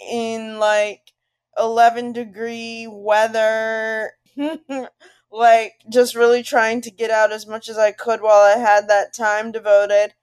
in 0.00 0.58
like 0.58 1.12
11 1.58 2.12
degree 2.12 2.86
weather 2.90 4.12
like 5.32 5.74
just 5.90 6.14
really 6.14 6.42
trying 6.42 6.80
to 6.82 6.90
get 6.90 7.10
out 7.10 7.32
as 7.32 7.46
much 7.46 7.68
as 7.68 7.78
I 7.78 7.92
could 7.92 8.20
while 8.20 8.42
I 8.42 8.58
had 8.58 8.88
that 8.88 9.14
time 9.14 9.52
devoted. 9.52 10.14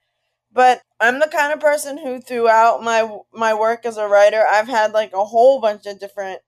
But 0.52 0.82
I'm 1.00 1.20
the 1.20 1.28
kind 1.28 1.54
of 1.54 1.60
person 1.60 1.98
who 1.98 2.22
throughout 2.22 2.84
my 2.84 3.20
my 3.34 3.54
work 3.54 3.86
as 3.86 3.98
a 3.98 4.08
writer 4.08 4.46
I've 4.50 4.68
had 4.70 4.94
like 4.94 5.14
a 5.14 5.26
whole 5.26 5.60
bunch 5.62 5.86
of 5.88 6.00
different 6.00 6.42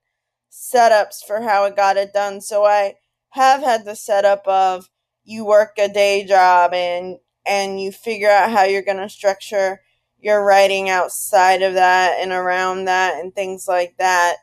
setups 0.50 1.24
for 1.26 1.42
how 1.42 1.64
I 1.64 1.70
got 1.70 1.96
it 1.96 2.12
done. 2.12 2.40
So 2.40 2.64
I 2.64 2.94
have 3.30 3.62
had 3.62 3.84
the 3.84 3.96
setup 3.96 4.46
of 4.46 4.88
you 5.24 5.44
work 5.44 5.72
a 5.78 5.88
day 5.88 6.24
job 6.24 6.72
and 6.74 7.18
and 7.46 7.80
you 7.80 7.92
figure 7.92 8.30
out 8.30 8.50
how 8.50 8.64
you're 8.64 8.82
going 8.82 8.96
to 8.98 9.08
structure 9.08 9.80
your 10.20 10.44
writing 10.44 10.88
outside 10.88 11.62
of 11.62 11.74
that 11.74 12.18
and 12.20 12.32
around 12.32 12.86
that 12.86 13.20
and 13.20 13.34
things 13.34 13.68
like 13.68 13.96
that. 13.98 14.36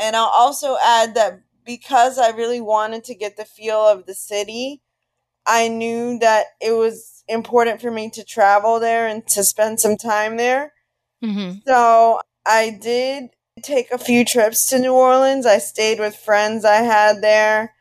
And 0.00 0.14
I'll 0.16 0.24
also 0.24 0.76
add 0.84 1.14
that 1.14 1.40
because 1.64 2.18
I 2.18 2.30
really 2.30 2.60
wanted 2.60 3.04
to 3.04 3.14
get 3.14 3.36
the 3.36 3.44
feel 3.44 3.80
of 3.80 4.06
the 4.06 4.14
city, 4.14 4.82
I 5.46 5.68
knew 5.68 6.18
that 6.18 6.46
it 6.60 6.72
was 6.72 7.24
important 7.28 7.80
for 7.80 7.90
me 7.90 8.10
to 8.10 8.24
travel 8.24 8.80
there 8.80 9.06
and 9.06 9.26
to 9.28 9.44
spend 9.44 9.80
some 9.80 9.96
time 9.96 10.36
there. 10.36 10.72
Mm-hmm. 11.22 11.58
So 11.66 12.20
I 12.46 12.78
did 12.80 13.30
take 13.62 13.90
a 13.90 13.98
few 13.98 14.24
trips 14.24 14.66
to 14.68 14.78
New 14.78 14.92
Orleans. 14.92 15.46
I 15.46 15.58
stayed 15.58 16.00
with 16.00 16.16
friends 16.16 16.64
I 16.64 16.76
had 16.76 17.22
there 17.22 17.74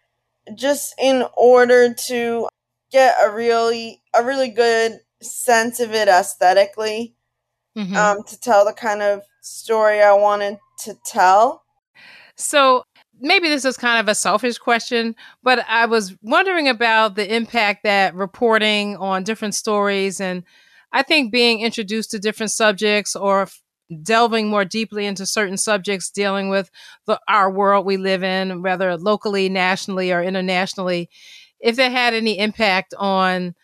just 0.56 0.94
in 1.00 1.26
order 1.36 1.94
to 1.94 2.48
get 2.92 3.16
a 3.24 3.32
really 3.32 4.02
a 4.14 4.24
really 4.24 4.50
good 4.50 5.00
sense 5.22 5.80
of 5.80 5.94
it 5.94 6.08
aesthetically 6.08 7.16
mm-hmm. 7.78 7.96
um, 7.96 8.24
to 8.24 8.40
tell 8.40 8.66
the 8.66 8.74
kind 8.74 9.02
of 9.02 9.22
story 9.42 10.02
I 10.02 10.14
wanted 10.14 10.58
to 10.80 10.96
tell. 11.06 11.64
So 12.36 12.84
maybe 13.20 13.48
this 13.48 13.66
is 13.66 13.78
kind 13.78 14.00
of 14.00 14.10
a 14.10 14.16
selfish 14.16 14.58
question, 14.58 15.16
but 15.44 15.66
I 15.68 15.86
was 15.86 16.16
wondering 16.22 16.68
about 16.68 17.16
the 17.16 17.36
impact 17.36 17.84
that 17.84 18.16
reporting 18.16 18.98
on 18.98 19.24
different 19.24 19.56
stories 19.56 20.20
and 20.20 20.44
I 20.92 21.02
think 21.02 21.32
being 21.32 21.62
introduced 21.62 22.12
to 22.12 22.20
different 22.20 22.52
subjects 22.52 23.16
or 23.16 23.48
delving 24.02 24.48
more 24.48 24.66
deeply 24.66 25.06
into 25.06 25.26
certain 25.26 25.58
subjects 25.58 26.10
dealing 26.10 26.50
with 26.50 26.70
the, 27.06 27.20
our 27.28 27.50
world 27.50 27.86
we 27.86 27.98
live 27.98 28.24
in, 28.24 28.62
whether 28.62 28.96
locally, 28.98 29.50
nationally, 29.50 30.12
or 30.12 30.22
internationally, 30.22 31.10
if 31.60 31.80
it 31.80 31.92
had 31.92 32.14
any 32.14 32.38
impact 32.38 32.94
on 32.98 33.56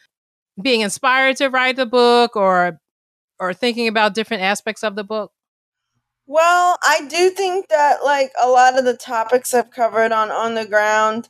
being 0.61 0.81
inspired 0.81 1.37
to 1.37 1.49
write 1.49 1.75
the 1.75 1.85
book 1.85 2.35
or 2.35 2.79
or 3.39 3.53
thinking 3.53 3.87
about 3.87 4.13
different 4.13 4.43
aspects 4.43 4.83
of 4.83 4.95
the 4.95 5.03
book? 5.03 5.31
Well, 6.27 6.77
I 6.83 7.07
do 7.09 7.31
think 7.31 7.69
that 7.69 8.03
like 8.03 8.31
a 8.41 8.49
lot 8.49 8.77
of 8.77 8.85
the 8.85 8.95
topics 8.95 9.53
I've 9.53 9.71
covered 9.71 10.11
on 10.11 10.29
on 10.29 10.53
the 10.53 10.65
ground 10.65 11.29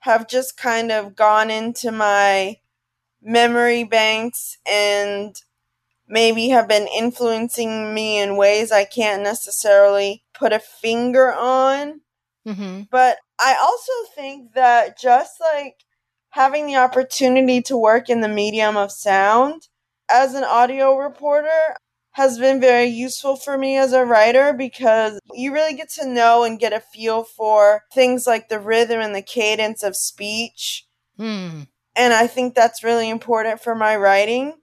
have 0.00 0.28
just 0.28 0.56
kind 0.56 0.92
of 0.92 1.16
gone 1.16 1.50
into 1.50 1.90
my 1.90 2.58
memory 3.20 3.82
banks 3.82 4.56
and 4.64 5.34
maybe 6.06 6.50
have 6.50 6.68
been 6.68 6.86
influencing 6.96 7.92
me 7.92 8.20
in 8.20 8.36
ways 8.36 8.70
I 8.70 8.84
can't 8.84 9.24
necessarily 9.24 10.22
put 10.32 10.52
a 10.52 10.60
finger 10.60 11.32
on. 11.32 12.02
Mm-hmm. 12.46 12.82
But 12.88 13.18
I 13.40 13.56
also 13.60 13.92
think 14.14 14.52
that 14.52 14.96
just 14.96 15.40
like 15.40 15.84
having 16.30 16.66
the 16.66 16.76
opportunity 16.76 17.62
to 17.62 17.76
work 17.76 18.08
in 18.08 18.20
the 18.20 18.28
medium 18.28 18.76
of 18.76 18.92
sound 18.92 19.66
as 20.10 20.34
an 20.34 20.44
audio 20.44 20.96
reporter 20.96 21.76
has 22.12 22.38
been 22.38 22.58
very 22.58 22.86
useful 22.86 23.36
for 23.36 23.58
me 23.58 23.76
as 23.76 23.92
a 23.92 24.04
writer 24.04 24.54
because 24.54 25.20
you 25.34 25.52
really 25.52 25.74
get 25.74 25.90
to 25.90 26.08
know 26.08 26.44
and 26.44 26.58
get 26.58 26.72
a 26.72 26.80
feel 26.80 27.24
for 27.24 27.82
things 27.92 28.26
like 28.26 28.48
the 28.48 28.58
rhythm 28.58 29.00
and 29.00 29.14
the 29.14 29.20
cadence 29.20 29.82
of 29.82 29.94
speech. 29.94 30.86
Hmm. 31.18 31.64
And 31.94 32.14
I 32.14 32.26
think 32.26 32.54
that's 32.54 32.82
really 32.82 33.10
important 33.10 33.60
for 33.60 33.74
my 33.74 33.96
writing. 33.96 34.54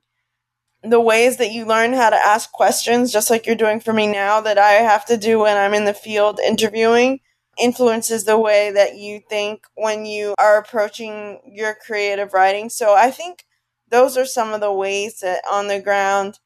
The 0.81 0.99
ways 0.99 1.37
that 1.37 1.51
you 1.51 1.65
learn 1.65 1.93
how 1.93 2.09
to 2.09 2.15
ask 2.15 2.51
questions, 2.51 3.11
just 3.11 3.29
like 3.29 3.45
you're 3.45 3.55
doing 3.55 3.79
for 3.79 3.93
me 3.93 4.07
now, 4.07 4.41
that 4.41 4.57
I 4.57 4.71
have 4.71 5.05
to 5.05 5.17
do 5.17 5.39
when 5.39 5.55
I'm 5.55 5.75
in 5.75 5.85
the 5.85 5.93
field 5.93 6.39
interviewing, 6.39 7.19
influences 7.59 8.25
the 8.25 8.39
way 8.39 8.71
that 8.71 8.97
you 8.97 9.21
think 9.29 9.63
when 9.75 10.05
you 10.05 10.33
are 10.39 10.57
approaching 10.57 11.39
your 11.45 11.75
creative 11.75 12.33
writing. 12.33 12.69
So 12.69 12.95
I 12.95 13.11
think 13.11 13.45
those 13.93 14.17
are 14.17 14.25
some 14.25 14.53
of 14.53 14.59
the 14.59 14.73
ways 14.73 15.19
that 15.19 15.43
on 15.49 15.67
the 15.67 15.79
ground 15.79 16.39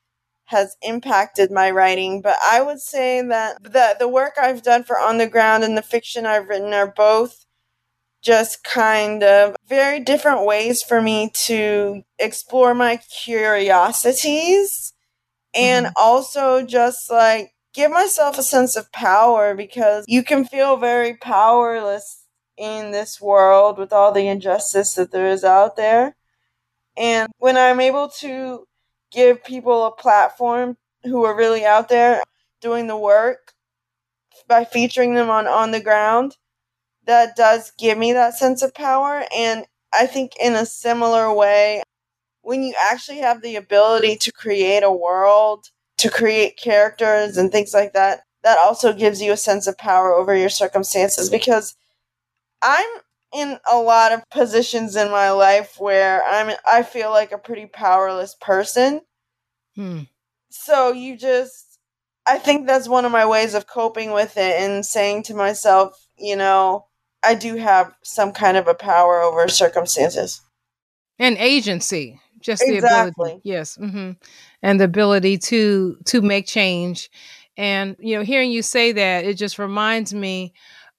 has 0.48 0.76
impacted 0.82 1.50
my 1.50 1.72
writing. 1.72 2.22
But 2.22 2.36
I 2.44 2.62
would 2.62 2.82
say 2.82 3.22
that 3.22 3.64
the, 3.64 3.96
the 3.98 4.08
work 4.08 4.34
I've 4.40 4.64
done 4.64 4.84
for 4.84 5.00
On 5.00 5.18
the 5.18 5.28
Ground 5.28 5.64
and 5.64 5.78
the 5.78 5.82
fiction 5.82 6.26
I've 6.26 6.50
written 6.50 6.74
are 6.74 6.92
both 6.92 7.46
just 8.22 8.66
kind 8.66 9.24
of 9.24 9.56
very 9.66 10.02
different 10.02 10.46
ways 10.46 10.84
for 10.84 11.02
me 11.02 11.32
to 11.46 12.02
explore 12.20 12.74
my 12.74 13.00
curiosities 13.24 14.92
and 15.54 15.86
mm-hmm. 15.86 15.94
also 15.96 16.66
just 16.66 17.10
like 17.10 17.54
give 17.74 17.92
myself 17.92 18.38
a 18.38 18.44
sense 18.44 18.76
of 18.76 18.92
power 18.92 19.56
because 19.56 20.04
you 20.08 20.22
can 20.22 20.44
feel 20.44 20.76
very 20.76 21.16
powerless 21.16 22.26
in 22.58 22.92
this 22.92 23.22
world 23.22 23.78
with 23.78 23.94
all 23.94 24.12
the 24.12 24.28
injustice 24.28 24.96
that 24.96 25.12
there 25.12 25.28
is 25.28 25.46
out 25.46 25.78
there. 25.78 26.18
And 26.98 27.30
when 27.38 27.58
I'm 27.58 27.80
able 27.80 28.10
to 28.20 28.66
give 29.12 29.44
people 29.44 29.86
a 29.86 29.92
platform 29.92 30.78
who 31.04 31.24
are 31.24 31.36
really 31.36 31.66
out 31.66 31.90
there 31.90 32.24
doing 32.62 32.88
the 32.88 32.98
work 32.98 33.54
by 34.48 34.66
featuring 34.66 35.14
them 35.16 35.30
on 35.30 35.48
on 35.48 35.72
the 35.72 35.82
ground, 35.82 36.38
that 37.06 37.36
does 37.36 37.72
give 37.78 37.98
me 37.98 38.14
that 38.14 38.36
sense 38.36 38.62
of 38.62 38.74
power. 38.74 39.24
And 39.36 39.66
I 39.94 40.06
think 40.06 40.34
in 40.42 40.56
a 40.56 40.66
similar 40.66 41.34
way, 41.34 41.84
when 42.42 42.64
you 42.64 42.74
actually 42.90 43.20
have 43.20 43.42
the 43.42 43.56
ability 43.56 44.18
to 44.18 44.32
create 44.32 44.84
a 44.84 44.92
world, 44.92 45.68
to 45.98 46.10
create 46.10 46.58
characters 46.58 47.38
and 47.38 47.52
things 47.52 47.74
like 47.74 47.94
that, 47.94 48.22
that 48.44 48.58
also 48.58 48.94
gives 48.94 49.22
you 49.22 49.32
a 49.32 49.38
sense 49.38 49.68
of 49.68 49.78
power 49.78 50.14
over 50.14 50.36
your 50.36 50.50
circumstances 50.50 51.30
because 51.30 51.76
I'm 52.62 52.88
in 53.34 53.58
a 53.70 53.78
lot 53.78 54.12
of 54.12 54.24
positions 54.30 54.96
in 54.96 55.12
my 55.12 55.32
life 55.32 55.76
where 55.80 56.24
I'm 56.24 56.56
I 56.70 56.84
feel 56.84 57.10
like 57.10 57.32
a 57.32 57.38
pretty 57.38 57.66
powerless 57.66 58.36
person. 58.40 59.02
Hmm. 59.76 60.02
So 60.50 60.92
you 60.92 61.18
just 61.18 61.80
I 62.28 62.38
think 62.38 62.68
that's 62.68 62.90
one 62.90 63.06
of 63.06 63.12
my 63.12 63.26
ways 63.26 63.54
of 63.54 63.68
coping 63.68 64.12
with 64.12 64.38
it 64.38 64.62
and 64.62 64.86
saying 64.86 65.24
to 65.24 65.34
myself, 65.34 66.08
you 66.18 66.36
know, 66.36 66.88
I 67.24 67.36
do 67.36 67.56
have 67.56 67.94
some 68.04 68.32
kind 68.34 68.58
of 68.58 68.68
a 68.68 68.74
power 68.74 69.22
over 69.22 69.48
circumstances 69.48 70.42
and 71.20 71.38
agency. 71.38 72.20
Just 72.40 72.62
exactly. 72.62 72.80
the 72.80 73.08
ability, 73.08 73.42
yes, 73.44 73.78
mm-hmm. 73.78 74.12
and 74.62 74.80
the 74.80 74.86
ability 74.86 75.40
to 75.40 75.98
to 76.06 76.22
make 76.22 76.46
change. 76.46 77.10
And 77.58 77.96
you 78.00 78.16
know, 78.16 78.24
hearing 78.24 78.52
you 78.52 78.62
say 78.62 78.92
that, 78.92 79.26
it 79.26 79.34
just 79.34 79.58
reminds 79.58 80.14
me 80.14 80.54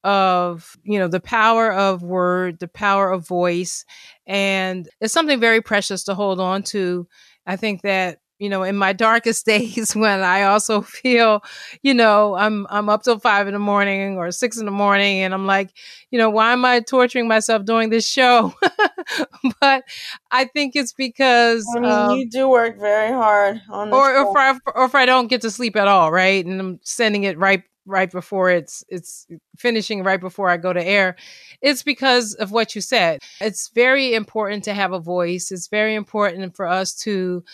of 0.05 0.77
you 0.83 0.99
know 0.99 1.09
the 1.09 1.21
power 1.21 1.73
of 1.73 2.03
word, 2.03 2.59
the 2.59 2.69
power 2.69 3.11
of 3.11 3.27
voice, 3.27 3.85
and 4.27 4.89
it's 5.01 5.13
something 5.13 5.41
very 5.41 5.61
precious 5.61 6.05
to 6.05 6.15
hold 6.15 6.41
on 6.41 6.63
to. 6.65 7.07
I 7.47 7.57
think 7.57 7.83
that 7.83 8.19
you 8.39 8.49
know, 8.49 8.63
in 8.63 8.77
my 8.77 8.93
darkest 8.93 9.45
days 9.47 9.95
when 9.95 10.21
I 10.21 10.45
also 10.45 10.83
feel, 10.83 11.43
you 11.83 11.95
know, 11.95 12.35
I'm 12.35 12.67
I'm 12.71 12.89
up 12.89 13.03
till 13.03 13.19
five 13.19 13.47
in 13.47 13.53
the 13.53 13.59
morning 13.59 14.17
or 14.17 14.31
six 14.31 14.57
in 14.59 14.65
the 14.65 14.71
morning 14.71 15.21
and 15.21 15.35
I'm 15.35 15.47
like, 15.47 15.71
you 16.11 16.19
know, 16.19 16.31
why 16.31 16.53
am 16.53 16.65
I 16.65 16.81
torturing 16.81 17.29
myself 17.29 17.65
doing 17.65 17.91
this 17.91 18.07
show? 18.07 18.55
but 19.61 19.85
I 20.31 20.45
think 20.45 20.77
it's 20.77 20.93
because 20.93 21.67
I 21.77 21.81
mean, 21.81 21.91
um, 21.91 22.11
you 22.19 22.31
do 22.31 22.49
work 22.49 22.79
very 22.79 23.13
hard 23.13 23.61
on 23.71 23.93
or, 23.93 24.17
or 24.17 24.31
if 24.31 24.37
I, 24.37 24.59
or 24.75 24.85
if 24.85 24.95
I 24.95 25.07
don't 25.07 25.29
get 25.29 25.43
to 25.43 25.51
sleep 25.51 25.77
at 25.77 25.89
all, 25.89 26.13
right? 26.13 26.45
And 26.45 26.61
I'm 26.61 26.81
sending 26.83 27.25
it 27.25 27.39
right 27.39 27.63
right 27.89 28.11
before 28.11 28.51
it's 28.51 28.84
it's 28.89 29.26
finishing 29.57 30.05
right 30.05 30.20
before 30.20 30.49
I 30.51 30.57
go 30.59 30.72
to 30.72 30.84
air 30.84 31.16
it's 31.61 31.82
because 31.82 32.34
of 32.34 32.53
what 32.53 32.74
you 32.74 32.80
said. 32.80 33.20
It's 33.41 33.70
very 33.70 34.14
important 34.14 34.64
to 34.64 34.74
have 34.74 34.93
a 34.93 35.01
voice. 35.01 35.51
It's 35.51 35.68
very 35.68 35.95
important 35.95 36.57
for 36.57 36.66
us 36.66 36.95
to 36.99 37.45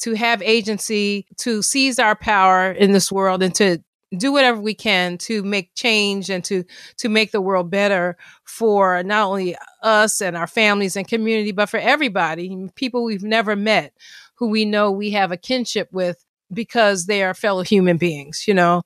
to 0.00 0.14
have 0.14 0.42
agency, 0.42 1.26
to 1.38 1.62
seize 1.62 1.98
our 1.98 2.16
power 2.16 2.70
in 2.72 2.92
this 2.92 3.12
world 3.12 3.42
and 3.42 3.54
to 3.54 3.78
do 4.16 4.32
whatever 4.32 4.60
we 4.60 4.74
can 4.74 5.18
to 5.18 5.42
make 5.42 5.74
change 5.74 6.30
and 6.30 6.44
to 6.44 6.62
to 6.98 7.08
make 7.08 7.32
the 7.32 7.40
world 7.40 7.68
better 7.68 8.16
for 8.44 9.02
not 9.02 9.26
only 9.26 9.56
us 9.82 10.20
and 10.20 10.36
our 10.36 10.46
families 10.46 10.94
and 10.94 11.08
community 11.08 11.50
but 11.50 11.68
for 11.68 11.78
everybody 11.78 12.68
people 12.76 13.02
we've 13.02 13.24
never 13.24 13.56
met 13.56 13.92
who 14.36 14.48
we 14.48 14.64
know 14.64 14.88
we 14.88 15.10
have 15.10 15.32
a 15.32 15.36
kinship 15.36 15.88
with 15.90 16.24
because 16.52 17.06
they 17.06 17.24
are 17.24 17.34
fellow 17.34 17.62
human 17.62 17.96
beings 17.96 18.44
you 18.46 18.54
know 18.54 18.82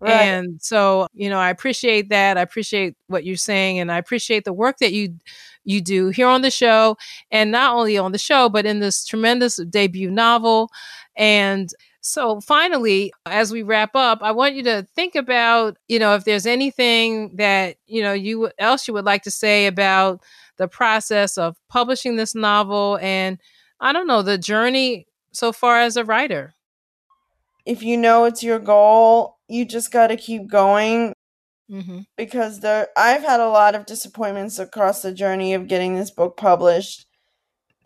right. 0.00 0.12
and 0.12 0.60
so 0.62 1.06
you 1.14 1.28
know 1.28 1.38
i 1.38 1.50
appreciate 1.50 2.08
that 2.08 2.36
i 2.36 2.40
appreciate 2.40 2.94
what 3.06 3.24
you're 3.24 3.36
saying 3.36 3.78
and 3.78 3.90
i 3.90 3.98
appreciate 3.98 4.44
the 4.44 4.52
work 4.52 4.78
that 4.78 4.92
you 4.92 5.14
you 5.64 5.80
do 5.80 6.08
here 6.08 6.28
on 6.28 6.42
the 6.42 6.50
show, 6.50 6.96
and 7.30 7.50
not 7.50 7.74
only 7.74 7.98
on 7.98 8.12
the 8.12 8.18
show, 8.18 8.48
but 8.48 8.66
in 8.66 8.80
this 8.80 9.04
tremendous 9.04 9.56
debut 9.56 10.10
novel. 10.10 10.70
And 11.16 11.70
so 12.00 12.40
finally, 12.40 13.12
as 13.26 13.50
we 13.50 13.62
wrap 13.62 13.96
up, 13.96 14.18
I 14.22 14.30
want 14.30 14.54
you 14.54 14.62
to 14.64 14.86
think 14.94 15.14
about, 15.14 15.78
you 15.88 15.98
know, 15.98 16.14
if 16.14 16.24
there's 16.24 16.46
anything 16.46 17.36
that, 17.36 17.76
you 17.86 18.02
know, 18.02 18.12
you 18.12 18.50
else 18.58 18.86
you 18.86 18.94
would 18.94 19.06
like 19.06 19.22
to 19.22 19.30
say 19.30 19.66
about 19.66 20.22
the 20.58 20.68
process 20.68 21.38
of 21.38 21.56
publishing 21.68 22.16
this 22.16 22.34
novel 22.34 22.98
and 23.00 23.38
I 23.80 23.92
don't 23.92 24.06
know, 24.06 24.22
the 24.22 24.38
journey 24.38 25.06
so 25.32 25.50
far 25.50 25.80
as 25.80 25.96
a 25.96 26.04
writer. 26.04 26.54
If 27.64 27.82
you 27.82 27.96
know 27.96 28.26
it's 28.26 28.42
your 28.42 28.58
goal, 28.58 29.33
you 29.48 29.64
just 29.64 29.92
got 29.92 30.08
to 30.08 30.16
keep 30.16 30.48
going 30.48 31.14
Mm-hmm. 31.70 32.00
Because 32.16 32.60
there, 32.60 32.88
I've 32.96 33.22
had 33.22 33.40
a 33.40 33.48
lot 33.48 33.74
of 33.74 33.86
disappointments 33.86 34.58
across 34.58 35.02
the 35.02 35.12
journey 35.12 35.54
of 35.54 35.68
getting 35.68 35.94
this 35.94 36.10
book 36.10 36.36
published, 36.36 37.06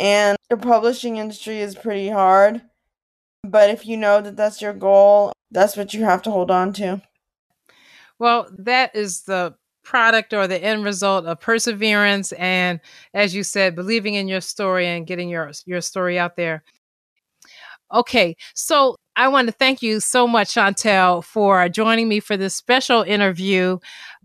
and 0.01 0.37
the 0.51 0.57
publishing 0.57 1.17
industry 1.17 1.61
is 1.61 1.75
pretty 1.75 2.09
hard. 2.09 2.63
But 3.45 3.71
if 3.71 3.87
you 3.87 3.97
know 3.97 4.21
that 4.21 4.37
that's 4.37 4.61
your 4.61 4.73
goal, 4.73 5.33
that's 5.51 5.77
what 5.77 5.95
you 5.95 6.05
have 6.05 6.23
to 6.23 6.31
hold 6.31 6.51
on 6.51 6.73
to. 6.75 7.03
Well, 8.19 8.49
that 8.59 8.97
is 8.97 9.23
the 9.23 9.55
product 9.85 10.35
or 10.35 10.49
the 10.49 10.63
end 10.63 10.85
result 10.85 11.25
of 11.25 11.41
perseverance 11.41 12.33
and 12.33 12.79
as 13.15 13.35
you 13.35 13.43
said 13.43 13.75
believing 13.75 14.17
in 14.17 14.29
your 14.29 14.41
story 14.43 14.87
and 14.87 15.07
getting 15.07 15.31
your 15.31 15.51
your 15.65 15.81
story 15.81 16.19
out 16.19 16.37
there 16.37 16.63
okay 17.95 18.37
so 18.55 18.97
I 19.19 19.27
want 19.27 19.49
to 19.49 19.53
thank 19.53 19.83
you 19.83 19.99
so 19.99 20.29
much, 20.29 20.55
Chantal, 20.55 21.23
for 21.23 21.69
joining 21.69 22.09
me 22.09 22.21
for 22.21 22.37
this 22.37 22.55
special 22.55 23.03
interview. 23.03 23.79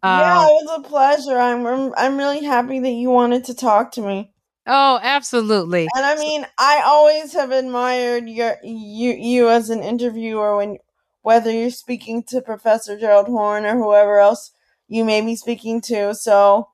yeah, 0.04 0.38
um, 0.38 0.46
it 0.46 0.52
was 0.52 0.80
a 0.86 0.88
pleasure. 0.88 1.36
I'm 1.36 1.92
I'm 1.98 2.16
really 2.16 2.44
happy 2.44 2.80
that 2.80 2.92
you 2.92 3.10
wanted 3.10 3.46
to 3.46 3.56
talk 3.56 3.92
to 3.94 4.02
me. 4.02 4.32
Oh, 4.68 5.00
absolutely. 5.02 5.90
And 5.96 6.06
I 6.06 6.16
mean, 6.16 6.46
I 6.60 6.84
always 6.86 7.34
have 7.34 7.50
admired 7.50 8.30
your 8.30 8.58
you 8.64 9.14
you 9.14 9.50
as 9.50 9.72
an 9.72 9.82
interviewer 9.82 10.58
when 10.58 10.78
whether 11.24 11.52
you're 11.52 11.72
speaking 11.72 12.22
to 12.28 12.42
Professor 12.42 12.96
Gerald 12.96 13.26
Horne 13.26 13.66
or 13.66 13.76
whoever 13.76 14.20
else 14.20 14.52
you 14.88 15.04
may 15.04 15.22
be 15.22 15.36
speaking 15.36 15.82
to. 15.82 16.14
So 16.14 16.70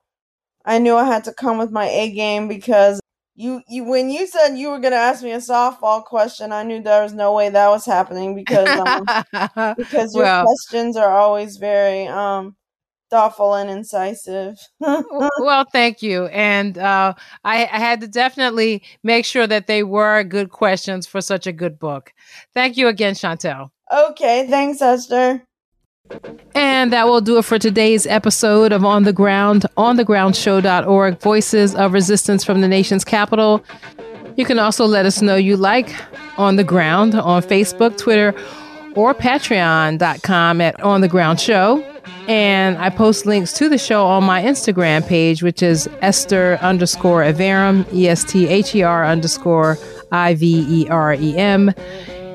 I 0.66 0.78
knew 0.78 0.94
I 0.94 1.06
had 1.06 1.24
to 1.24 1.32
come 1.32 1.56
with 1.56 1.70
my 1.70 1.86
A 1.86 2.12
game 2.12 2.48
because 2.48 3.00
you 3.40 3.62
you 3.68 3.84
when 3.84 4.10
you 4.10 4.26
said 4.26 4.56
you 4.56 4.68
were 4.68 4.78
going 4.78 4.92
to 4.92 4.98
ask 4.98 5.22
me 5.22 5.32
a 5.32 5.38
softball 5.38 6.04
question, 6.04 6.52
I 6.52 6.62
knew 6.62 6.82
there 6.82 7.02
was 7.02 7.14
no 7.14 7.32
way 7.32 7.48
that 7.48 7.68
was 7.68 7.86
happening 7.86 8.34
because 8.34 8.68
um, 8.68 9.04
because 9.76 10.14
your 10.14 10.24
well, 10.24 10.44
questions 10.44 10.96
are 10.96 11.10
always 11.10 11.56
very 11.56 12.06
um 12.06 12.54
thoughtful 13.08 13.54
and 13.54 13.70
incisive. 13.70 14.56
well, 14.80 15.64
thank 15.72 16.02
you. 16.02 16.26
And 16.26 16.78
uh, 16.78 17.14
I, 17.42 17.62
I, 17.64 17.78
had 17.78 18.00
to 18.02 18.06
definitely 18.06 18.84
make 19.02 19.24
sure 19.24 19.48
that 19.48 19.66
they 19.66 19.82
were 19.82 20.22
good 20.22 20.50
questions 20.50 21.08
for 21.08 21.20
such 21.20 21.48
a 21.48 21.52
good 21.52 21.76
book. 21.76 22.12
Thank 22.54 22.76
you 22.76 22.86
again, 22.86 23.16
Chantal. 23.16 23.72
Okay, 23.92 24.46
thanks, 24.48 24.80
Esther. 24.80 25.42
And 26.54 26.92
that 26.92 27.06
will 27.06 27.20
do 27.20 27.38
it 27.38 27.44
for 27.44 27.58
today's 27.58 28.06
episode 28.06 28.72
of 28.72 28.84
On 28.84 29.04
the 29.04 29.12
Ground, 29.12 29.66
onthegroundshow.org, 29.76 31.20
Voices 31.20 31.74
of 31.74 31.92
Resistance 31.92 32.44
from 32.44 32.60
the 32.60 32.68
Nation's 32.68 33.04
Capital. 33.04 33.64
You 34.36 34.44
can 34.44 34.58
also 34.58 34.86
let 34.86 35.06
us 35.06 35.22
know 35.22 35.36
you 35.36 35.56
like 35.56 35.94
On 36.38 36.56
the 36.56 36.64
Ground 36.64 37.14
on 37.14 37.42
Facebook, 37.42 37.98
Twitter, 37.98 38.34
or 38.94 39.14
patreon.com 39.14 40.60
at 40.60 40.80
On 40.82 41.00
the 41.00 41.08
Ground 41.08 41.40
Show. 41.40 41.84
And 42.28 42.78
I 42.78 42.90
post 42.90 43.26
links 43.26 43.52
to 43.54 43.68
the 43.68 43.78
show 43.78 44.06
on 44.06 44.24
my 44.24 44.42
Instagram 44.42 45.06
page, 45.06 45.42
which 45.42 45.62
is 45.62 45.88
Esther 46.00 46.58
underscore 46.60 47.22
Iverem, 47.22 47.92
E 47.92 48.08
S 48.08 48.24
T 48.24 48.48
H 48.48 48.74
E 48.74 48.82
R 48.82 49.04
underscore 49.04 49.78
I 50.12 50.34
V 50.34 50.66
E 50.68 50.88
R 50.88 51.14
E 51.14 51.36
M. 51.36 51.72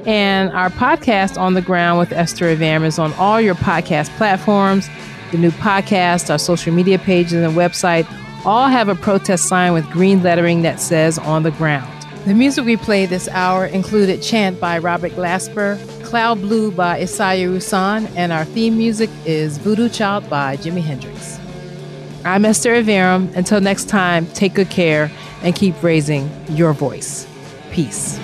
And 0.05 0.51
our 0.51 0.69
podcast, 0.69 1.37
On 1.39 1.53
the 1.53 1.61
Ground 1.61 1.99
with 1.99 2.11
Esther 2.11 2.55
Iverem, 2.55 2.85
is 2.85 2.99
on 2.99 3.13
all 3.13 3.41
your 3.41 3.55
podcast 3.55 4.09
platforms. 4.17 4.87
The 5.31 5.37
new 5.37 5.51
podcast, 5.51 6.29
our 6.29 6.37
social 6.37 6.73
media 6.73 6.99
pages, 6.99 7.33
and 7.33 7.53
website 7.53 8.07
all 8.45 8.67
have 8.67 8.87
a 8.87 8.95
protest 8.95 9.47
sign 9.47 9.73
with 9.73 9.89
green 9.89 10.21
lettering 10.21 10.61
that 10.61 10.79
says 10.79 11.17
On 11.17 11.41
the 11.41 11.51
Ground. 11.51 11.91
The 12.25 12.33
music 12.33 12.65
we 12.65 12.77
played 12.77 13.09
this 13.09 13.27
hour 13.29 13.65
included 13.65 14.21
Chant 14.21 14.59
by 14.59 14.77
Robert 14.77 15.11
Glasper, 15.13 15.77
Cloud 16.03 16.41
Blue 16.41 16.71
by 16.71 16.99
Isaiah 16.99 17.47
Rusan, 17.47 18.11
and 18.15 18.31
our 18.31 18.45
theme 18.45 18.77
music 18.77 19.09
is 19.25 19.57
Voodoo 19.57 19.89
Child 19.89 20.29
by 20.29 20.57
Jimi 20.57 20.81
Hendrix. 20.81 21.39
I'm 22.23 22.45
Esther 22.45 22.81
Iverem. 22.81 23.35
Until 23.35 23.61
next 23.61 23.89
time, 23.89 24.25
take 24.27 24.55
good 24.55 24.69
care 24.69 25.11
and 25.43 25.55
keep 25.55 25.81
raising 25.83 26.29
your 26.49 26.73
voice. 26.73 27.27
Peace. 27.71 28.19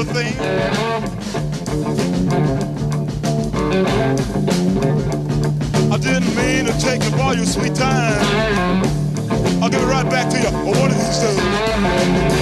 another. 0.00 0.20
I 5.90 5.98
didn't 5.98 6.34
mean 6.36 6.66
to 6.66 6.78
take 6.80 7.02
up 7.02 7.18
all 7.20 7.34
your 7.34 7.46
sweet 7.46 7.74
time. 7.74 8.84
I'll 9.62 9.70
give 9.70 9.82
it 9.82 9.86
right 9.86 10.08
back 10.08 10.30
to 10.30 10.38
you. 10.38 10.50
What 10.66 10.90
did 10.90 10.98
you 10.98 12.30
do? 12.30 12.35